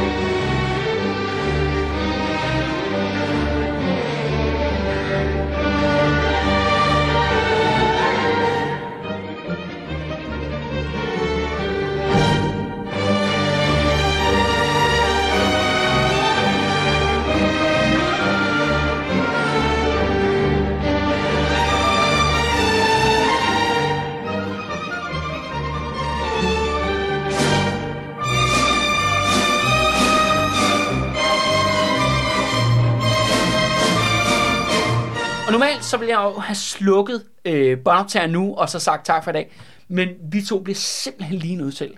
[35.60, 39.32] Normalt så ville jeg jo have slukket øh, båndoptager nu, og så sagt tak for
[39.32, 39.52] i dag.
[39.88, 41.98] Men vi to bliver simpelthen lige nødt til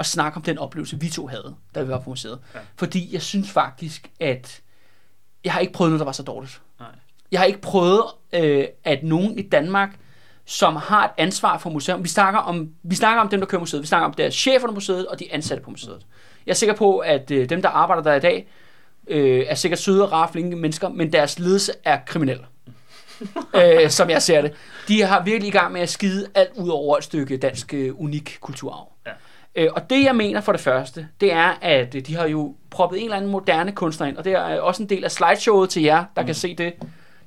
[0.00, 2.38] at snakke om den oplevelse, vi to havde, da vi var på museet.
[2.54, 2.58] Ja.
[2.76, 4.60] Fordi jeg synes faktisk, at
[5.44, 6.60] jeg har ikke prøvet noget, der var så dårligt.
[6.80, 6.88] Nej.
[7.32, 9.96] Jeg har ikke prøvet, øh, at nogen i Danmark,
[10.44, 13.60] som har et ansvar for museet, vi snakker, om, vi snakker om dem, der kører
[13.60, 16.06] museet, vi snakker om deres chefer på museet, og de ansatte på museet.
[16.46, 18.48] Jeg er sikker på, at øh, dem, der arbejder der i dag,
[19.06, 22.40] øh, er sikkert søde og rare, flinke mennesker, men deres ledelse er kriminel
[23.62, 24.52] øh, som jeg ser det.
[24.88, 28.00] De har virkelig i gang med at skide alt ud over et stykke dansk øh,
[28.00, 28.92] unik kulturarv.
[29.06, 29.12] Ja.
[29.54, 32.98] Øh, og det jeg mener for det første, det er, at de har jo proppet
[32.98, 35.82] en eller anden moderne kunstner ind, og det er også en del af slideshowet til
[35.82, 36.26] jer, der mm.
[36.26, 36.74] kan se det,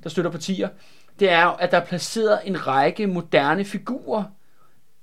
[0.03, 0.69] der støtter partier.
[1.19, 4.23] Det er jo, at der er placeret en række moderne figurer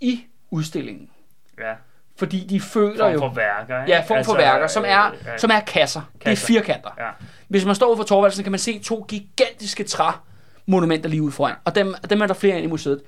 [0.00, 1.10] i udstillingen.
[1.58, 1.72] Ja.
[2.18, 3.18] Fordi de føler form jo...
[3.18, 3.92] for værker, ikke?
[3.92, 5.66] Ja, form altså, for værker, som er, øh, som er kasser.
[5.70, 6.02] kasser.
[6.24, 6.90] Det er firkanter.
[6.98, 7.08] Ja.
[7.48, 10.10] Hvis man står for Torvaldsen, kan man se to gigantiske træ
[10.68, 11.54] monumenter lige ud foran.
[11.64, 13.02] Og dem, dem er der flere ind i museet.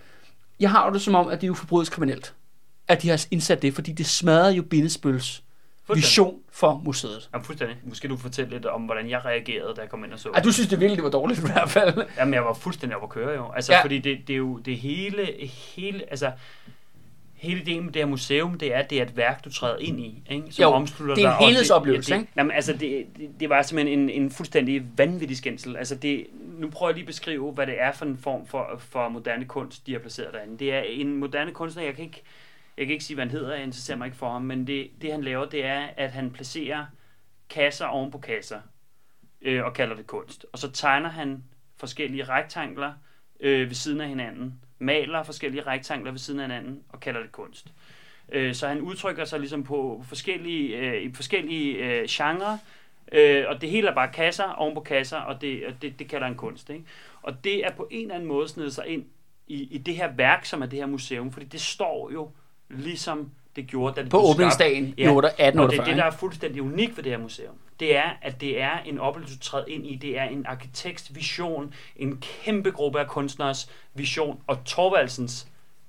[0.61, 2.35] Jeg har jo det som om, at det er jo forbrydelseskriminelt,
[2.89, 5.43] at de har indsat det, fordi det smadrer jo Bindesbøls
[5.95, 7.29] vision for museet.
[7.35, 7.77] Ja, fuldstændig.
[7.85, 10.31] Måske du fortælle lidt om, hvordan jeg reagerede, da jeg kom ind og så.
[10.35, 12.05] Ja, du synes det virkelig, det var dårligt i hvert fald.
[12.19, 13.53] Jamen, jeg var fuldstændig op at køre jo.
[13.53, 13.83] Altså, ja.
[13.83, 15.29] fordi det, det er jo det hele,
[15.77, 16.33] hele, altså,
[17.41, 19.76] hele ideen med det her museum, det er, at det er et værk, du træder
[19.78, 20.53] ind i, ikke?
[20.53, 22.32] som Jo, omslutter det er en dig, helhedsoplevelse, det, det, ikke?
[22.36, 25.76] Jamen, altså, det, det, det var simpelthen en, en fuldstændig vanvittig skændsel.
[25.76, 26.26] Altså, det,
[26.59, 29.45] nu prøver jeg lige at beskrive, hvad det er for en form for, for moderne
[29.45, 30.59] kunst, de har placeret derinde.
[30.59, 32.22] Det er en moderne kunstner, jeg kan ikke,
[32.76, 34.91] jeg kan ikke sige, hvad han hedder, jeg interesserer mig ikke for ham, men det,
[35.03, 36.86] det han laver, det er, at han placerer
[37.51, 38.61] kasser oven på kasser,
[39.43, 40.47] øh, og kalder det kunst.
[40.53, 41.45] Og så tegner han
[41.76, 42.93] forskellige rektangler
[43.41, 47.33] øh, ved siden af hinanden, maler forskellige rektangler ved siden af hinanden, og kalder det
[47.33, 47.72] kunst.
[48.33, 52.59] Øh, så han udtrykker sig ligesom på forskellige, øh, i forskellige øh, genrer,
[53.12, 56.09] øh, og det hele er bare kasser oven på kasser, og det, og det, det
[56.09, 56.70] kalder han kunst.
[56.70, 56.85] Ikke?
[57.22, 59.05] Og det er på en eller anden måde snedet sig ind
[59.47, 62.31] i, i det her værk, som er det her museum, fordi det står jo
[62.68, 65.03] ligesom det gjorde, da det På åbningsdagen Ja.
[65.03, 65.64] 1848.
[65.64, 67.55] Og det det, der er fuldstændig unikt ved det her museum.
[67.80, 69.94] Det er, at det er en oplevelse, du træder ind i.
[69.94, 75.46] Det er en arkitekts vision, en kæmpe gruppe af kunstners vision, og Torvaldsens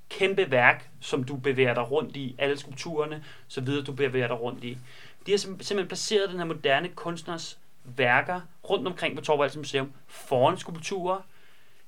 [0.09, 4.41] kæmpe værk, som du bevæger dig rundt i, alle skulpturerne, så videre du bevæger dig
[4.41, 4.77] rundt i.
[5.25, 9.91] De har sim- simpelthen placeret den her moderne kunstners værker rundt omkring på Torvalds Museum,
[10.07, 11.17] foran skulpturer,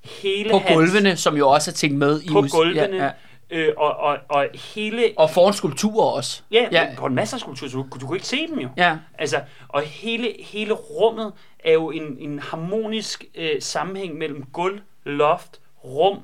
[0.04, 3.10] hele på hans, gulvene, som jo også er tænkt med i på gulvene, Ja, ja.
[3.50, 5.12] Øh, og, og, og hele...
[5.16, 6.42] Og foran skulpturer også.
[6.50, 6.88] Ja, Ja.
[6.96, 8.68] på en masse af skulpturer, så du, du kunne ikke se dem jo.
[8.76, 8.96] Ja.
[9.18, 15.60] Altså, og hele, hele rummet er jo en, en harmonisk øh, sammenhæng mellem gulv, loft,
[15.84, 16.20] rum,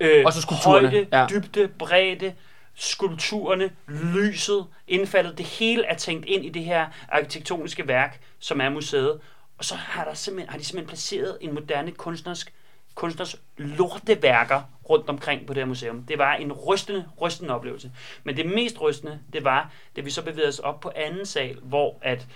[0.00, 1.26] øh, Og så skulpturerne, højde, ja.
[1.30, 2.32] dybde, bredde,
[2.74, 5.38] skulpturerne, lyset, indfaldet.
[5.38, 9.20] Det hele er tænkt ind i det her arkitektoniske værk, som er museet.
[9.58, 12.46] Og så har, der simpelthen, har de simpelthen placeret en moderne kunstners,
[12.94, 16.02] kunstners lorteværker rundt omkring på det her museum.
[16.02, 17.92] Det var en rystende, rystende oplevelse.
[18.24, 21.58] Men det mest rystende, det var, da vi så bevægede os op på anden sal,
[21.62, 22.26] hvor at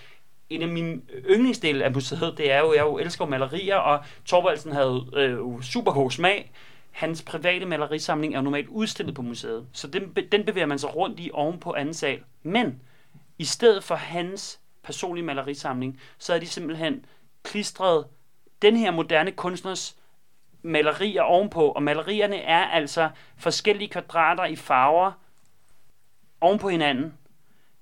[0.50, 1.00] en af mine
[1.30, 5.92] yndlingsdele af museet, det er jo, jeg jo elsker malerier, og Torvaldsen havde øh, super
[5.92, 6.52] god smag.
[6.90, 10.96] Hans private malerisamling er jo normalt udstillet på museet, så den, den bevæger man sig
[10.96, 12.20] rundt i oven på anden sal.
[12.42, 12.80] Men
[13.38, 17.04] i stedet for hans personlige malerisamling, så er de simpelthen
[17.42, 18.06] klistret
[18.62, 19.96] den her moderne kunstners
[20.64, 25.12] malerier ovenpå, og malerierne er altså forskellige kvadrater i farver
[26.40, 27.14] oven på hinanden.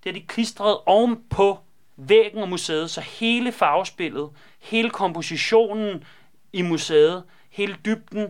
[0.05, 1.59] Det er de klistret oven på
[1.97, 4.31] væggen af museet, så hele farvespillet,
[4.61, 6.05] hele kompositionen
[6.53, 8.29] i museet, hele dybden,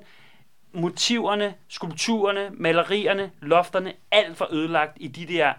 [0.73, 5.53] motiverne, skulpturerne, malerierne, lofterne, alt var ødelagt i de der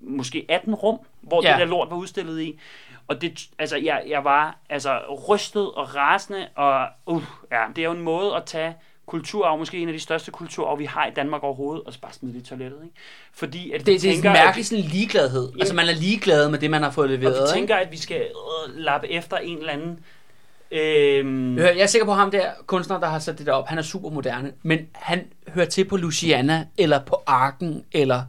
[0.00, 1.50] måske 18 rum, hvor ja.
[1.50, 2.58] det der lort var udstillet i.
[3.08, 4.98] Og det, altså, jeg, jeg var altså
[5.28, 8.74] rystet og rasende, og uh, ja, det er jo en måde at tage
[9.06, 12.12] kulturarv, måske en af de største kulturarv, vi har i Danmark overhovedet, og så bare
[12.12, 12.94] smide det i toilettet, ikke?
[13.34, 15.48] Fordi at Det, vi det er tænker, en at- mærkelig sådan ligegladhed.
[15.60, 17.34] Altså man er ligeglad med det, man har fået og leveret.
[17.34, 17.52] vi ikke?
[17.54, 19.98] tænker, at vi skal øh, lappe efter en eller anden...
[20.70, 23.68] Øh, Hør, Jeg er sikker på ham der kunstner, der har sat det der op.
[23.68, 24.52] Han er super moderne.
[24.62, 28.22] Men han hører til på Luciana, eller på Arken, eller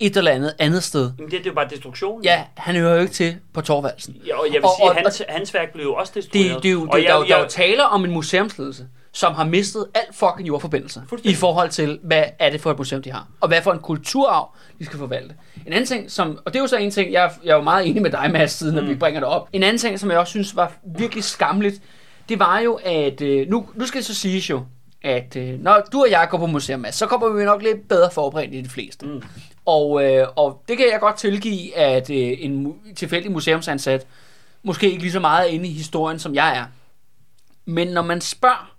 [0.00, 1.02] et eller andet andet sted.
[1.18, 2.22] det, det er jo bare destruktion.
[2.24, 4.16] Ja, han hører jo ikke til på Torvaldsen.
[4.26, 6.22] Ja, og jeg vil Og- sige, og- at hans, hans værk blev jo også Det,
[6.22, 6.62] destrueret.
[6.62, 8.04] det er jo, det, og der, er jo- jeg, der er jo jeg, tale om
[8.04, 12.70] en museumsledelse, som har mistet alt fucking jordforbindelse i forhold til, hvad er det for
[12.70, 15.34] et museum, de har, og hvad for en kulturarv, de skal forvalte.
[15.66, 17.56] En anden ting, som, og det er jo så en ting, jeg, er- jeg er
[17.56, 18.78] jo meget enig med dig, Mads, siden mm.
[18.78, 19.48] at vi bringer det op.
[19.52, 21.82] En anden ting, som jeg også synes var virkelig skamligt,
[22.28, 24.62] det var jo, at øh, nu, nu skal det så siges jo,
[25.02, 28.10] at øh, når du og jeg går på museum, så kommer vi nok lidt bedre
[28.10, 29.06] forberedt end de fleste.
[29.06, 29.22] Mm.
[29.66, 34.06] Og, øh, og det kan jeg godt tilgive, at øh, en tilfældig museumsansat
[34.62, 36.64] måske ikke lige så meget inde i historien, som jeg er.
[37.64, 38.76] Men når man spørger,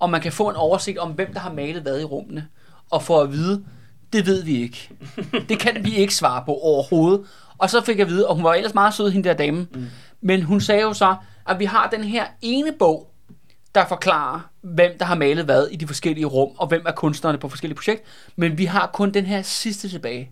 [0.00, 2.48] om man kan få en oversigt om, hvem der har malet hvad i rummene,
[2.90, 3.64] og få at vide,
[4.12, 4.90] det ved vi ikke.
[5.48, 7.26] Det kan vi ikke svare på overhovedet.
[7.58, 9.66] Og så fik jeg at vide, og hun var ellers meget sød, hende der dame,
[9.74, 9.86] mm.
[10.20, 11.16] men hun sagde jo så,
[11.48, 13.10] at vi har den her ene bog,
[13.74, 14.40] der forklarer,
[14.74, 17.76] hvem der har malet hvad i de forskellige rum, og hvem er kunstnerne på forskellige
[17.76, 18.06] projekter,
[18.36, 20.30] men vi har kun den her sidste tilbage.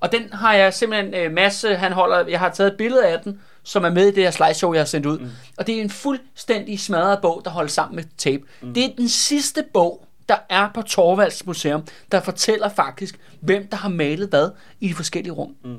[0.00, 3.20] Og den har jeg simpelthen, øh, masse, han holder, jeg har taget et billede af
[3.20, 5.18] den, som er med i det her slideshow, jeg har sendt ud.
[5.18, 5.28] Mm.
[5.58, 8.42] Og det er en fuldstændig smadret bog, der holdes sammen med tape.
[8.62, 8.74] Mm.
[8.74, 13.76] Det er den sidste bog, der er på Torvalds Museum, der fortæller faktisk, hvem der
[13.76, 15.54] har malet hvad i de forskellige rum.
[15.64, 15.76] Mm.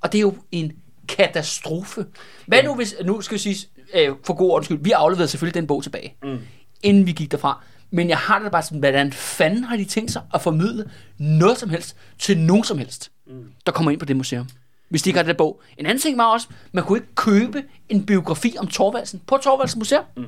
[0.00, 0.72] Og det er jo en
[1.08, 2.06] katastrofe.
[2.46, 5.54] Hvad nu hvis, nu skal jeg sige, øh, for god ordens skyld, vi afleverede selvfølgelig
[5.54, 6.38] den bog tilbage, mm.
[6.86, 7.62] Inden vi gik derfra.
[7.90, 11.58] Men jeg har det bare sådan, hvordan fanden har de tænkt sig at formidle noget
[11.58, 13.50] som helst til nogen som helst, mm.
[13.66, 14.48] der kommer ind på det museum?
[14.88, 15.62] Hvis de ikke har det der bog.
[15.76, 19.78] En anden ting var også, man kunne ikke købe en biografi om Torvaldsen på Torvaldsen
[19.78, 20.04] Museum.
[20.16, 20.24] Mm.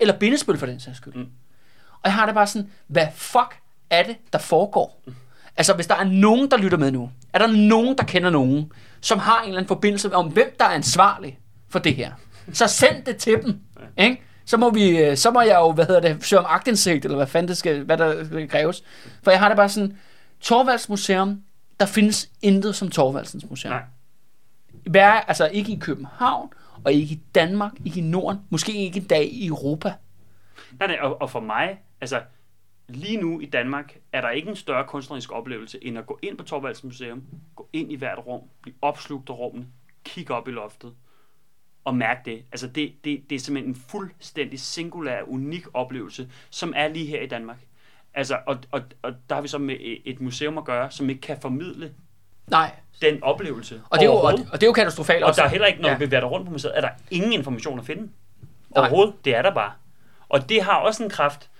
[0.00, 1.14] Eller bindespil for den sags skyld.
[1.14, 1.26] Mm.
[1.92, 3.60] Og jeg har det bare sådan, hvad fuck
[3.90, 5.02] er det, der foregår?
[5.06, 5.14] Mm.
[5.56, 8.72] Altså, hvis der er nogen, der lytter med nu, er der nogen, der kender nogen,
[9.00, 11.38] som har en eller anden forbindelse om, hvem der er ansvarlig
[11.68, 12.12] for det her,
[12.52, 13.60] så send det til dem.
[13.98, 14.22] Ikke?
[14.46, 17.16] Så må, vi, øh, så må jeg jo, hvad hedder det, søge om agtindsigt, eller
[17.16, 18.84] hvad fanden det skal, hvad der skal kræves.
[19.22, 19.98] For jeg har det bare sådan,
[20.40, 21.42] Torvalds Museum,
[21.80, 23.72] der findes intet som Torvaldsens Museum.
[23.72, 23.82] Nej.
[24.86, 26.52] Hvad, altså ikke i København,
[26.84, 29.94] og ikke i Danmark, ikke i Norden, måske ikke en dag i Europa.
[30.78, 32.22] Nej, nej, og, og for mig, altså
[32.88, 36.38] lige nu i Danmark, er der ikke en større kunstnerisk oplevelse, end at gå ind
[36.38, 37.22] på Torvalds Museum,
[37.56, 39.66] gå ind i hvert rum, blive opslugt af rummene,
[40.04, 40.92] kigge op i loftet,
[41.86, 42.42] og mærke det.
[42.52, 47.20] Altså det, det, det er simpelthen en fuldstændig singulær, unik oplevelse, som er lige her
[47.20, 47.56] i Danmark.
[48.14, 51.20] Altså, og, og, og der har vi så med et museum at gøre, som ikke
[51.20, 51.92] kan formidle
[52.46, 52.70] Nej,
[53.02, 54.48] den oplevelse og det er jo, og, overhovedet.
[54.52, 55.40] og det er jo katastrofalt Og også.
[55.40, 55.96] der er heller ikke, når Ja.
[55.96, 58.02] vi været rundt på museet, er der ingen information at finde.
[58.02, 58.10] Nej.
[58.70, 59.14] Overhovedet.
[59.24, 59.72] Det er der bare.
[60.28, 61.50] Og det har også en kraft.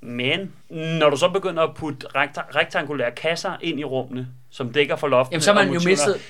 [0.00, 4.96] Men når du så begynder at putte rekta- rektangulære kasser ind i rummene, som dækker
[4.96, 6.20] for loftet, Jamen, så man jo mistet,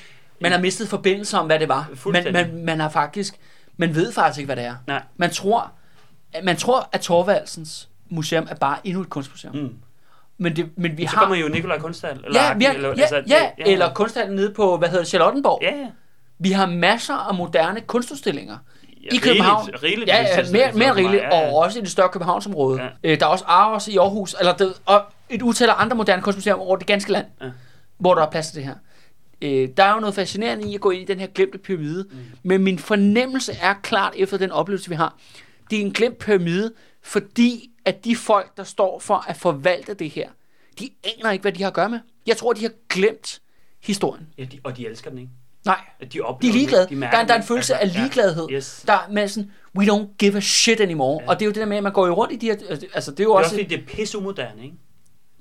[0.43, 1.89] man har mistet forbindelse om, hvad det var.
[2.07, 3.35] Man, man, man har faktisk,
[3.77, 4.75] man ved faktisk ikke, hvad det er.
[4.87, 5.03] Nej.
[5.17, 5.71] Man tror,
[6.43, 9.55] man tror, at Torvaldsens museum er bare endnu et kunstmuseum.
[9.57, 9.75] Mm.
[10.39, 11.21] Men, det, men vi Så har...
[11.21, 12.21] kommer jo Nikolaj Kunsthal.
[12.25, 13.27] Eller ja, vi har, eller, ja, altså, ja, det-
[13.67, 15.59] ja, eller kunsthallen nede på, hvad hedder det, Charlottenborg.
[15.63, 15.87] Ja, ja.
[16.39, 18.57] Vi har masser af moderne kunstudstillinger.
[19.03, 19.61] Ja, I København.
[19.63, 21.51] Rigeligt, rigeligt, Ja, ja, mere, mere rigeligt, ja, ja.
[21.53, 22.83] og også i det større Københavnsområde.
[22.83, 22.89] Ja.
[23.05, 26.23] Øh, der er også Aros i Aarhus, eller det, og et utal af andre moderne
[26.23, 27.47] kunstmuseer over det ganske land, Ja.
[27.99, 28.75] hvor der er plads til det her.
[29.43, 32.07] Øh, der er jo noget fascinerende i at gå ind i den her glemte pyramide,
[32.11, 32.19] mm.
[32.43, 35.17] men min fornemmelse er klart efter den oplevelse, vi har.
[35.71, 36.73] Det er en glemt pyramide,
[37.03, 40.29] fordi at de folk, der står for at forvalte det her,
[40.79, 42.01] de aner ikke, hvad de har at gøre med.
[42.27, 43.41] Jeg tror, de har glemt
[43.83, 44.27] historien.
[44.39, 45.31] Ja, de, og de elsker den, ikke?
[45.65, 46.87] Nej, At de, de er ligeglade.
[46.91, 48.47] de der, er, der er en følelse Altså, af ligegladhed.
[48.51, 48.57] Ja.
[48.57, 48.85] Yes.
[48.87, 51.23] Der er sådan, we don't give a shit anymore.
[51.23, 51.29] Ja.
[51.29, 52.57] Og det er jo det der med, at man går jo rundt i de her...
[52.95, 53.55] Altså, det er jo Det er også...
[53.55, 54.77] også fordi, det er pisse umoderne, ikke?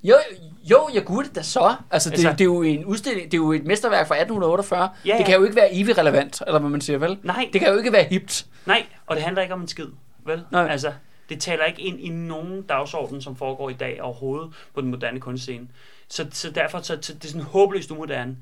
[0.04, 0.16] Jo,
[0.64, 1.76] jo, jeg det da så.
[1.92, 4.90] Altså, det, Altså- det, er jo en udstilling, det er jo et mesterværk fra 1848.
[5.06, 5.26] Ja, Det ja.
[5.26, 7.18] kan jo ikke være evigt relevant, eller hvad man siger, vel?
[7.24, 7.50] Nej.
[7.54, 8.46] Det kan jo ikke være hipt.
[8.66, 9.88] Nej, og det handler ikke om en skid,
[10.26, 10.44] vel?
[10.52, 10.68] Nej.
[10.70, 10.94] Altså,
[11.30, 15.20] det taler ikke ind i nogen dagsorden, som foregår i dag overhovedet på den moderne
[15.20, 15.68] kunstscene.
[16.08, 18.38] Så, så derfor så, så det er sådan håbløst umoderne.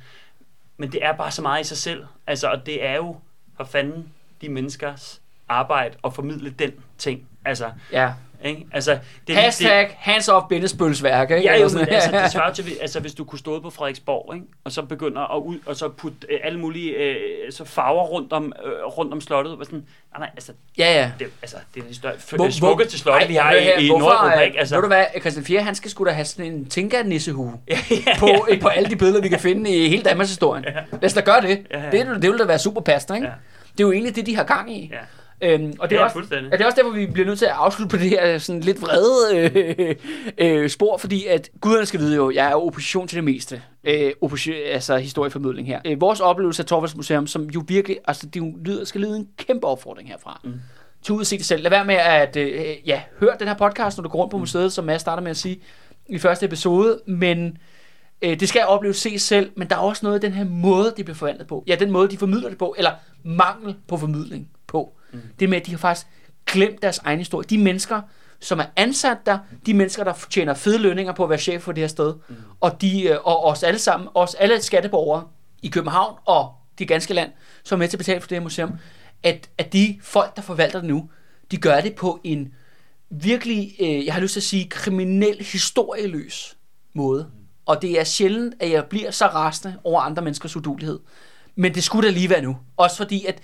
[0.77, 2.05] Men det er bare så meget i sig selv.
[2.27, 3.15] Altså, og det er jo
[3.57, 4.09] for fanden
[4.41, 7.27] de menneskers arbejde at formidle den ting.
[7.45, 8.13] Altså, Ja.
[8.45, 8.65] Ikke?
[8.73, 11.43] Altså, det, Hashtag hands off bindesbølsværk, ikke?
[11.43, 14.45] Ja, jo, men altså, det svarer til, altså, hvis du kunne stå på Frederiksborg, ikke?
[14.63, 17.15] og så begynder at ud, og så putte øh, alle mulige øh,
[17.51, 19.53] så farver rundt om, øh, rundt om slottet.
[19.57, 19.79] Og sådan,
[20.11, 21.11] nej, nej, altså, Ja, ja.
[21.19, 23.89] det, altså, det er det større, Hvor- f- smukkeste slotte, Ej, vi har i, i
[23.89, 24.59] Nordeuropa, ikke?
[24.59, 27.77] Altså, Ved du hvad, Christian 4, han skal sgu da have sådan en Tinka-nissehue ja,
[27.91, 28.27] ja, på,
[28.61, 30.65] på alle de billeder, vi kan finde i hele Danmarks historien.
[30.91, 31.67] Lad os da gøre det.
[31.71, 31.89] Ja, ja.
[31.91, 33.27] Det, det vil da være super passende, ikke?
[33.27, 33.33] Ja.
[33.71, 34.89] Det er jo egentlig det, de har gang i.
[34.93, 34.97] ja.
[35.41, 36.19] Øhm, og det er, Ja, også,
[36.51, 38.61] ja, det er også derfor, vi bliver nødt til at afslutte på det her sådan
[38.61, 39.95] lidt vrede øh,
[40.37, 43.61] øh, spor, fordi at guderne skal vide jo, jeg er opposition til det meste.
[43.83, 45.79] Øh, opposition, altså historieformidling her.
[45.85, 49.27] Øh, vores oplevelse af Torvalds Museum, som jo virkelig, altså det lyder, skal lyde en
[49.37, 50.41] kæmpe opfordring herfra.
[50.43, 50.53] Mm.
[51.03, 51.63] Tag ud og se det selv.
[51.63, 54.37] Lad være med at, øh, ja, hør den her podcast, når du går rundt på
[54.37, 55.59] museet, som Mads starter med at sige
[56.09, 57.57] i første episode, men
[58.21, 60.45] øh, det skal jeg opleve se selv, men der er også noget af den her
[60.45, 61.63] måde, det bliver forvandlet på.
[61.67, 62.91] Ja, den måde, de formidler det på, eller
[63.23, 64.93] mangel på formidling på.
[65.11, 65.21] Mm.
[65.39, 66.07] Det med, at de har faktisk
[66.45, 67.45] glemt deres egen historie.
[67.49, 68.01] De mennesker,
[68.39, 71.71] som er ansat der, de mennesker, der tjener fede lønninger på at være chef for
[71.71, 72.35] det her sted, mm.
[72.59, 75.23] og, de, øh, og os alle sammen, os alle skatteborgere
[75.61, 77.31] i København og det ganske land,
[77.63, 78.71] som er med til at betale for det her museum,
[79.23, 81.09] at, at de folk, der forvalter det nu,
[81.51, 82.53] de gør det på en
[83.09, 86.57] virkelig, øh, jeg har lyst til at sige, kriminel, historieløs
[86.93, 87.29] måde.
[87.65, 90.99] Og det er sjældent, at jeg bliver så rasende over andre menneskers udulighed.
[91.59, 92.57] Men det skulle da lige være nu.
[92.77, 93.41] Også fordi, at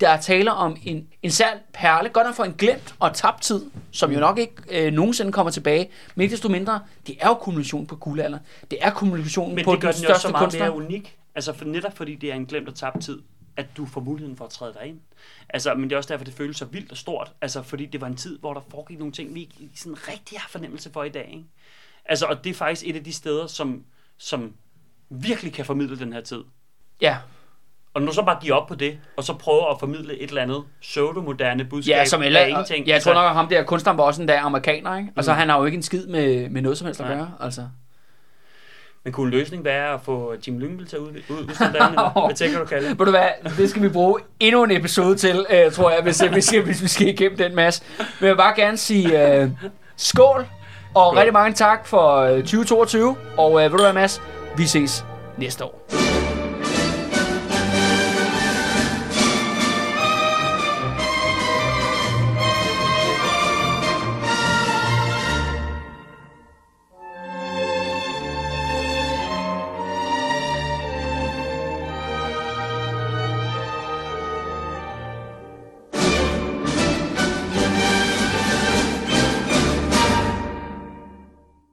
[0.00, 3.42] der er taler om en, en sær perle, godt nok for en glemt og tabt
[3.42, 5.90] tid, som jo nok ikke øh, nogensinde kommer tilbage.
[6.14, 8.38] Men ikke desto mindre, det er jo kommunikation på guldalder.
[8.70, 10.64] Det er kommunikationen Men på det gør den den jo også største så meget kunstner.
[10.64, 11.16] mere unik.
[11.34, 13.22] Altså for netop fordi det er en glemt og tabt tid,
[13.56, 15.00] at du får muligheden for at træde dig ind.
[15.48, 17.32] Altså, men det er også derfor, det føles så vildt og stort.
[17.40, 20.38] Altså, fordi det var en tid, hvor der foregik nogle ting, vi ikke sådan rigtig
[20.38, 21.28] har fornemmelse for i dag.
[21.30, 21.44] Ikke?
[22.04, 23.84] Altså, og det er faktisk et af de steder, som,
[24.18, 24.52] som
[25.10, 26.40] virkelig kan formidle den her tid.
[27.00, 27.16] Ja,
[27.94, 30.42] Og nu så bare give op på det, og så prøve at formidle et eller
[30.42, 32.86] andet pseudo-moderne budskab ja som af eller, ingenting.
[32.86, 35.10] ja, jeg tror Altså, nok, at ham der kunstneren var også en der amerikaner, ikke?
[35.16, 37.62] Altså, han har jo ikke en skid med, med noget som helst at gøre, altså.
[39.04, 41.98] Men kunne en løsning være at få Jim Lyngvild til at ud, ud, dagen?
[42.26, 42.88] Hvad tænker du, Kalle?
[42.88, 46.20] Ved du hvad, det skal vi bruge endnu en episode til, øh, tror jeg, hvis,
[46.20, 47.82] hvis, hvis, vi skal igennem den masse.
[47.98, 49.50] Men jeg vil bare gerne sige øh,
[49.96, 50.46] skål,
[50.94, 51.16] og Skål.
[51.18, 53.16] rigtig mange tak for øh, 2022.
[53.36, 54.22] Og øh, ved du hvad, Mads,
[54.56, 55.04] vi ses
[55.36, 56.07] næste år.